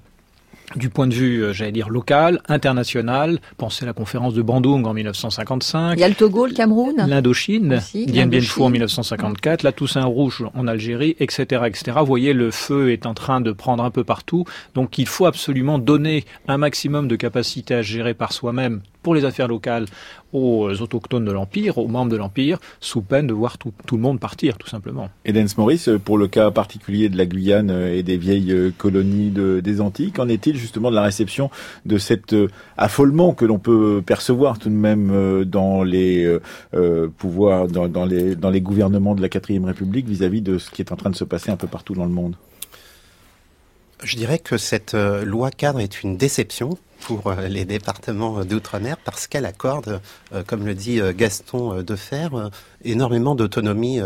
du 0.76 0.88
point 0.88 1.06
de 1.06 1.14
vue, 1.14 1.42
euh, 1.42 1.52
j'allais 1.52 1.72
dire, 1.72 1.88
local, 1.88 2.40
international. 2.48 3.38
Pensez 3.56 3.84
à 3.84 3.86
la 3.86 3.92
conférence 3.92 4.34
de 4.34 4.42
Bandung 4.42 4.84
en 4.86 4.94
1955. 4.94 5.94
Il 5.94 6.00
y 6.00 6.04
a 6.04 6.08
le 6.08 6.14
Togo, 6.14 6.46
le 6.46 6.52
Cameroun. 6.52 7.04
L'Indochine, 7.06 7.80
Dien 7.94 8.26
Bien 8.26 8.40
Phu 8.40 8.62
en 8.62 8.70
1954, 8.70 9.62
la 9.62 9.72
Toussaint 9.72 10.04
Rouge 10.04 10.44
en 10.54 10.66
Algérie, 10.66 11.16
etc., 11.20 11.62
etc. 11.66 11.92
Vous 12.00 12.06
voyez, 12.06 12.32
le 12.32 12.50
feu 12.50 12.92
est 12.92 13.06
en 13.06 13.14
train 13.14 13.40
de 13.40 13.52
prendre 13.52 13.84
un 13.84 13.90
peu 13.90 14.04
partout. 14.04 14.44
Donc 14.74 14.98
il 14.98 15.06
faut 15.06 15.26
absolument 15.26 15.78
donner 15.78 16.24
un 16.48 16.58
maximum 16.58 17.08
de 17.08 17.16
capacité 17.16 17.74
à 17.74 17.82
gérer 17.82 18.14
par 18.14 18.32
soi-même 18.32 18.80
pour 19.04 19.14
les 19.14 19.24
affaires 19.24 19.46
locales 19.46 19.86
aux 20.32 20.68
autochtones 20.82 21.24
de 21.24 21.30
l'Empire, 21.30 21.78
aux 21.78 21.86
membres 21.86 22.10
de 22.10 22.16
l'Empire, 22.16 22.58
sous 22.80 23.02
peine 23.02 23.28
de 23.28 23.32
voir 23.32 23.56
tout, 23.56 23.72
le 23.92 23.98
monde 23.98 24.18
partir, 24.18 24.58
tout 24.58 24.66
simplement. 24.66 25.08
Edens 25.24 25.46
Maurice, 25.56 25.88
pour 26.04 26.18
le 26.18 26.26
cas 26.26 26.50
particulier 26.50 27.08
de 27.08 27.16
la 27.16 27.24
Guyane 27.24 27.70
et 27.70 28.02
des 28.02 28.16
vieilles 28.16 28.72
colonies 28.76 29.30
des 29.30 29.80
Antilles, 29.80 30.10
qu'en 30.10 30.28
est-il 30.28 30.56
justement 30.56 30.90
de 30.90 30.96
la 30.96 31.02
réception 31.02 31.50
de 31.86 31.98
cet 31.98 32.32
euh, 32.32 32.48
affolement 32.76 33.32
que 33.34 33.44
l'on 33.44 33.58
peut 33.58 34.02
percevoir 34.04 34.58
tout 34.58 34.70
de 34.70 34.74
même 34.74 35.10
euh, 35.12 35.44
dans 35.44 35.82
les 35.82 36.24
euh, 36.74 37.08
pouvoirs, 37.18 37.68
dans, 37.68 38.04
les, 38.04 38.34
dans 38.34 38.50
les 38.50 38.60
gouvernements 38.60 39.14
de 39.14 39.22
la 39.22 39.28
quatrième 39.28 39.64
République 39.64 40.08
vis-à-vis 40.08 40.40
-vis 40.40 40.42
de 40.42 40.58
ce 40.58 40.70
qui 40.70 40.82
est 40.82 40.92
en 40.92 40.96
train 40.96 41.10
de 41.10 41.16
se 41.16 41.24
passer 41.24 41.50
un 41.50 41.56
peu 41.56 41.66
partout 41.66 41.94
dans 41.94 42.06
le 42.06 42.10
monde? 42.10 42.34
Je 44.02 44.16
dirais 44.16 44.38
que 44.38 44.56
cette 44.56 44.94
loi 44.94 45.50
cadre 45.50 45.80
est 45.80 46.02
une 46.02 46.16
déception 46.16 46.78
pour 47.04 47.26
euh, 47.26 47.48
les 47.48 47.64
départements 47.64 48.44
d'outre-mer 48.44 48.96
parce 49.04 49.26
qu'elle 49.26 49.44
accorde, 49.44 50.00
euh, 50.32 50.42
comme 50.46 50.64
le 50.64 50.74
dit 50.74 51.00
euh, 51.00 51.12
Gaston 51.12 51.82
Defer, 51.82 52.28
énormément 52.82 53.34
d'autonomie 53.34 54.00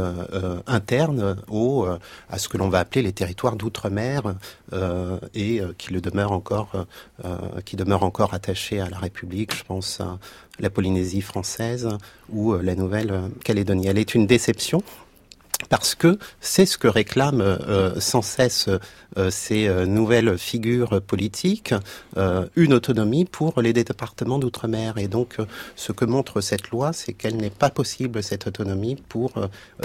interne 0.67 1.37
au, 1.49 1.87
à 2.29 2.39
ce 2.39 2.49
que 2.49 2.57
l'on 2.57 2.69
va 2.69 2.79
appeler 2.81 3.03
les 3.03 3.13
territoires 3.13 3.57
d'outre-mer 3.57 4.35
et 5.35 5.61
qui 5.79 5.93
le 5.93 6.01
encore, 6.25 6.87
qui 7.65 7.75
demeurent 7.77 8.05
encore 8.05 8.35
attachés 8.35 8.81
à 8.81 8.89
la 8.89 8.99
République. 8.99 9.57
Je 9.57 9.65
pense 9.65 10.01
à 10.01 10.19
la 10.61 10.71
Polynésie 10.71 11.23
française 11.23 11.89
ou 12.31 12.55
la 12.55 12.77
Nouvelle-Calédonie. 12.77 13.89
Elle 13.89 13.99
est 13.99 14.15
une 14.15 14.27
déception 14.29 14.83
parce 15.69 15.95
que 15.95 16.19
c'est 16.41 16.67
ce 16.67 16.79
que 16.79 16.89
réclament 16.89 17.59
sans 17.99 18.23
cesse 18.23 18.69
euh, 19.17 19.31
ces 19.31 19.67
euh, 19.69 19.87
nouvelles 19.87 20.37
figures 20.37 21.01
politiques 21.01 21.75
euh, 22.19 22.47
une 22.57 22.75
autonomie 22.75 23.25
pour 23.25 23.61
les 23.63 23.73
départements 23.73 24.39
d'outre-mer. 24.39 24.99
Et 24.99 25.09
donc, 25.09 25.37
ce 25.77 25.93
que 25.93 26.05
montre 26.05 26.41
cette 26.41 26.69
loi, 26.69 26.93
c'est 26.93 27.15
qu'elle 27.15 27.37
n'est 27.37 27.51
pas 27.51 27.71
possible 27.71 28.23
cette 28.23 28.47
autonomie 28.47 28.97
pour 29.09 29.33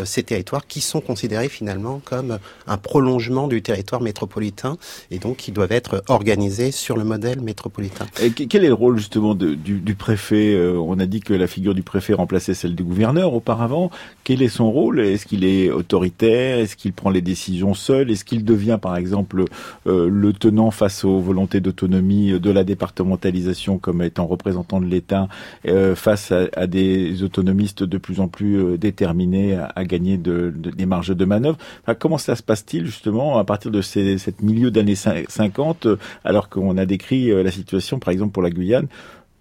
ces 0.04 0.24
territoires 0.24 0.68
qui 0.68 0.82
sont 0.82 1.02
considérés 1.02 1.50
finalement 1.50 2.02
comme 2.04 2.40
un 2.68 2.78
prolongement 2.78 3.48
du 3.48 3.62
territoire 3.62 4.02
métropolitain 4.02 4.78
et 5.12 5.20
donc 5.20 5.38
qui 5.38 5.52
doivent 5.52 5.72
être 5.72 6.04
organisés 6.08 6.72
sur 6.72 6.98
le 6.98 7.04
modèle 7.04 7.42
métropolitain. 7.42 8.06
Quel 8.50 8.66
est 8.66 8.68
le 8.68 8.74
rôle 8.74 8.98
justement 8.98 9.36
du, 9.36 9.96
préfet 9.96 10.58
On 10.78 11.00
a 11.00 11.06
dit 11.06 11.22
que 11.22 11.34
la 11.34 11.48
figure 11.48 11.76
du 11.76 11.84
préfet 11.84 12.14
remplaçait 12.14 12.54
celle 12.54 12.76
du 12.76 12.84
gouverneur 12.84 13.34
auparavant. 13.34 13.92
Quel 14.24 14.42
est 14.42 14.50
son 14.50 14.72
rôle? 14.72 15.00
Est-ce 15.00 15.26
qu'il 15.26 15.44
est 15.44 15.63
autoritaire? 15.72 16.60
Est-ce 16.60 16.76
qu'il 16.76 16.94
prend 16.94 17.10
les 17.10 17.22
décisions 17.22 17.74
seul? 17.74 18.12
Est-ce 18.12 18.26
qu'il 18.26 18.44
devient 18.44 18.80
par 18.82 18.98
exemple 18.98 19.04
exemple 19.04 19.44
euh, 19.86 20.10
le 20.10 20.32
tenant 20.32 20.72
face 20.72 21.04
aux 21.04 21.20
volontés 21.20 21.60
d'autonomie 21.60 22.40
de 22.40 22.50
la 22.50 22.64
départementalisation 22.64 23.78
comme 23.78 24.02
étant 24.02 24.26
représentant 24.26 24.80
de 24.80 24.86
l'État 24.86 25.28
euh, 25.68 25.94
face 25.94 26.32
à, 26.32 26.68
des 26.68 27.22
autonomistes 27.22 27.84
de 27.84 27.98
plus 27.98 28.22
en 28.22 28.30
plus 28.30 28.58
euh, 28.58 28.78
déterminés 28.78 29.58
à, 29.76 29.84
gagner 29.84 30.18
des 30.18 30.86
marges 30.86 31.16
de 31.16 31.26
manœuvre? 31.26 31.58
comment 32.00 32.18
ça 32.18 32.36
se 32.36 32.42
passe-t-il 32.42 32.86
justement 32.86 33.38
à 33.38 33.44
partir 33.44 33.72
de 33.72 33.82
ces, 33.82 34.18
cette 34.18 34.42
milieu 34.42 34.72
d'années 34.72 34.96
50 34.96 35.88
alors 36.24 36.50
qu'on 36.50 36.78
a 36.78 36.86
décrit 36.86 37.30
la 37.44 37.52
situation 37.52 38.00
par 38.00 38.14
exemple 38.14 38.32
pour 38.32 38.42
la 38.42 38.50
Guyane 38.50 38.88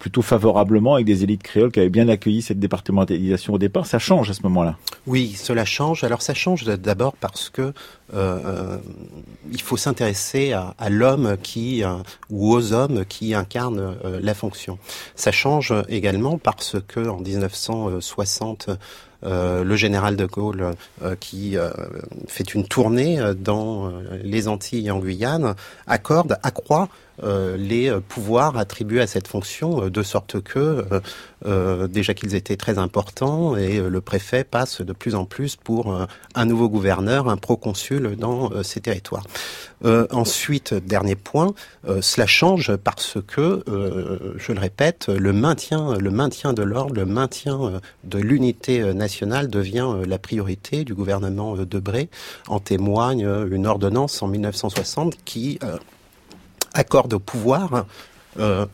plutôt 0.02 0.20
favorablement 0.20 0.94
avec 0.94 1.06
des 1.06 1.22
élites 1.22 1.44
créoles 1.44 1.70
qui 1.70 1.78
avaient 1.78 1.88
bien 1.88 2.08
accueilli 2.08 2.42
cette 2.42 2.58
départementalisation 2.58 3.54
au 3.54 3.58
départ. 3.58 3.86
Ça 3.86 4.00
change 4.00 4.30
à 4.30 4.34
ce 4.34 4.42
moment-là. 4.42 4.76
Oui, 5.06 5.36
cela 5.36 5.64
change. 5.64 6.02
Alors 6.02 6.22
ça 6.22 6.34
change 6.34 6.64
d'abord 6.64 7.14
parce 7.14 7.50
que 7.50 7.62
euh, 7.62 7.72
euh 8.12 8.78
il 9.52 9.60
faut 9.60 9.76
s'intéresser 9.76 10.54
à, 10.54 10.90
l'homme 10.90 11.36
qui 11.40 11.84
euh, 11.84 11.94
ou 12.30 12.52
aux 12.52 12.72
hommes 12.72 13.04
qui 13.04 13.32
incarnent 13.32 13.94
la 14.20 14.34
fonction. 14.34 14.76
Ça 15.14 15.30
change 15.30 15.72
également 15.88 16.36
parce 16.36 16.76
que 16.88 17.08
en 17.08 17.20
1960 17.20 18.70
euh, 19.24 19.62
le 19.62 19.76
général 19.76 20.16
de 20.16 20.26
Gaulle 20.26 20.72
qui 21.20 21.56
fait 22.26 22.54
une 22.54 22.66
tournée 22.66 23.20
dans 23.38 23.92
les 24.24 24.48
Antilles 24.48 24.88
et 24.88 24.90
en 24.90 24.98
Guyane 24.98 25.54
accorde, 25.86 26.38
accroît 26.42 26.88
les 27.22 27.92
pouvoirs 28.08 28.56
attribués 28.56 29.00
à 29.00 29.06
cette 29.06 29.28
fonction, 29.28 29.88
de 29.88 30.02
sorte 30.02 30.40
que 30.40 30.84
déjà 31.88 32.14
qu'ils 32.14 32.34
étaient 32.34 32.56
très 32.56 32.78
importants 32.78 33.56
et 33.56 33.80
le 33.80 34.00
préfet 34.00 34.44
passe 34.44 34.80
de 34.80 34.92
plus 34.92 35.14
en 35.14 35.24
plus 35.24 35.56
pour 35.56 36.06
un 36.34 36.44
nouveau 36.44 36.68
gouverneur, 36.68 37.28
un 37.28 37.36
proconsul 37.36 38.16
dans 38.16 38.62
ces 38.62 38.80
territoires. 38.80 39.26
ensuite, 39.84 40.74
dernier 40.74 41.16
point, 41.16 41.54
cela 42.00 42.26
change 42.26 42.76
parce 42.76 43.18
que, 43.26 43.62
je 44.36 44.52
le 44.52 44.60
répète, 44.60 45.08
le 45.08 45.32
maintien, 45.32 46.52
de 46.52 46.62
l'ordre, 46.62 46.94
le 46.94 47.06
maintien 47.06 47.80
de 48.04 48.18
l'unité 48.18 48.92
nationale 48.94 49.48
devient 49.48 49.86
euh, 49.88 50.04
la 50.06 50.18
priorité 50.18 50.84
du 50.84 50.94
gouvernement 50.94 51.56
euh, 51.56 51.66
Debré. 51.66 52.08
En 52.48 52.60
témoigne 52.60 53.24
euh, 53.24 53.48
une 53.50 53.66
ordonnance 53.66 54.22
en 54.22 54.28
1960 54.28 55.16
qui 55.24 55.58
accorde 56.74 57.14
au 57.14 57.18
pouvoir 57.18 57.86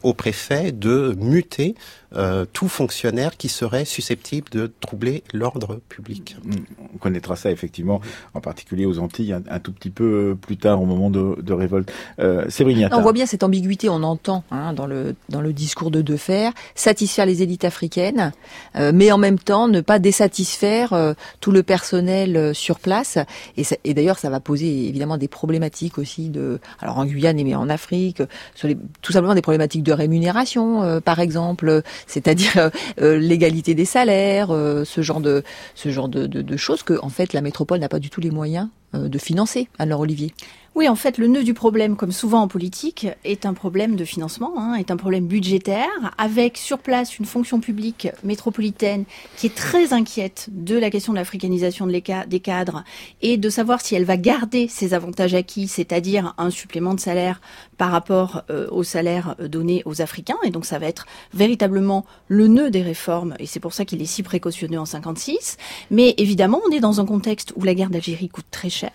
au 0.04 0.14
préfet 0.14 0.70
de 0.70 1.16
muter 1.18 1.74
euh, 2.16 2.46
tout 2.52 2.68
fonctionnaire 2.68 3.36
qui 3.36 3.48
serait 3.48 3.84
susceptible 3.84 4.48
de 4.50 4.70
troubler 4.80 5.22
l'ordre 5.34 5.80
public. 5.88 6.36
Mm. 6.42 6.52
On 6.94 6.98
connaîtra 6.98 7.36
ça 7.36 7.50
effectivement, 7.50 8.00
en 8.34 8.40
particulier 8.40 8.86
aux 8.86 8.98
Antilles, 8.98 9.32
un, 9.32 9.58
tout 9.58 9.72
petit 9.72 9.90
peu 9.90 10.36
plus 10.40 10.56
tard 10.56 10.80
au 10.80 10.86
moment 10.86 11.10
de, 11.10 11.36
de 11.40 11.52
révolte. 11.52 11.92
Euh, 12.18 12.46
On 12.92 13.00
voit 13.02 13.12
bien 13.12 13.26
cette 13.26 13.42
ambiguïté, 13.42 13.88
on 13.88 14.02
entend 14.02 14.42
hein, 14.50 14.72
dans, 14.72 14.86
le, 14.86 15.14
dans 15.28 15.40
le 15.40 15.52
discours 15.52 15.90
de 15.90 16.00
Defer, 16.00 16.50
satisfaire 16.74 17.26
les 17.26 17.42
élites 17.42 17.64
africaines, 17.64 18.32
euh, 18.76 18.92
mais 18.94 19.12
en 19.12 19.18
même 19.18 19.38
temps 19.38 19.68
ne 19.68 19.80
pas 19.80 19.98
désatisfaire 19.98 20.92
euh, 20.92 21.12
tout 21.40 21.52
le 21.52 21.62
personnel 21.62 22.54
sur 22.54 22.78
place. 22.78 23.18
Et, 23.56 23.64
et 23.84 23.94
d'ailleurs, 23.94 24.18
ça 24.18 24.30
va 24.30 24.40
poser 24.40 24.88
évidemment 24.88 25.18
des 25.18 25.28
problématiques 25.28 25.98
aussi 25.98 26.30
de, 26.30 26.58
alors 26.80 26.98
en 26.98 27.04
Guyane 27.04 27.42
mais 27.42 27.54
en 27.54 27.68
Afrique, 27.68 28.22
sur 28.54 28.66
les, 28.66 28.76
tout 29.02 29.12
simplement 29.12 29.34
des 29.34 29.42
problématiques 29.42 29.82
de 29.82 29.92
rémunération, 29.92 31.00
par 31.02 31.20
exemple 31.20 31.82
c'est-à-dire 32.06 32.56
euh, 32.56 32.70
euh, 33.00 33.18
l'égalité 33.18 33.74
des 33.74 33.84
salaires, 33.84 34.50
euh, 34.50 34.84
ce 34.84 35.02
genre 35.02 35.20
de 35.20 35.42
ce 35.74 35.90
genre 35.90 36.08
de, 36.08 36.56
choses 36.56 36.82
que 36.82 36.98
en 37.02 37.08
fait 37.08 37.32
la 37.32 37.40
métropole 37.40 37.78
n'a 37.78 37.88
pas 37.88 37.98
du 37.98 38.10
tout 38.10 38.20
les 38.20 38.30
moyens 38.30 38.68
de 38.94 39.18
financer. 39.18 39.68
Alors 39.78 40.00
Olivier? 40.00 40.32
Oui, 40.78 40.88
en 40.88 40.94
fait, 40.94 41.18
le 41.18 41.26
nœud 41.26 41.42
du 41.42 41.54
problème, 41.54 41.96
comme 41.96 42.12
souvent 42.12 42.40
en 42.40 42.46
politique, 42.46 43.08
est 43.24 43.46
un 43.46 43.52
problème 43.52 43.96
de 43.96 44.04
financement, 44.04 44.52
hein, 44.56 44.74
est 44.74 44.92
un 44.92 44.96
problème 44.96 45.26
budgétaire, 45.26 46.14
avec 46.18 46.56
sur 46.56 46.78
place 46.78 47.18
une 47.18 47.24
fonction 47.24 47.58
publique 47.58 48.06
métropolitaine 48.22 49.04
qui 49.36 49.48
est 49.48 49.56
très 49.56 49.92
inquiète 49.92 50.46
de 50.52 50.78
la 50.78 50.90
question 50.90 51.12
de 51.12 51.18
l'africanisation 51.18 51.88
des 51.88 52.38
cadres 52.40 52.84
et 53.22 53.38
de 53.38 53.50
savoir 53.50 53.80
si 53.80 53.96
elle 53.96 54.04
va 54.04 54.16
garder 54.16 54.68
ses 54.68 54.94
avantages 54.94 55.34
acquis, 55.34 55.66
c'est-à-dire 55.66 56.32
un 56.38 56.50
supplément 56.50 56.94
de 56.94 57.00
salaire 57.00 57.40
par 57.76 57.90
rapport 57.90 58.42
euh, 58.48 58.68
au 58.70 58.84
salaire 58.84 59.34
donné 59.40 59.82
aux 59.84 60.00
Africains. 60.00 60.38
Et 60.44 60.50
donc, 60.50 60.64
ça 60.64 60.78
va 60.78 60.86
être 60.86 61.06
véritablement 61.34 62.06
le 62.28 62.46
nœud 62.46 62.70
des 62.70 62.82
réformes, 62.82 63.34
et 63.40 63.46
c'est 63.46 63.58
pour 63.58 63.72
ça 63.72 63.84
qu'il 63.84 64.00
est 64.00 64.06
si 64.06 64.22
précautionné 64.22 64.78
en 64.78 64.84
56. 64.84 65.56
Mais 65.90 66.14
évidemment, 66.18 66.60
on 66.68 66.70
est 66.70 66.78
dans 66.78 67.00
un 67.00 67.04
contexte 67.04 67.52
où 67.56 67.64
la 67.64 67.74
guerre 67.74 67.90
d'Algérie 67.90 68.28
coûte 68.28 68.46
très 68.52 68.70
cher, 68.70 68.92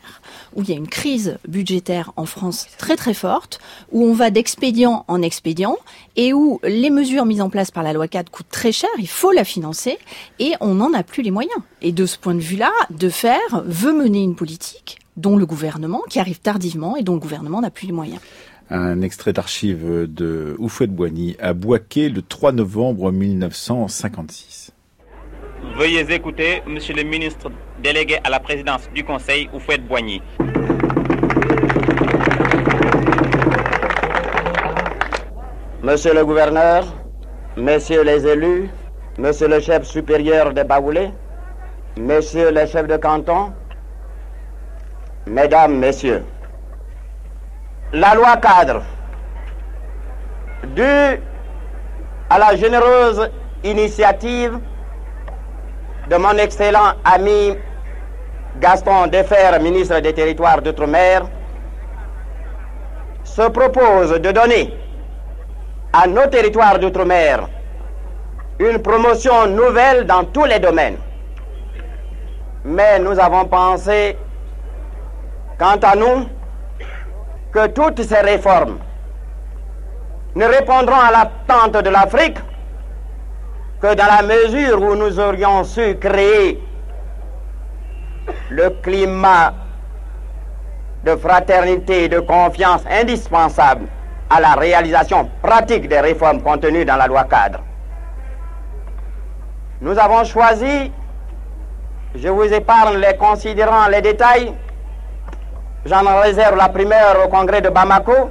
où 0.55 0.61
il 0.61 0.69
y 0.69 0.73
a 0.73 0.75
une 0.75 0.87
crise 0.87 1.37
budgétaire 1.47 2.11
en 2.15 2.25
France 2.25 2.67
très 2.77 2.95
très 2.95 3.13
forte, 3.13 3.59
où 3.91 4.03
on 4.03 4.13
va 4.13 4.29
d'expédient 4.29 5.05
en 5.07 5.21
expédient 5.21 5.77
et 6.15 6.33
où 6.33 6.59
les 6.63 6.89
mesures 6.89 7.25
mises 7.25 7.41
en 7.41 7.49
place 7.49 7.71
par 7.71 7.83
la 7.83 7.93
loi 7.93 8.07
4 8.07 8.29
coûtent 8.29 8.49
très 8.49 8.71
cher, 8.71 8.89
il 8.97 9.07
faut 9.07 9.31
la 9.31 9.43
financer 9.43 9.97
et 10.39 10.53
on 10.61 10.75
n'en 10.75 10.93
a 10.93 11.03
plus 11.03 11.23
les 11.23 11.31
moyens. 11.31 11.59
Et 11.81 11.91
de 11.91 12.05
ce 12.05 12.17
point 12.17 12.35
de 12.35 12.39
vue-là, 12.39 12.71
De 12.89 13.09
Fer 13.09 13.39
veut 13.65 13.93
mener 13.93 14.21
une 14.21 14.35
politique 14.35 14.99
dont 15.17 15.37
le 15.37 15.45
gouvernement, 15.45 16.01
qui 16.09 16.19
arrive 16.19 16.39
tardivement 16.39 16.95
et 16.95 17.03
dont 17.03 17.13
le 17.13 17.19
gouvernement 17.19 17.61
n'a 17.61 17.69
plus 17.69 17.87
les 17.87 17.93
moyens. 17.93 18.19
Un 18.69 19.01
extrait 19.01 19.33
d'archives 19.33 20.07
de 20.07 20.55
Oufouette-Boigny 20.57 21.35
à 21.39 21.53
Boaké 21.53 22.09
le 22.09 22.21
3 22.21 22.53
novembre 22.53 23.11
1956. 23.11 24.62
Veuillez 25.75 26.13
écouter 26.13 26.61
Monsieur 26.67 26.93
le 26.93 27.01
ministre 27.01 27.49
délégué 27.79 28.19
à 28.23 28.29
la 28.29 28.39
présidence 28.39 28.87
du 28.93 29.03
Conseil 29.03 29.49
Oufouette-Boigny. 29.53 30.21
Monsieur 35.81 36.13
le 36.13 36.23
gouverneur, 36.25 36.85
messieurs 37.57 38.03
les 38.03 38.27
élus, 38.27 38.69
monsieur 39.17 39.47
le 39.47 39.59
chef 39.59 39.83
supérieur 39.85 40.53
des 40.53 40.63
Baoulés, 40.63 41.09
messieurs 41.97 42.51
les 42.51 42.67
chefs 42.67 42.87
de 42.87 42.97
canton, 42.97 43.51
mesdames, 45.25 45.75
messieurs, 45.79 46.23
la 47.91 48.13
loi 48.13 48.37
cadre, 48.37 48.83
due 50.75 51.19
à 52.29 52.37
la 52.37 52.55
généreuse 52.55 53.31
initiative 53.63 54.59
de 56.09 56.15
mon 56.17 56.37
excellent 56.37 56.93
ami 57.03 57.55
Gaston 58.59 59.07
Defer, 59.07 59.59
ministre 59.61 59.99
des 59.99 60.13
Territoires 60.13 60.61
d'Outre-mer, 60.61 61.23
se 63.23 63.49
propose 63.49 64.11
de 64.19 64.31
donner 64.31 64.73
à 65.93 66.07
nos 66.07 66.27
territoires 66.27 66.77
d'outre-mer 66.79 67.47
une 68.59 68.79
promotion 68.81 69.47
nouvelle 69.47 70.05
dans 70.05 70.23
tous 70.25 70.45
les 70.45 70.59
domaines. 70.59 70.97
Mais 72.65 72.99
nous 72.99 73.19
avons 73.19 73.45
pensé, 73.45 74.17
quant 75.57 75.77
à 75.81 75.95
nous, 75.95 76.27
que 77.51 77.67
toutes 77.67 78.01
ces 78.03 78.19
réformes 78.21 78.79
ne 80.35 80.45
répondront 80.45 80.99
à 80.99 81.11
l'attente 81.11 81.83
de 81.83 81.89
l'Afrique 81.89 82.37
que 83.83 83.95
dans 83.95 84.05
la 84.05 84.21
mesure 84.21 84.81
où 84.81 84.95
nous 84.95 85.19
aurions 85.19 85.65
su 85.65 85.97
créer 85.99 86.57
le 88.49 88.69
climat 88.81 89.53
de 91.03 91.17
fraternité 91.17 92.05
et 92.05 92.07
de 92.07 92.21
confiance 92.21 92.83
indispensable 92.89 93.87
à 94.29 94.39
la 94.39 94.53
réalisation 94.53 95.29
pratique 95.41 95.89
des 95.89 95.99
réformes 95.99 96.41
contenues 96.41 96.85
dans 96.85 96.95
la 96.95 97.07
loi 97.07 97.25
cadre. 97.25 97.59
Nous 99.81 99.99
avons 99.99 100.23
choisi, 100.23 100.89
je 102.15 102.29
vous 102.29 102.53
épargne 102.53 102.95
les 102.99 103.17
considérants, 103.17 103.89
les 103.89 104.01
détails, 104.01 104.53
j'en 105.85 106.05
réserve 106.21 106.55
la 106.55 106.69
primeur 106.69 107.17
au 107.25 107.27
congrès 107.27 107.59
de 107.59 107.67
Bamako, 107.67 108.29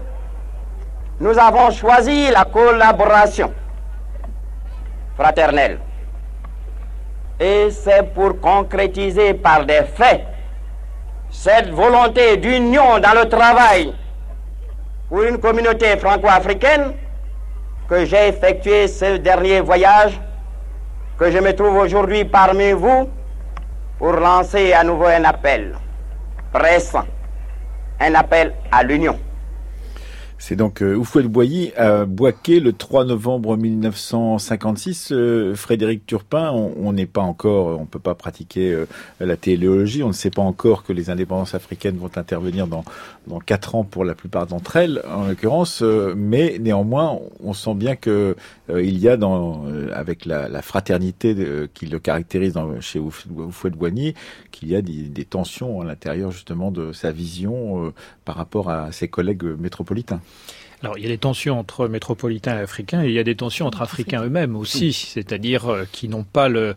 nous 1.21 1.39
avons 1.39 1.71
choisi 1.71 2.31
la 2.31 2.47
collaboration 2.47 3.53
fraternelle. 5.17 5.79
Et 7.41 7.71
c'est 7.71 8.13
pour 8.15 8.41
concrétiser 8.41 9.35
par 9.35 9.65
des 9.65 9.83
faits 9.95 10.27
cette 11.31 11.71
volonté 11.71 12.37
d'union 12.37 12.99
dans 13.01 13.19
le 13.21 13.29
travail 13.29 13.95
pour 15.09 15.23
une 15.23 15.39
communauté 15.39 15.97
franco-africaine 15.97 16.93
que 17.89 18.05
j'ai 18.05 18.29
effectué 18.29 18.87
ce 18.87 19.17
dernier 19.17 19.61
voyage, 19.61 20.21
que 21.19 21.31
je 21.31 21.39
me 21.39 21.53
trouve 21.55 21.77
aujourd'hui 21.77 22.25
parmi 22.25 22.73
vous 22.73 23.09
pour 23.99 24.13
lancer 24.13 24.73
à 24.73 24.85
nouveau 24.85 25.07
un 25.07 25.25
appel 25.25 25.75
pressant, 26.53 27.05
un 28.01 28.15
appel 28.15 28.55
à 28.71 28.83
l'union. 28.83 29.19
C'est 30.45 30.57
donc 30.57 30.83
euh, 30.83 30.97
Oufouette-Boigny 30.97 31.73
à 31.77 32.05
Boaké 32.05 32.59
le 32.59 32.73
3 32.73 33.05
novembre 33.05 33.57
1956. 33.57 35.13
Euh, 35.13 35.55
Frédéric 35.55 36.05
Turpin, 36.05 36.51
on 36.51 36.93
n'est 36.93 37.07
pas 37.07 37.21
encore, 37.21 37.81
on 37.81 37.87
peut 37.87 38.01
pas 38.01 38.17
pratiquer 38.17 38.73
euh, 38.73 38.87
la 39.21 39.37
téléologie, 39.37 40.03
on 40.03 40.09
ne 40.09 40.13
sait 40.13 40.31
pas 40.31 40.43
encore 40.43 40.83
que 40.83 40.93
les 40.93 41.11
indépendances 41.11 41.55
africaines 41.55 41.97
vont 41.97 42.11
intervenir 42.17 42.67
dans 42.67 42.83
dans 43.27 43.39
quatre 43.39 43.75
ans 43.75 43.85
pour 43.85 44.05
la 44.05 44.15
plupart 44.15 44.47
d'entre 44.47 44.77
elles, 44.77 45.03
en 45.09 45.27
l'occurrence, 45.27 45.83
euh, 45.83 46.15
mais 46.17 46.59
néanmoins, 46.61 47.19
on 47.43 47.53
sent 47.53 47.75
bien 47.75 47.97
que 47.97 48.37
il 48.69 48.99
y 48.99 49.09
a 49.09 49.17
dans 49.17 49.67
avec 49.93 50.25
la, 50.25 50.49
la 50.49 50.63
fraternité 50.63 51.37
qui 51.75 51.87
le 51.87 51.99
caractérise 51.99 52.55
dans, 52.55 52.81
chez 52.81 52.99
Oufouette-Boigny, 52.99 54.15
qu'il 54.51 54.71
y 54.71 54.77
a 54.77 54.81
des, 54.81 55.03
des, 55.03 55.25
tensions 55.25 55.81
à 55.81 55.85
l'intérieur 55.85 56.31
justement 56.31 56.71
de 56.71 56.93
sa 56.93 57.13
vision 57.13 57.93
par 58.25 58.37
rapport 58.37 58.71
à 58.71 58.93
ses 58.93 59.09
collègues 59.09 59.45
métropolitains. 59.45 60.21
Alors, 60.83 60.99
il 60.99 61.05
y 61.05 61.07
a 61.07 61.11
des 61.11 61.19
tensions 61.19 61.59
entre 61.59 61.87
métropolitains 61.87 62.59
et 62.59 62.61
africains, 62.61 63.05
et 63.05 63.07
il 63.07 63.13
y 63.13 63.19
a 63.21 63.25
des 63.25 63.37
tensions 63.37 63.67
entre 63.67 63.83
africains 63.83 64.25
eux-mêmes 64.25 64.57
aussi, 64.57 64.93
c'est-à-dire 64.93 65.69
euh, 65.69 65.85
qui 65.93 66.09
n'ont 66.09 66.25
pas 66.25 66.49
le, 66.49 66.75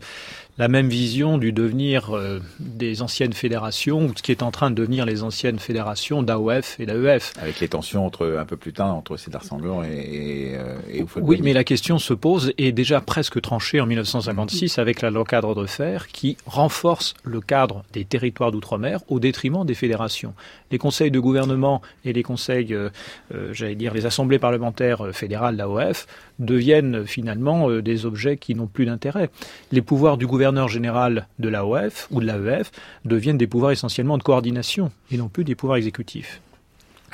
la 0.58 0.68
même 0.68 0.88
vision 0.88 1.36
du 1.38 1.52
devenir 1.52 2.16
euh, 2.16 2.40
des 2.58 3.02
anciennes 3.02 3.34
fédérations 3.34 4.06
ou 4.06 4.12
de 4.12 4.18
ce 4.18 4.22
qui 4.22 4.32
est 4.32 4.42
en 4.42 4.50
train 4.50 4.70
de 4.70 4.74
devenir 4.74 5.04
les 5.04 5.22
anciennes 5.22 5.58
fédérations 5.58 6.22
d'AOF 6.22 6.80
et 6.80 6.86
d'AEF. 6.86 7.34
Avec 7.40 7.60
les 7.60 7.68
tensions 7.68 8.06
entre 8.06 8.36
un 8.38 8.44
peu 8.46 8.56
plus 8.56 8.72
tard 8.72 8.94
entre 8.94 9.16
Cédar 9.16 9.42
et, 9.84 10.50
et, 10.50 10.56
euh, 10.56 10.76
et 10.90 11.04
Oui, 11.16 11.40
mais 11.42 11.52
la 11.52 11.64
question 11.64 11.98
se 11.98 12.14
pose 12.14 12.52
et 12.56 12.72
déjà 12.72 13.00
presque 13.00 13.40
tranchée 13.40 13.80
en 13.80 13.86
1956 13.86 14.78
avec 14.78 15.02
la 15.02 15.10
loi 15.10 15.24
cadre 15.24 15.54
de 15.54 15.66
fer 15.66 16.08
qui 16.08 16.36
renforce 16.46 17.14
le 17.22 17.40
cadre 17.40 17.84
des 17.92 18.04
territoires 18.04 18.50
d'outre-mer 18.50 19.00
au 19.08 19.20
détriment 19.20 19.64
des 19.64 19.74
fédérations. 19.74 20.34
Les 20.70 20.78
conseils 20.78 21.10
de 21.10 21.20
gouvernement 21.20 21.82
et 22.04 22.12
les 22.12 22.22
conseils, 22.22 22.72
euh, 22.72 22.88
euh 23.34 23.52
j'allais 23.52 23.74
dire 23.74 23.92
les 23.92 24.06
assemblées 24.06 24.38
parlementaires 24.38 25.02
fédérales 25.12 25.56
d'AOF 25.56 26.06
deviennent 26.38 27.06
finalement 27.06 27.70
euh, 27.70 27.82
des 27.82 28.06
objets 28.06 28.36
qui 28.36 28.54
n'ont 28.54 28.66
plus 28.66 28.86
d'intérêt. 28.86 29.30
Les 29.72 29.82
pouvoirs 29.82 30.16
du 30.16 30.26
gouverneur 30.26 30.68
général 30.68 31.26
de 31.38 31.48
l'AOF 31.48 32.08
ou 32.10 32.20
de 32.20 32.26
l'AEF 32.26 32.70
deviennent 33.04 33.38
des 33.38 33.46
pouvoirs 33.46 33.72
essentiellement 33.72 34.18
de 34.18 34.22
coordination 34.22 34.90
et 35.10 35.16
non 35.16 35.28
plus 35.28 35.44
des 35.44 35.54
pouvoirs 35.54 35.78
exécutifs. 35.78 36.40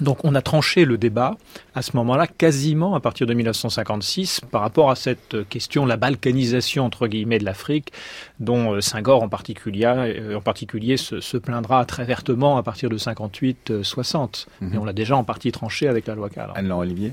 Donc 0.01 0.25
on 0.25 0.35
a 0.35 0.43
tranché 0.43 0.85
le 0.85 0.97
débat 0.97 1.37
à 1.75 1.83
ce 1.83 1.97
moment-là 1.97 2.27
quasiment 2.27 2.95
à 2.95 3.01
partir 3.01 3.27
de 3.27 3.35
1956 3.35 4.41
par 4.51 4.62
rapport 4.62 4.91
à 4.91 4.97
cette 4.97 5.49
question, 5.49 5.85
la 5.85 5.97
balkanisation 5.97 6.85
entre 6.85 7.07
guillemets 7.07 7.39
de 7.39 7.45
l'Afrique, 7.45 7.93
dont 8.41 8.73
euh, 8.73 8.81
Senghor 8.81 9.23
en 9.23 9.29
particulier, 9.29 9.85
euh, 9.87 10.37
en 10.37 10.41
particulier 10.41 10.97
se, 10.97 11.20
se, 11.20 11.37
plaindra 11.37 11.85
très 11.85 12.05
vertement 12.05 12.57
à 12.57 12.62
partir 12.62 12.89
de 12.89 12.97
58-60. 12.97 14.47
Mais 14.61 14.68
mhm. 14.68 14.79
on 14.79 14.85
l'a 14.85 14.93
déjà 14.93 15.16
en 15.16 15.25
partie 15.25 15.53
tranché 15.53 15.89
avec 15.89 16.07
la 16.07 16.14
loi 16.14 16.31
cadre. 16.31 16.55
Anne 16.57 16.73
Olivier? 16.73 17.12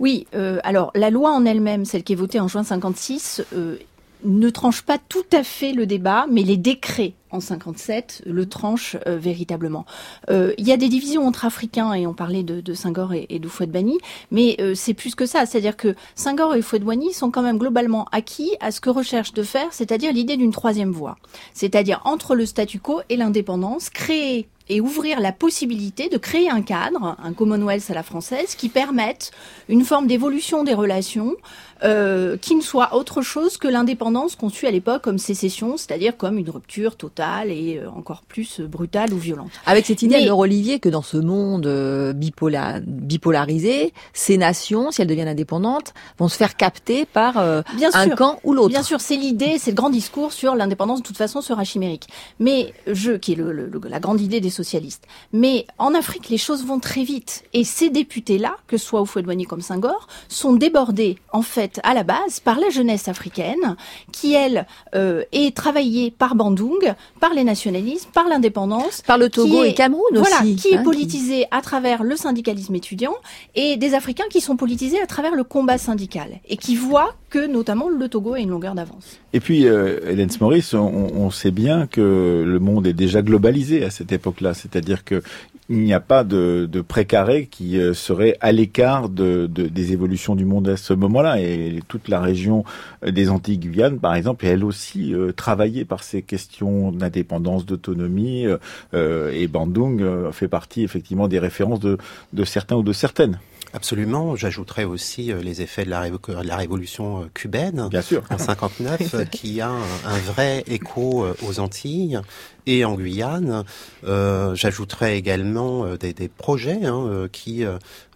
Oui, 0.00 0.26
euh, 0.34 0.58
alors 0.64 0.90
la 0.94 1.10
loi 1.10 1.30
en 1.30 1.44
elle-même, 1.44 1.84
celle 1.84 2.02
qui 2.02 2.12
est 2.12 2.16
votée 2.16 2.40
en 2.40 2.48
juin 2.48 2.64
56, 2.64 3.44
euh, 3.54 3.76
ne 4.24 4.50
tranche 4.50 4.82
pas 4.82 4.98
tout 4.98 5.24
à 5.32 5.44
fait 5.44 5.72
le 5.72 5.86
débat, 5.86 6.26
mais 6.30 6.42
les 6.42 6.56
décrets 6.56 7.14
en 7.30 7.40
57 7.40 8.22
le 8.26 8.46
tranchent 8.46 8.96
euh, 9.06 9.16
véritablement. 9.16 9.84
Euh, 10.30 10.54
il 10.56 10.66
y 10.66 10.72
a 10.72 10.76
des 10.76 10.88
divisions 10.88 11.26
entre 11.26 11.44
Africains, 11.44 11.92
et 11.92 12.06
on 12.06 12.14
parlait 12.14 12.42
de, 12.42 12.60
de 12.60 12.74
Senghor 12.74 13.12
et, 13.12 13.26
et 13.28 13.38
de 13.38 13.48
Fouet-Bani, 13.48 13.98
mais 14.30 14.56
euh, 14.60 14.74
c'est 14.74 14.94
plus 14.94 15.14
que 15.14 15.26
ça. 15.26 15.46
C'est-à-dire 15.46 15.76
que 15.76 15.94
Senghor 16.14 16.54
et 16.54 16.62
Fouet-Bani 16.62 17.12
sont 17.12 17.30
quand 17.30 17.42
même 17.42 17.58
globalement 17.58 18.06
acquis 18.12 18.52
à 18.60 18.70
ce 18.70 18.80
que 18.80 18.90
recherche 18.90 19.32
de 19.32 19.42
faire, 19.42 19.72
c'est-à-dire 19.72 20.12
l'idée 20.12 20.36
d'une 20.36 20.52
troisième 20.52 20.92
voie. 20.92 21.16
C'est-à-dire 21.52 22.00
entre 22.04 22.34
le 22.34 22.46
statu 22.46 22.78
quo 22.78 23.00
et 23.08 23.16
l'indépendance, 23.16 23.90
créer 23.90 24.48
et 24.68 24.80
ouvrir 24.80 25.20
la 25.20 25.32
possibilité 25.32 26.08
de 26.08 26.16
créer 26.16 26.50
un 26.50 26.62
cadre, 26.62 27.16
un 27.22 27.32
Commonwealth 27.32 27.90
à 27.90 27.94
la 27.94 28.02
française, 28.02 28.54
qui 28.54 28.68
permette 28.68 29.30
une 29.68 29.84
forme 29.84 30.06
d'évolution 30.06 30.64
des 30.64 30.74
relations 30.74 31.36
euh, 31.82 32.36
qui 32.36 32.54
ne 32.54 32.60
soit 32.60 32.94
autre 32.94 33.22
chose 33.22 33.56
que 33.56 33.68
l'indépendance 33.68 34.36
conçue 34.36 34.66
à 34.66 34.70
l'époque 34.70 35.02
comme 35.02 35.18
sécession, 35.18 35.76
c'est-à-dire 35.76 36.16
comme 36.16 36.38
une 36.38 36.48
rupture 36.50 36.96
totale 36.96 37.50
et 37.50 37.78
euh, 37.78 37.90
encore 37.90 38.22
plus 38.22 38.60
brutale 38.60 39.12
ou 39.12 39.18
violente. 39.18 39.50
Avec 39.66 39.86
cette 39.86 40.02
idée, 40.02 40.16
alors 40.16 40.38
Olivier, 40.38 40.78
que 40.78 40.88
dans 40.88 41.02
ce 41.02 41.16
monde 41.16 41.66
euh, 41.66 42.12
bipolar, 42.12 42.80
bipolarisé, 42.86 43.92
ces 44.12 44.36
nations, 44.36 44.90
si 44.90 45.02
elles 45.02 45.08
deviennent 45.08 45.28
indépendantes, 45.28 45.94
vont 46.18 46.28
se 46.28 46.36
faire 46.36 46.56
capter 46.56 47.04
par 47.06 47.38
euh, 47.38 47.62
bien 47.76 47.90
un 47.94 48.04
sûr, 48.04 48.16
camp 48.16 48.40
ou 48.44 48.52
l'autre. 48.52 48.68
Bien 48.68 48.82
sûr, 48.82 49.00
c'est 49.00 49.16
l'idée, 49.16 49.56
c'est 49.58 49.70
le 49.70 49.76
grand 49.76 49.90
discours 49.90 50.32
sur 50.32 50.54
l'indépendance 50.54 51.00
de 51.00 51.06
toute 51.06 51.16
façon 51.16 51.40
sera 51.40 51.64
chimérique. 51.64 52.06
Mais 52.38 52.72
je, 52.86 53.12
qui 53.12 53.32
est 53.32 53.36
le, 53.36 53.52
le, 53.52 53.70
la 53.88 54.00
grande 54.00 54.20
idée 54.20 54.40
des 54.40 54.50
socialistes. 54.50 55.04
Mais 55.32 55.66
en 55.78 55.94
Afrique, 55.94 56.28
les 56.28 56.38
choses 56.38 56.64
vont 56.64 56.78
très 56.78 57.02
vite. 57.02 57.44
Et 57.52 57.64
ces 57.64 57.90
députés-là, 57.90 58.56
que 58.66 58.76
ce 58.76 58.86
soit 58.86 59.00
Houphouët-Boigny 59.00 59.46
comme 59.46 59.60
Senghor, 59.60 60.06
sont 60.28 60.54
débordés, 60.54 61.18
en 61.32 61.42
fait, 61.42 61.63
à 61.82 61.94
la 61.94 62.02
base, 62.02 62.40
par 62.40 62.58
la 62.58 62.70
jeunesse 62.70 63.08
africaine, 63.08 63.76
qui, 64.12 64.34
elle, 64.34 64.66
euh, 64.94 65.24
est 65.32 65.56
travaillée 65.56 66.10
par 66.10 66.34
Bandung, 66.34 66.94
par 67.20 67.34
les 67.34 67.44
nationalismes, 67.44 68.10
par 68.12 68.28
l'indépendance. 68.28 69.02
Par 69.02 69.18
le 69.18 69.28
Togo 69.28 69.64
est, 69.64 69.70
et 69.70 69.74
Cameroun 69.74 70.04
voilà, 70.12 70.40
aussi. 70.42 70.56
qui 70.56 70.74
hein, 70.74 70.80
est 70.80 70.84
politisée 70.84 71.40
qui... 71.40 71.46
à 71.50 71.60
travers 71.60 72.02
le 72.02 72.16
syndicalisme 72.16 72.74
étudiant, 72.74 73.14
et 73.54 73.76
des 73.76 73.94
Africains 73.94 74.24
qui 74.30 74.40
sont 74.40 74.56
politisés 74.56 75.00
à 75.00 75.06
travers 75.06 75.34
le 75.34 75.44
combat 75.44 75.78
syndical, 75.78 76.40
et 76.48 76.56
qui 76.56 76.76
voient 76.76 77.14
que 77.34 77.48
notamment 77.48 77.88
le 77.88 78.08
Togo 78.08 78.34
a 78.34 78.38
une 78.38 78.50
longueur 78.50 78.76
d'avance. 78.76 79.18
Et 79.32 79.40
puis, 79.40 79.66
euh, 79.66 79.98
Hélène 80.08 80.30
Smorris, 80.30 80.70
on, 80.74 81.30
sait 81.30 81.50
bien 81.50 81.88
que 81.88 82.44
le 82.46 82.58
monde 82.60 82.86
est 82.86 82.92
déjà 82.92 83.22
globalisé 83.22 83.84
à 83.84 83.90
cette 83.90 84.12
époque-là, 84.12 84.54
c'est-à-dire 84.54 85.02
que 85.02 85.20
il 85.68 85.78
n'y 85.78 85.94
a 85.94 86.00
pas 86.00 86.22
de, 86.24 86.68
précaré 86.86 87.46
qui 87.50 87.80
euh, 87.80 87.92
serait 87.94 88.36
à 88.40 88.52
l'écart 88.52 89.08
de, 89.08 89.48
de, 89.50 89.66
des 89.66 89.92
évolutions 89.92 90.36
du 90.36 90.44
monde 90.44 90.68
à 90.68 90.76
ce 90.76 90.92
moment-là. 90.92 91.40
Et 91.40 91.80
toute 91.88 92.08
la 92.08 92.20
région 92.20 92.64
des 93.04 93.30
Antilles-Guyane, 93.30 93.98
par 93.98 94.14
exemple, 94.14 94.46
elle 94.46 94.62
aussi 94.62 95.12
euh, 95.12 95.32
travaillée 95.32 95.84
par 95.84 96.04
ces 96.04 96.22
questions 96.22 96.92
d'indépendance, 96.92 97.66
d'autonomie. 97.66 98.46
Euh, 98.92 99.32
et 99.32 99.48
Bandung 99.48 100.02
euh, 100.02 100.30
fait 100.30 100.48
partie 100.48 100.84
effectivement 100.84 101.26
des 101.26 101.40
références 101.40 101.80
de 101.80 102.44
certains 102.44 102.76
ou 102.76 102.82
de 102.84 102.92
certaines. 102.92 103.40
Absolument. 103.74 104.36
J'ajouterais 104.36 104.84
aussi 104.84 105.32
euh, 105.32 105.42
les 105.42 105.60
effets 105.60 105.84
de 105.84 105.90
la, 105.90 106.04
la 106.42 106.56
révolution 106.56 107.22
euh, 107.22 107.24
cubaine 107.34 107.88
Bien 107.90 108.02
sûr. 108.02 108.22
en 108.30 108.38
59, 108.38 109.28
qui 109.30 109.60
a 109.60 109.68
un, 109.68 109.82
un, 110.06 110.18
vrai 110.18 110.62
écho 110.66 111.26
aux 111.42 111.60
Antilles 111.60 112.20
et 112.66 112.84
en 112.84 112.94
Guyane. 112.94 113.64
Euh, 114.06 114.54
J'ajouterais 114.54 115.16
également 115.18 115.84
euh, 115.84 115.96
des, 115.96 116.12
des 116.12 116.28
projets 116.28 116.84
hein, 116.84 117.06
euh, 117.06 117.28
qui 117.28 117.64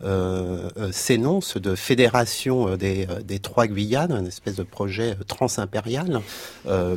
euh, 0.04 0.68
s'énoncent 0.92 1.58
de 1.58 1.74
fédération 1.74 2.76
des, 2.76 3.06
des 3.24 3.38
trois 3.38 3.66
Guyanes, 3.66 4.12
une 4.12 4.26
espèce 4.26 4.56
de 4.56 4.62
projet 4.62 5.16
transimpérial. 5.26 6.20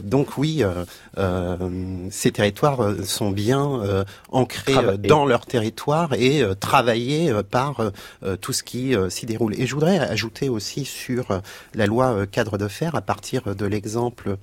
donc 0.03 0.37
oui, 0.37 0.63
ces 2.09 2.31
territoires 2.31 2.93
sont 3.03 3.31
bien 3.31 4.05
ancrés 4.31 4.97
dans 4.99 5.25
leur 5.25 5.45
territoire 5.45 6.13
et 6.13 6.43
travaillés 6.59 7.33
par 7.49 7.91
tout 8.39 8.53
ce 8.53 8.63
qui 8.63 8.93
s'y 9.09 9.25
déroule. 9.25 9.59
Et 9.59 9.65
je 9.65 9.73
voudrais 9.73 9.99
ajouter 9.99 10.49
aussi 10.49 10.85
sur 10.85 11.41
la 11.73 11.87
loi 11.87 12.25
cadre 12.27 12.57
de 12.57 12.67
fer, 12.67 12.95
à 12.95 13.01
partir 13.01 13.55
de 13.55 13.65
l'exemple 13.65 14.37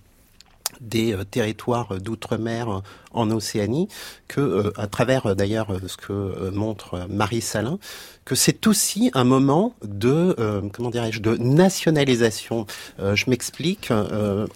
des 0.80 1.12
euh, 1.12 1.24
territoires 1.24 2.00
d'outre-mer 2.00 2.82
en 3.12 3.30
Océanie, 3.30 3.88
que 4.28 4.40
euh, 4.40 4.72
à 4.76 4.86
travers 4.86 5.26
euh, 5.26 5.34
d'ailleurs 5.34 5.68
ce 5.86 5.96
que 5.96 6.50
montre 6.50 7.06
Marie 7.08 7.40
Salin, 7.40 7.78
que 8.24 8.34
c'est 8.34 8.66
aussi 8.66 9.10
un 9.14 9.24
moment 9.24 9.74
de 9.82 10.36
comment 10.72 10.90
dirais-je 10.90 11.20
de 11.20 11.36
nationalisation. 11.36 12.66
je 12.98 13.30
m'explique. 13.30 13.90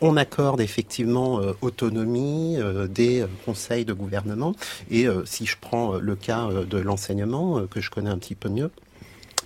on 0.03 0.17
accorde 0.19 0.61
effectivement 0.61 1.41
autonomie 1.63 2.59
des 2.91 3.25
conseils 3.47 3.87
de 3.87 3.95
gouvernement 3.95 4.55
et 4.91 5.07
si 5.25 5.47
je 5.47 5.57
prends 5.59 5.95
le 5.95 6.17
cas 6.17 6.49
de 6.69 6.79
l'enseignement 6.79 7.67
que 7.67 7.81
je 7.81 7.91
connais 7.91 8.11
un 8.11 8.19
petit 8.19 8.35
peu 8.35 8.51
mieux 8.51 8.71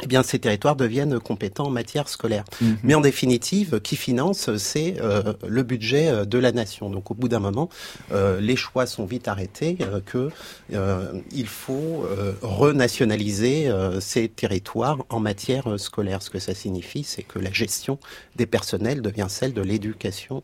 eh 0.03 0.07
bien, 0.07 0.22
ces 0.22 0.38
territoires 0.38 0.76
deviennent 0.76 1.18
compétents 1.18 1.66
en 1.66 1.70
matière 1.70 2.09
scolaire. 2.09 2.44
Mmh. 2.61 2.72
Mais 2.82 2.94
en 2.94 3.01
définitive, 3.01 3.80
qui 3.80 3.97
finance, 3.97 4.55
c'est 4.57 4.97
euh, 5.01 5.32
le 5.47 5.62
budget 5.62 6.09
euh, 6.09 6.24
de 6.24 6.38
la 6.38 6.53
nation. 6.53 6.90
Donc, 6.90 7.11
au 7.11 7.14
bout 7.14 7.28
d'un 7.28 7.38
moment, 7.38 7.68
euh, 8.12 8.40
les 8.40 8.57
choix 8.57 8.86
sont 8.86 9.07
vite 9.07 9.28
arrêtés 9.28 9.78
euh, 9.80 10.01
que 10.05 10.30
euh, 10.74 11.12
il 11.32 11.47
faut 11.47 12.05
euh, 12.05 12.32
renationaliser 12.42 13.70
ces 14.01 14.28
territoires 14.28 14.99
en 15.09 15.20
matière 15.20 15.78
scolaire. 15.78 16.22
Ce 16.22 16.30
que 16.30 16.38
ça 16.38 16.55
signifie, 16.55 17.05
c'est 17.05 17.22
que 17.22 17.38
la 17.38 17.53
gestion 17.53 17.99
des 18.36 18.47
personnels 18.47 19.03
devient 19.03 19.26
celle 19.28 19.53
de 19.53 19.62
l'éducation 19.62 20.42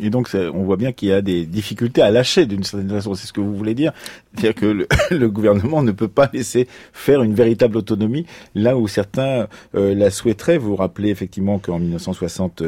Et 0.00 0.10
donc, 0.10 0.30
on 0.34 0.62
voit 0.64 0.76
bien 0.76 0.92
qu'il 0.92 1.08
y 1.08 1.12
a 1.12 1.22
des 1.22 1.46
difficultés 1.46 2.02
à 2.02 2.10
lâcher 2.10 2.46
d'une 2.46 2.64
certaine 2.64 2.90
façon. 2.90 3.14
C'est 3.14 3.26
ce 3.26 3.32
que 3.32 3.40
vous 3.40 3.56
voulez 3.56 3.74
dire 3.74 3.92
C'est-à-dire 4.34 4.54
que 4.54 4.66
le, 4.66 4.88
le, 5.10 5.30
gouvernement 5.30 5.82
ne 5.82 5.92
peut 5.92 6.08
pas 6.08 6.28
laisser 6.32 6.68
faire 6.92 7.22
une 7.22 7.34
véritable 7.34 7.76
autonomie 7.76 8.26
là 8.54 8.76
où 8.76 8.88
certains 8.88 9.46
euh, 9.74 9.94
la 9.94 10.10
souhaiteraient. 10.10 10.58
Vous 10.58 10.70
vous 10.70 10.76
rappelez 10.76 11.10
effectivement 11.10 11.58
qu'en 11.58 11.78
1960... 11.78 12.62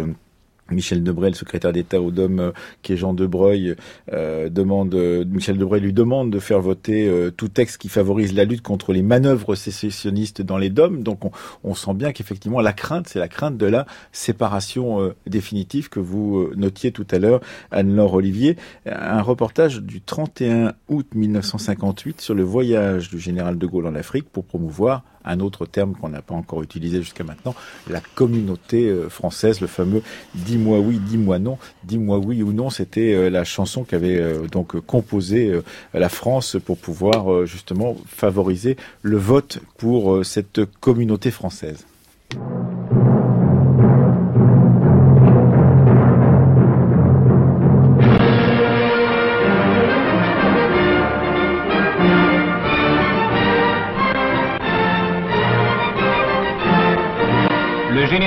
Michel 0.72 1.02
Debré, 1.02 1.28
le 1.28 1.34
secrétaire 1.34 1.72
d'État 1.72 2.00
au 2.00 2.10
DOM, 2.10 2.40
euh, 2.40 2.50
qui 2.82 2.92
est 2.92 2.96
Jean 2.96 3.14
Debreuil, 3.14 3.76
euh, 4.12 4.48
demande, 4.48 4.94
euh, 4.94 5.24
Michel 5.24 5.58
Debreuil 5.58 5.80
lui 5.80 5.92
demande 5.92 6.30
de 6.30 6.38
faire 6.38 6.60
voter 6.60 7.10
tout 7.36 7.48
texte 7.48 7.78
qui 7.78 7.88
favorise 7.88 8.34
la 8.34 8.44
lutte 8.44 8.62
contre 8.62 8.92
les 8.92 9.02
manœuvres 9.02 9.54
sécessionnistes 9.54 10.42
dans 10.42 10.58
les 10.58 10.70
DOM. 10.70 11.02
Donc 11.02 11.20
on, 11.64 11.74
sent 11.74 11.94
bien 11.94 12.12
qu'effectivement 12.12 12.60
la 12.60 12.72
crainte, 12.72 13.08
c'est 13.08 13.18
la 13.18 13.28
crainte 13.28 13.56
de 13.56 13.66
la 13.66 13.86
séparation 14.12 15.12
définitive 15.26 15.88
que 15.88 16.00
vous 16.00 16.50
notiez 16.54 16.92
tout 16.92 17.06
à 17.10 17.18
l'heure, 17.18 17.40
Anne-Laure 17.70 18.14
Olivier. 18.14 18.56
Un 18.86 19.22
reportage 19.22 19.80
du 19.80 20.00
31 20.00 20.74
août 20.88 21.06
1958 21.14 22.20
sur 22.20 22.34
le 22.34 22.42
voyage 22.42 23.10
du 23.10 23.18
général 23.18 23.58
de 23.58 23.66
Gaulle 23.66 23.86
en 23.86 23.94
Afrique 23.94 24.28
pour 24.30 24.44
promouvoir 24.44 25.02
un 25.24 25.40
autre 25.40 25.66
terme 25.66 25.94
qu'on 25.94 26.08
n'a 26.08 26.22
pas 26.22 26.34
encore 26.34 26.62
utilisé 26.62 26.98
jusqu'à 26.98 27.24
maintenant, 27.24 27.54
la 27.88 28.00
communauté 28.14 28.88
euh, 28.88 29.08
française, 29.08 29.60
le 29.60 29.66
fameux 29.66 30.02
dis-moi 30.34 30.78
oui, 30.78 30.98
dis-moi 30.98 31.38
non, 31.38 31.58
dis-moi 31.84 32.18
oui 32.18 32.42
ou 32.42 32.52
non, 32.52 32.70
c'était 32.70 33.14
euh, 33.14 33.30
la 33.30 33.44
chanson 33.44 33.84
qu'avait 33.84 34.18
euh, 34.18 34.46
donc 34.46 34.78
composée 34.80 35.60
la 35.94 36.08
France 36.08 36.56
pour 36.64 36.78
pouvoir 36.78 37.46
justement 37.46 37.96
favoriser 38.06 38.76
le 39.02 39.16
vote 39.16 39.60
pour 39.78 40.24
cette 40.24 40.60
communauté 40.80 41.30
française. 41.30 41.86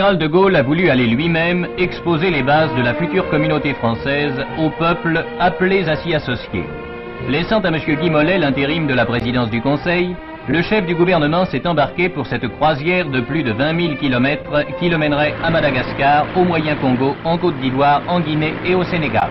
Général 0.06 0.18
de 0.20 0.28
Gaulle 0.28 0.56
a 0.56 0.62
voulu 0.62 0.90
aller 0.92 1.08
lui-même 1.08 1.68
exposer 1.80 2.30
les 2.30 2.44
bases 2.44 2.74
de 2.76 2.84
la 2.84 2.94
future 2.94 3.28
communauté 3.30 3.74
française 3.74 4.34
au 4.60 4.70
peuple 4.70 5.26
appelés 5.40 5.90
à 5.90 5.96
s'y 5.96 6.14
associer. 6.14 6.64
Laissant 7.28 7.60
à 7.62 7.70
M. 7.70 7.78
Guy 7.88 8.12
Mollet 8.12 8.38
l'intérim 8.38 8.86
de 8.86 8.94
la 8.94 9.08
présidence 9.08 9.50
du 9.50 9.62
Conseil, 9.62 10.16
le 10.48 10.62
chef 10.62 10.86
du 10.86 10.94
gouvernement 10.94 11.46
s'est 11.46 11.66
embarqué 11.66 12.10
pour 12.10 12.28
cette 12.28 12.48
croisière 12.50 13.10
de 13.10 13.20
plus 13.22 13.42
de 13.42 13.52
20 13.52 13.80
000 13.82 13.96
kilomètres 13.96 14.64
qui 14.80 14.90
le 14.90 15.00
mènerait 15.00 15.34
à 15.44 15.50
Madagascar, 15.50 16.28
au 16.36 16.44
Moyen-Congo, 16.44 17.16
en 17.24 17.40
Côte 17.40 17.60
d'Ivoire, 17.60 18.04
en 18.08 18.20
Guinée 18.20 18.54
et 18.64 18.76
au 18.76 18.84
Sénégal. 18.84 19.30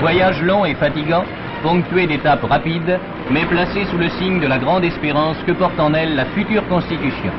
Voyage 0.00 0.40
long 0.42 0.64
et 0.64 0.74
fatigant, 0.74 1.24
ponctué 1.62 2.06
d'étapes 2.06 2.44
rapides, 2.44 2.98
mais 3.30 3.44
placé 3.44 3.84
sous 3.90 3.98
le 3.98 4.08
signe 4.08 4.40
de 4.40 4.46
la 4.46 4.56
grande 4.56 4.84
espérance 4.84 5.36
que 5.46 5.52
porte 5.52 5.78
en 5.78 5.92
elle 5.92 6.16
la 6.16 6.24
future 6.26 6.66
Constitution. 6.68 7.32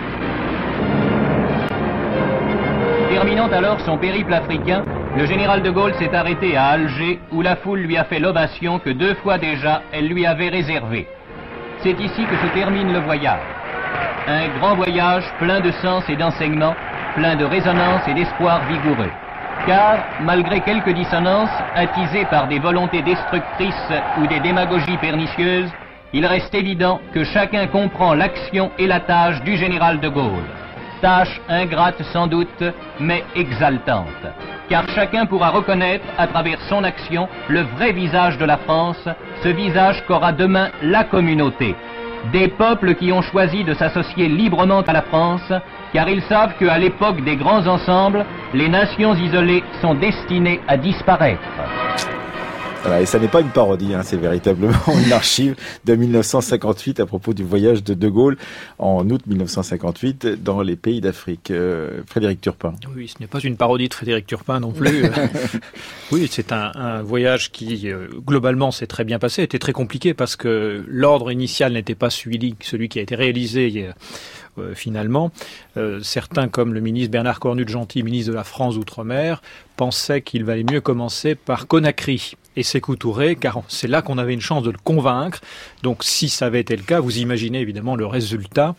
Terminant 3.24 3.48
alors 3.54 3.80
son 3.80 3.98
périple 3.98 4.34
africain, 4.34 4.84
le 5.16 5.26
général 5.26 5.62
de 5.62 5.70
Gaulle 5.70 5.94
s'est 5.94 6.14
arrêté 6.14 6.58
à 6.58 6.66
Alger 6.66 7.22
où 7.32 7.42
la 7.42 7.56
foule 7.56 7.80
lui 7.80 7.96
a 7.96 8.04
fait 8.04 8.20
l'ovation 8.20 8.80
que 8.80 8.90
deux 8.90 9.14
fois 9.14 9.38
déjà 9.38 9.82
elle 9.94 10.10
lui 10.10 10.26
avait 10.26 10.50
réservée. 10.50 11.08
C'est 11.80 11.98
ici 12.02 12.26
que 12.26 12.36
se 12.36 12.54
termine 12.54 12.92
le 12.92 13.00
voyage. 13.00 13.40
Un 14.28 14.50
grand 14.60 14.76
voyage 14.76 15.24
plein 15.40 15.62
de 15.62 15.72
sens 15.72 16.04
et 16.10 16.18
d'enseignement, 16.18 16.76
plein 17.16 17.38
de 17.38 17.46
résonance 17.46 18.06
et 18.10 18.14
d'espoir 18.14 18.60
vigoureux. 18.66 19.12
Car, 19.66 20.04
malgré 20.20 20.60
quelques 20.60 20.94
dissonances 20.94 21.64
attisées 21.76 22.26
par 22.26 22.48
des 22.48 22.60
volontés 22.60 23.04
destructrices 23.04 23.94
ou 24.22 24.28
des 24.28 24.42
démagogies 24.42 24.98
pernicieuses, 24.98 25.72
il 26.12 26.26
reste 26.26 26.54
évident 26.54 27.00
que 27.14 27.24
chacun 27.24 27.68
comprend 27.68 28.16
l'action 28.16 28.70
et 28.78 28.86
la 28.86 29.00
tâche 29.00 29.42
du 29.44 29.56
général 29.56 30.02
de 30.02 30.10
Gaulle 30.10 30.44
tâche 31.04 31.42
ingrate 31.50 32.02
sans 32.14 32.28
doute, 32.28 32.64
mais 33.00 33.26
exaltante. 33.36 34.24
Car 34.70 34.88
chacun 34.96 35.26
pourra 35.26 35.50
reconnaître 35.50 36.06
à 36.18 36.28
travers 36.28 36.60
son 36.70 36.84
action 36.86 37.28
le 37.50 37.64
vrai 37.76 37.92
visage 37.92 38.38
de 38.38 38.46
la 38.46 38.56
France, 38.58 39.10
ce 39.44 39.50
visage 39.50 40.02
qu'aura 40.08 40.32
demain 40.32 40.70
la 40.82 41.04
communauté. 41.04 41.76
Des 42.32 42.48
peuples 42.48 42.96
qui 42.96 43.12
ont 43.12 43.22
choisi 43.22 43.66
de 43.66 43.74
s'associer 43.74 44.30
librement 44.30 44.80
à 44.80 44.94
la 44.94 45.02
France, 45.02 45.52
car 45.92 46.08
ils 46.08 46.24
savent 46.24 46.54
qu'à 46.58 46.78
l'époque 46.78 47.22
des 47.26 47.36
grands 47.36 47.68
ensembles, 47.68 48.26
les 48.54 48.70
nations 48.70 49.14
isolées 49.14 49.64
sont 49.82 49.96
destinées 49.96 50.62
à 50.70 50.78
disparaître. 50.78 51.42
Voilà, 52.84 53.00
et 53.00 53.06
ça 53.06 53.18
n'est 53.18 53.30
pas 53.30 53.40
une 53.40 53.50
parodie, 53.50 53.94
hein, 53.94 54.02
c'est 54.04 54.18
véritablement 54.18 54.74
une 55.06 55.14
archive 55.14 55.56
de 55.86 55.96
1958 55.96 57.00
à 57.00 57.06
propos 57.06 57.34
du 57.34 57.42
voyage 57.42 57.82
de 57.82 57.94
De 57.94 58.10
Gaulle 58.10 58.38
en 58.78 59.10
août 59.10 59.22
1958 59.26 60.44
dans 60.44 60.62
les 60.62 60.76
pays 60.76 61.00
d'Afrique. 61.00 61.50
Euh, 61.50 62.02
Frédéric 62.06 62.42
Turpin. 62.42 62.74
Oui, 62.94 63.08
ce 63.08 63.22
n'est 63.22 63.28
pas 63.28 63.40
une 63.40 63.56
parodie 63.56 63.88
de 63.88 63.94
Frédéric 63.94 64.28
Turpin 64.28 64.60
non 64.60 64.74
plus. 64.74 65.06
oui, 66.12 66.28
c'est 66.30 66.52
un, 66.52 66.74
un, 66.76 67.02
voyage 67.02 67.54
qui, 67.54 67.90
euh, 67.90 68.08
globalement, 68.26 68.72
s'est 68.72 68.88
très 68.88 69.06
bien 69.06 69.18
passé, 69.18 69.44
était 69.44 69.60
très 69.60 69.72
compliqué 69.72 70.14
parce 70.14 70.36
que 70.36 70.84
l'ordre 70.86 71.32
initial 71.32 71.72
n'était 71.72 71.96
pas 71.96 72.10
celui, 72.10 72.56
celui 72.62 72.90
qui 72.90 73.00
a 73.00 73.02
été 73.02 73.16
réalisé. 73.16 73.88
Euh, 74.60 74.76
finalement. 74.76 75.32
Certains, 76.04 76.48
comme 76.48 76.76
le 76.76 76.80
ministre 76.80 77.10
Bernard 77.10 77.40
Cornu 77.40 77.66
de 77.66 77.70
Gentil, 77.70 78.04
ministre 78.04 78.30
de 78.30 78.36
la 78.36 78.44
France 78.44 78.78
Outre-mer, 78.78 79.42
pensaient 79.78 80.22
qu'il 80.22 80.46
valait 80.46 80.64
mieux 80.64 80.80
commencer 80.80 81.34
par 81.34 81.66
Conakry, 81.66 82.36
et 82.56 82.64
Sékou 82.64 82.96
Touré, 82.96 83.36
car 83.36 83.62
c'est 83.68 83.88
là 83.88 84.02
qu'on 84.02 84.18
avait 84.18 84.34
une 84.34 84.42
chance 84.42 84.64
de 84.64 84.72
le 84.72 84.78
convaincre. 84.84 85.42
Donc 85.82 86.04
si 86.04 86.30
ça 86.30 86.46
avait 86.46 86.62
été 86.62 86.76
le 86.76 86.84
cas, 86.84 87.00
vous 87.00 87.18
imaginez 87.18 87.60
évidemment 87.60 87.96
le 87.96 88.06
résultat, 88.06 88.76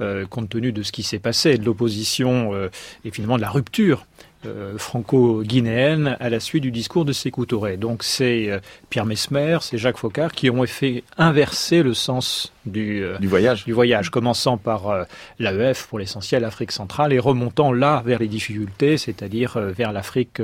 euh, 0.00 0.26
compte 0.26 0.48
tenu 0.48 0.72
de 0.72 0.82
ce 0.82 0.92
qui 0.92 1.02
s'est 1.02 1.18
passé, 1.18 1.58
de 1.58 1.64
l'opposition 1.64 2.54
euh, 2.54 2.70
et 3.04 3.10
finalement 3.10 3.36
de 3.36 3.42
la 3.42 3.50
rupture 3.50 4.06
euh, 4.46 4.78
franco-guinéenne 4.78 6.16
à 6.20 6.30
la 6.30 6.38
suite 6.38 6.62
du 6.62 6.70
discours 6.70 7.04
de 7.04 7.12
Sékou 7.12 7.44
Touré. 7.44 7.76
Donc 7.76 8.04
c'est 8.04 8.48
euh, 8.48 8.60
Pierre 8.88 9.04
Mesmer, 9.04 9.58
c'est 9.62 9.78
Jacques 9.78 9.96
Faucard 9.96 10.30
qui 10.30 10.48
ont 10.48 10.64
fait 10.64 11.02
inverser 11.16 11.82
le 11.82 11.92
sens 11.92 12.52
du, 12.64 13.04
du 13.18 13.26
voyage, 13.26 13.64
du 13.64 13.72
voyage 13.72 14.10
commençant 14.10 14.56
par 14.56 15.06
l'AEF 15.38 15.86
pour 15.86 15.98
l'essentiel 15.98 16.44
Afrique 16.44 16.70
centrale 16.70 17.12
et 17.14 17.18
remontant 17.18 17.72
là 17.72 18.02
vers 18.04 18.18
les 18.18 18.28
difficultés, 18.28 18.98
c'est-à-dire 18.98 19.58
vers 19.58 19.90
l'Afrique 19.90 20.42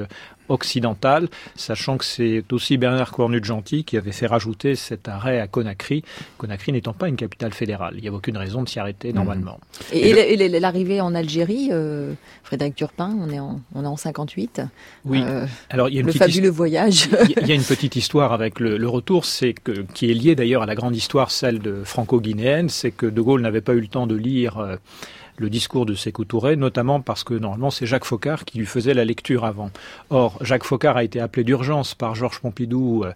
occidentale, 0.49 1.29
sachant 1.57 1.99
que 1.99 2.05
c'est 2.05 2.45
aussi 2.53 2.77
Bernard 2.77 3.13
Cornu-Gentil 3.13 3.85
qui 3.85 3.97
avait 3.97 4.13
fait 4.13 4.27
rajouter 4.27 4.75
cet 4.75 5.09
arrêt 5.09 5.41
à 5.41 5.47
Conakry, 5.47 6.03
Conakry 6.39 6.73
n'étant 6.73 6.93
pas 6.93 7.09
une 7.09 7.17
capitale 7.17 7.53
fédérale. 7.53 7.95
Il 7.97 8.03
n'y 8.03 8.09
a 8.09 8.13
aucune 8.13 8.37
raison 8.37 8.63
de 8.63 8.69
s'y 8.69 8.79
arrêter 8.79 9.13
mmh. 9.13 9.17
normalement. 9.17 9.61
Et, 9.93 10.11
et, 10.11 10.61
l'arrivée 10.61 11.01
en 11.01 11.15
Algérie, 11.15 11.69
euh, 11.73 12.15
Frédéric 12.43 12.75
Turpin, 12.77 13.17
on 13.21 13.31
est 13.31 13.39
en, 13.41 13.61
on 13.75 13.85
est 13.85 13.87
en 13.87 13.97
58. 13.97 14.63
Oui. 15.05 15.23
Euh, 15.25 15.47
Alors 15.71 15.89
il 15.89 15.95
y 15.95 15.99
a 15.99 16.01
une 16.01 16.07
le 16.07 16.13
fabuleux 16.13 16.51
voyage. 16.51 17.09
Il 17.41 17.49
y 17.49 17.53
a 17.53 17.55
une 17.55 17.63
petite 17.63 17.97
histoire 17.97 18.33
avec 18.33 18.61
le, 18.61 18.77
le 18.77 18.89
retour, 18.89 19.25
c'est 19.25 19.53
que 19.53 19.85
qui 19.95 20.11
est 20.11 20.15
liée 20.15 20.35
d'ailleurs 20.35 20.63
à 20.63 20.67
la 20.67 20.75
grande 20.75 20.97
histoire, 20.97 21.31
celle 21.31 21.59
de 21.59 21.83
franco-guinéenne, 21.85 22.69
c'est 22.69 22.91
que 22.91 23.07
De 23.07 23.21
Gaulle 23.21 23.41
n'avait 23.41 23.61
pas 23.61 23.75
eu 23.75 23.81
le 23.81 23.89
temps 23.89 24.07
de 24.07 24.15
lire. 24.15 24.59
Euh, 24.59 24.77
le 25.37 25.51
discours 25.51 25.87
de 25.87 25.95
Sékou 25.95 26.25
notamment 26.57 27.01
parce 27.01 27.25
que 27.25 27.35
normalement 27.35 27.71
c'est 27.71 27.87
Jacques 27.87 28.05
Faucard 28.05 28.45
qui 28.45 28.59
lui 28.59 28.67
faisait 28.67 28.95
la 28.95 29.05
lecture 29.05 29.45
avant. 29.45 29.71
Or, 30.11 30.39
Jacques 30.41 30.65
Faucard 30.65 30.97
a 30.97 31.05
été 31.05 31.21
appelé 31.21 31.45
d'urgence 31.45 31.95
par 31.95 32.15
Georges 32.15 32.41
Pompidou 32.41 33.05
euh, 33.05 33.13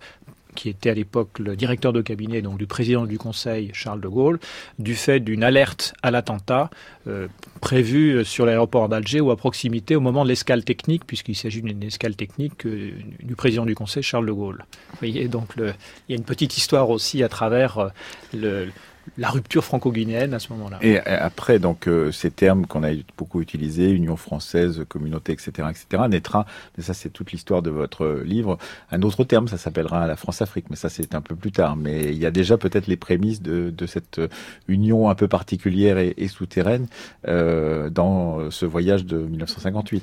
qui 0.59 0.69
était 0.69 0.91
à 0.91 0.95
l'époque 0.95 1.39
le 1.39 1.55
directeur 1.55 1.93
de 1.93 2.03
cabinet 2.03 2.43
donc 2.43 2.59
du 2.59 2.67
président 2.67 3.07
du 3.07 3.17
Conseil 3.17 3.71
Charles 3.75 4.01
de 4.01 4.09
Gaulle, 4.09 4.41
du 4.81 4.97
fait 4.97 5.21
d'une 5.21 5.45
alerte 5.45 5.95
à 6.03 6.11
l'attentat 6.11 6.69
euh, 7.07 7.29
prévue 7.61 8.25
sur 8.25 8.45
l'aéroport 8.45 8.89
d'Alger 8.89 9.21
ou 9.21 9.31
à 9.31 9.37
proximité 9.37 9.95
au 9.95 10.01
moment 10.01 10.25
de 10.25 10.29
l'escale 10.29 10.65
technique, 10.65 11.07
puisqu'il 11.07 11.37
s'agit 11.37 11.63
d'une 11.63 11.85
escale 11.85 12.17
technique 12.17 12.67
euh, 12.67 12.91
du 13.23 13.37
président 13.37 13.67
du 13.67 13.77
Conseil 13.77 14.03
Charles 14.03 14.27
de 14.27 14.33
Gaulle. 14.33 14.65
Vous 14.91 14.99
voyez, 14.99 15.29
donc 15.29 15.53
il 15.57 15.75
y 16.09 16.13
a 16.13 16.17
une 16.17 16.25
petite 16.25 16.57
histoire 16.57 16.91
aussi 16.91 17.23
à 17.23 17.29
travers 17.29 17.79
euh, 17.79 17.89
le, 18.35 18.69
la 19.17 19.31
rupture 19.31 19.65
franco-guinéenne 19.65 20.35
à 20.35 20.39
ce 20.39 20.53
moment-là. 20.53 20.79
Et 20.83 20.99
après, 20.99 21.59
donc, 21.59 21.87
euh, 21.87 22.13
ces 22.13 22.31
termes 22.31 22.67
qu'on 22.67 22.83
a 22.83 22.91
beaucoup 23.17 23.41
utilisés, 23.41 23.91
Union 23.91 24.17
française, 24.17 24.85
communauté, 24.89 25.33
etc., 25.33 25.69
etc., 25.71 26.05
naîtra, 26.09 26.47
mais 26.77 26.85
ça 26.85 26.95
c'est 26.95 27.11
toute 27.11 27.33
l'histoire 27.33 27.63
de 27.63 27.71
votre 27.71 28.23
livre, 28.25 28.59
un 28.91 29.03
autre 29.03 29.25
terme, 29.25 29.49
ça 29.49 29.59
s'appellera 29.59 30.07
la 30.07 30.17
France-Afrique, 30.17 30.67
mais 30.71 30.77
ça 30.77 30.89
c'est 30.89 31.15
un 31.15 31.21
peu 31.21 31.35
plus 31.35 31.53
tard. 31.53 31.77
Mais 31.77 32.05
il 32.13 32.19
y 32.19 32.27
a 32.27 32.31
déjà 32.31 32.57
peut-être 32.59 32.87
les 32.87 32.97
prémices 32.97 33.43
de, 33.43 33.73
cette 33.87 34.21
union 34.67 35.09
un 35.09 35.15
peu 35.15 35.29
particulière 35.29 35.99
et, 35.99 36.13
et 36.19 36.29
souterraine 36.29 36.89
euh, 37.27 37.89
dans 37.89 38.51
ce 38.51 38.67
voyage 38.67 39.07
de 39.07 39.17
1958 39.17 40.03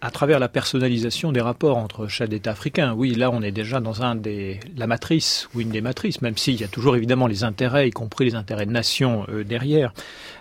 à 0.00 0.10
travers 0.10 0.38
la 0.38 0.48
personnalisation 0.48 1.32
des 1.32 1.40
rapports 1.40 1.76
entre 1.76 2.06
chaque 2.06 2.32
État 2.32 2.52
africain. 2.52 2.94
Oui, 2.96 3.14
là, 3.14 3.30
on 3.30 3.42
est 3.42 3.50
déjà 3.50 3.80
dans 3.80 4.02
un 4.02 4.14
des 4.14 4.60
la 4.76 4.86
matrice 4.86 5.48
ou 5.54 5.60
une 5.60 5.70
des 5.70 5.80
matrices, 5.80 6.22
même 6.22 6.36
s'il 6.36 6.60
y 6.60 6.64
a 6.64 6.68
toujours 6.68 6.96
évidemment 6.96 7.26
les 7.26 7.42
intérêts, 7.42 7.88
y 7.88 7.90
compris 7.90 8.26
les 8.26 8.34
intérêts 8.34 8.66
de 8.66 8.70
nation 8.70 9.26
euh, 9.28 9.42
derrière. 9.42 9.92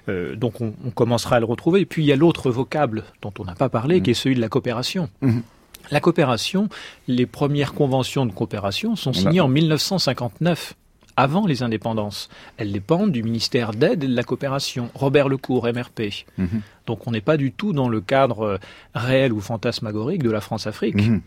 Euh, 0.10 0.36
donc, 0.36 0.62
on, 0.62 0.74
on, 0.86 0.92
commencera 0.92 1.38
à 1.38 1.40
le 1.40 1.46
retrouver. 1.46 1.82
Et 1.82 1.86
puis, 1.86 2.04
il 2.04 2.06
y 2.06 2.12
a 2.12 2.16
l'autre 2.16 2.52
vocable 2.52 3.04
dont 3.22 3.34
on 3.40 3.46
n'a 3.46 3.56
pas 3.56 3.70
parlé, 3.70 4.00
mmh. 4.00 4.04
qui 4.04 4.12
est 4.12 4.16
celui 4.16 4.36
de 4.36 4.42
la 4.42 4.50
coopération. 4.50 5.10
Mmh. 5.22 5.40
La 5.90 6.00
coopération, 6.02 6.70
les 7.08 7.26
premières 7.26 7.74
conventions 7.74 8.26
de 8.26 8.32
coopération 8.32 8.96
sont 8.96 9.14
signées 9.14 9.40
en 9.40 9.48
1959 9.48 10.76
avant 11.18 11.48
les 11.48 11.64
indépendances. 11.64 12.30
Elles 12.58 12.72
dépendent 12.72 13.12
du 13.12 13.24
ministère 13.24 13.72
d'aide 13.72 14.04
et 14.04 14.08
de 14.08 14.16
la 14.16 14.24
coopération, 14.24 14.90
Robert 14.94 15.28
Lecourt, 15.30 15.66
MRP. 15.66 16.26
Mmh. 16.38 16.46
Donc 16.88 17.06
on 17.06 17.12
n'est 17.12 17.22
pas 17.22 17.38
du 17.38 17.52
tout 17.52 17.74
dans 17.74 17.90
le 17.90 18.02
cadre 18.02 18.42
euh, 18.42 18.58
réel 18.96 19.34
ou 19.34 19.40
fantasmagorique 19.40 20.24
de 20.24 20.32
la 20.32 20.42
France-Afrique. 20.42 20.96
Mmh. 20.96 21.20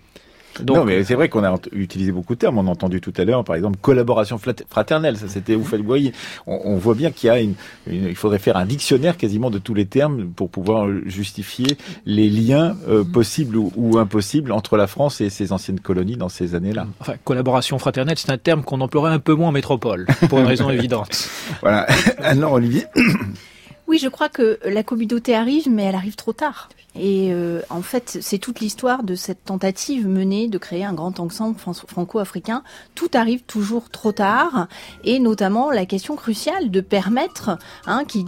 Donc, 0.59 0.77
non, 0.77 0.85
mais 0.85 1.05
c'est 1.05 1.15
vrai 1.15 1.29
qu'on 1.29 1.45
a 1.45 1.57
utilisé 1.73 2.13
beaucoup 2.13 2.35
de 2.35 2.39
termes. 2.39 2.59
On 2.59 2.67
a 2.67 2.71
entendu 2.71 3.01
tout 3.01 3.13
à 3.17 3.25
l'heure, 3.25 3.45
par 3.45 3.57
exemple, 3.57 3.79
collaboration 3.81 4.39
fraternelle. 4.69 5.17
Ça, 5.17 5.29
c'était 5.29 5.55
vous 5.55 5.65
faites 5.65 5.81
voyez. 5.81 6.13
On, 6.47 6.61
on, 6.65 6.77
voit 6.77 6.95
bien 6.95 7.11
qu'il 7.11 7.29
y 7.29 7.31
a 7.31 7.41
une, 7.41 7.55
une, 7.87 8.07
il 8.09 8.17
faudrait 8.17 8.39
faire 8.39 8.57
un 8.57 8.67
dictionnaire 8.67 9.17
quasiment 9.17 9.51
de 9.51 9.59
tous 9.59 9.75
les 9.75 9.87
termes 9.87 10.29
pour 10.31 10.51
pouvoir 10.51 10.89
justifier 11.07 11.79
les 12.05 12.29
liens 12.29 12.77
euh, 12.89 13.05
possibles 13.05 13.57
ou, 13.57 13.73
ou, 13.77 13.99
impossibles 13.99 14.53
entre 14.53 14.77
la 14.77 14.87
France 14.87 15.21
et 15.21 15.31
ses 15.31 15.53
anciennes 15.53 15.81
colonies 15.81 16.17
dans 16.17 16.29
ces 16.29 16.55
années-là. 16.55 16.87
Enfin, 16.99 17.15
collaboration 17.25 17.79
fraternelle, 17.79 18.19
c'est 18.19 18.31
un 18.31 18.39
terme 18.39 18.63
qu'on 18.63 18.81
emploierait 18.81 19.13
un 19.13 19.19
peu 19.21 19.35
moins 19.35 19.49
en 19.49 19.53
métropole, 19.53 20.07
pour 20.29 20.41
une 20.41 20.47
raison 20.47 20.69
évidente. 20.71 21.29
Voilà. 21.63 21.87
Alors, 22.19 22.53
Olivier. 22.53 22.85
Oui, 23.91 23.99
je 23.99 24.07
crois 24.07 24.29
que 24.29 24.61
la 24.65 24.85
communauté 24.85 25.35
arrive, 25.35 25.69
mais 25.69 25.83
elle 25.83 25.97
arrive 25.97 26.15
trop 26.15 26.33
tard. 26.33 26.69
Et 26.95 27.33
euh, 27.33 27.61
en 27.71 27.83
fait, 27.83 28.19
c'est 28.21 28.39
toute 28.39 28.61
l'histoire 28.61 29.03
de 29.03 29.17
cette 29.17 29.45
tentative 29.45 30.07
menée 30.07 30.47
de 30.47 30.59
créer 30.59 30.85
un 30.85 30.93
grand 30.93 31.19
ensemble 31.19 31.57
franco-africain. 31.59 32.63
Tout 32.95 33.09
arrive 33.15 33.43
toujours 33.43 33.91
trop 33.91 34.13
tard, 34.13 34.69
et 35.03 35.19
notamment 35.19 35.73
la 35.73 35.87
question 35.87 36.15
cruciale 36.15 36.71
de 36.71 36.81
permettre, 36.81 37.59
hein, 37.87 38.05
qui, 38.05 38.25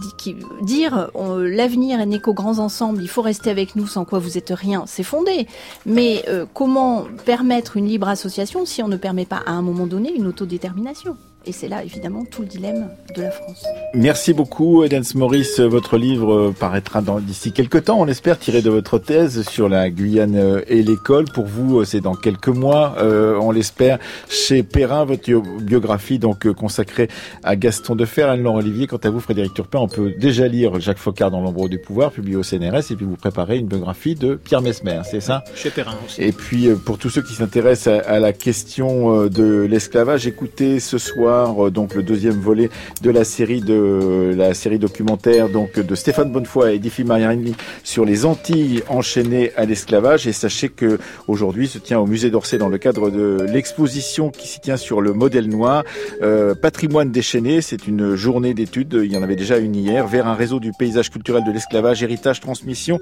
dire 0.63 1.11
l'avenir 1.15 2.05
n'est 2.05 2.19
qu'aux 2.19 2.33
grands 2.33 2.59
ensembles, 2.59 3.01
il 3.01 3.07
faut 3.07 3.21
rester 3.21 3.49
avec 3.49 3.77
nous, 3.77 3.87
sans 3.87 4.03
quoi 4.03 4.19
vous 4.19 4.37
êtes 4.37 4.51
rien, 4.53 4.83
c'est 4.85 5.03
fondé. 5.03 5.47
Mais 5.85 6.25
euh, 6.27 6.45
comment 6.53 7.05
permettre 7.23 7.77
une 7.77 7.87
libre 7.87 8.09
association 8.09 8.65
si 8.65 8.83
on 8.83 8.89
ne 8.89 8.97
permet 8.97 9.25
pas 9.25 9.41
à 9.45 9.51
un 9.51 9.61
moment 9.61 9.87
donné 9.87 10.13
une 10.13 10.27
autodétermination? 10.27 11.15
Et 11.45 11.51
c'est 11.51 11.67
là, 11.67 11.83
évidemment, 11.83 12.23
tout 12.29 12.41
le 12.41 12.47
dilemme 12.47 12.89
de 13.15 13.21
la 13.21 13.31
France. 13.31 13.65
Merci 13.93 14.33
beaucoup, 14.33 14.83
Edens 14.83 15.13
Maurice. 15.15 15.59
Votre 15.59 15.97
livre 15.97 16.53
paraîtra 16.59 17.01
d'ici 17.21 17.51
quelques 17.51 17.85
temps, 17.85 17.99
on 17.99 18.07
espère, 18.07 18.39
tiré 18.39 18.61
de 18.61 18.69
votre 18.69 18.97
thèse 18.99 19.47
sur 19.49 19.67
la 19.67 19.89
Guyane 19.89 20.61
et 20.67 20.81
l'école. 20.81 21.25
Pour 21.25 21.45
vous, 21.45 21.83
c'est 21.85 21.99
dans 21.99 22.15
quelques 22.15 22.47
mois, 22.47 22.95
euh, 22.99 23.37
on 23.41 23.51
l'espère, 23.51 23.99
chez 24.29 24.63
Perrin, 24.63 25.05
votre 25.05 25.29
biographie 25.61 26.19
donc 26.19 26.51
consacrée 26.53 27.09
à 27.43 27.55
Gaston 27.55 27.95
Defer, 27.95 28.23
Anne-Laure 28.23 28.55
Olivier. 28.55 28.87
Quant 28.87 28.97
à 29.03 29.09
vous, 29.09 29.19
Frédéric 29.19 29.53
Turpin, 29.53 29.79
on 29.79 29.87
peut 29.87 30.13
déjà 30.17 30.47
lire 30.47 30.79
Jacques 30.79 30.97
Faucard 30.97 31.31
dans 31.31 31.41
l'ombre 31.41 31.67
du 31.67 31.79
pouvoir, 31.79 32.11
publié 32.11 32.37
au 32.37 32.43
CNRS, 32.43 32.91
et 32.91 32.95
puis 32.95 33.05
vous 33.05 33.17
préparez 33.17 33.57
une 33.57 33.67
biographie 33.67 34.15
de 34.15 34.35
Pierre 34.35 34.61
Mesmer, 34.61 35.01
c'est 35.03 35.21
ça? 35.21 35.43
Chez 35.55 35.71
Perrin 35.71 35.95
aussi. 36.05 36.21
Et 36.21 36.31
puis, 36.31 36.69
pour 36.85 36.97
tous 36.97 37.09
ceux 37.09 37.21
qui 37.21 37.33
s'intéressent 37.33 38.01
à, 38.05 38.09
à 38.09 38.19
la 38.19 38.31
question 38.33 39.25
de 39.27 39.67
l'esclavage, 39.69 40.25
écoutez 40.25 40.79
ce 40.79 40.97
soir 40.97 41.32
euh, 41.33 41.69
donc 41.69 41.95
le 41.95 42.03
deuxième 42.03 42.39
volet 42.39 42.69
de 43.01 43.09
la 43.09 43.23
série 43.23 43.61
de 43.61 44.33
la 44.35 44.53
série 44.53 44.79
documentaire 44.79 45.49
donc 45.49 45.79
de 45.79 45.95
Stéphane 45.95 46.31
Bonnefoy 46.31 46.75
et 46.75 46.79
Diffie 46.79 47.03
Mariani 47.03 47.55
sur 47.83 48.05
les 48.05 48.25
Antilles 48.25 48.83
enchaînées 48.89 49.51
à 49.55 49.65
l'esclavage. 49.65 50.27
Et 50.27 50.33
sachez 50.33 50.69
que 50.69 50.99
aujourd'hui 51.27 51.67
se 51.67 51.77
tient 51.77 51.99
au 51.99 52.05
musée 52.05 52.29
d'Orsay 52.29 52.57
dans 52.57 52.69
le 52.69 52.77
cadre 52.77 53.09
de 53.09 53.45
l'exposition 53.51 54.29
qui 54.29 54.47
s'y 54.47 54.59
tient 54.59 54.77
sur 54.77 55.01
le 55.01 55.13
modèle 55.13 55.47
noir, 55.47 55.83
euh, 56.21 56.55
patrimoine 56.55 57.11
déchaîné. 57.11 57.61
C'est 57.61 57.87
une 57.87 58.15
journée 58.15 58.53
d'études. 58.53 58.99
Il 59.03 59.11
y 59.11 59.17
en 59.17 59.23
avait 59.23 59.35
déjà 59.35 59.57
une 59.57 59.75
hier 59.75 60.07
vers 60.07 60.27
un 60.27 60.35
réseau 60.35 60.59
du 60.59 60.71
paysage 60.71 61.09
culturel 61.09 61.43
de 61.43 61.51
l'esclavage, 61.51 62.03
héritage, 62.03 62.39
transmission 62.39 62.99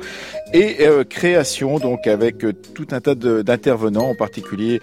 et 0.54 0.88
euh, 0.88 1.04
création. 1.04 1.80
Donc 1.80 2.08
avec 2.08 2.40
tout 2.74 2.88
un 2.92 3.02
tas 3.02 3.16
d'intervenants, 3.16 4.10
en 4.10 4.16
particulier 4.16 4.80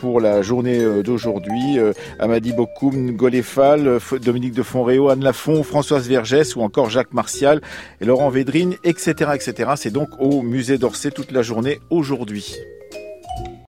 pour 0.00 0.20
la 0.20 0.42
journée 0.42 1.02
d'aujourd'hui, 1.02 1.78
Amadi 2.18 2.52
Bokou 2.52 2.83
Goléfal, 2.90 3.98
Dominique 4.20 4.54
de 4.54 4.62
Fonréau, 4.62 5.08
Anne 5.08 5.22
Lafont, 5.22 5.62
Françoise 5.62 6.08
Vergès 6.08 6.56
ou 6.56 6.62
encore 6.62 6.90
Jacques 6.90 7.12
Martial 7.12 7.60
et 8.00 8.04
Laurent 8.04 8.30
Védrine, 8.30 8.76
etc. 8.84 9.32
etc. 9.34 9.72
C'est 9.76 9.92
donc 9.92 10.08
au 10.18 10.42
musée 10.42 10.78
d'Orsay 10.78 11.10
toute 11.10 11.32
la 11.32 11.42
journée 11.42 11.80
aujourd'hui. 11.90 12.56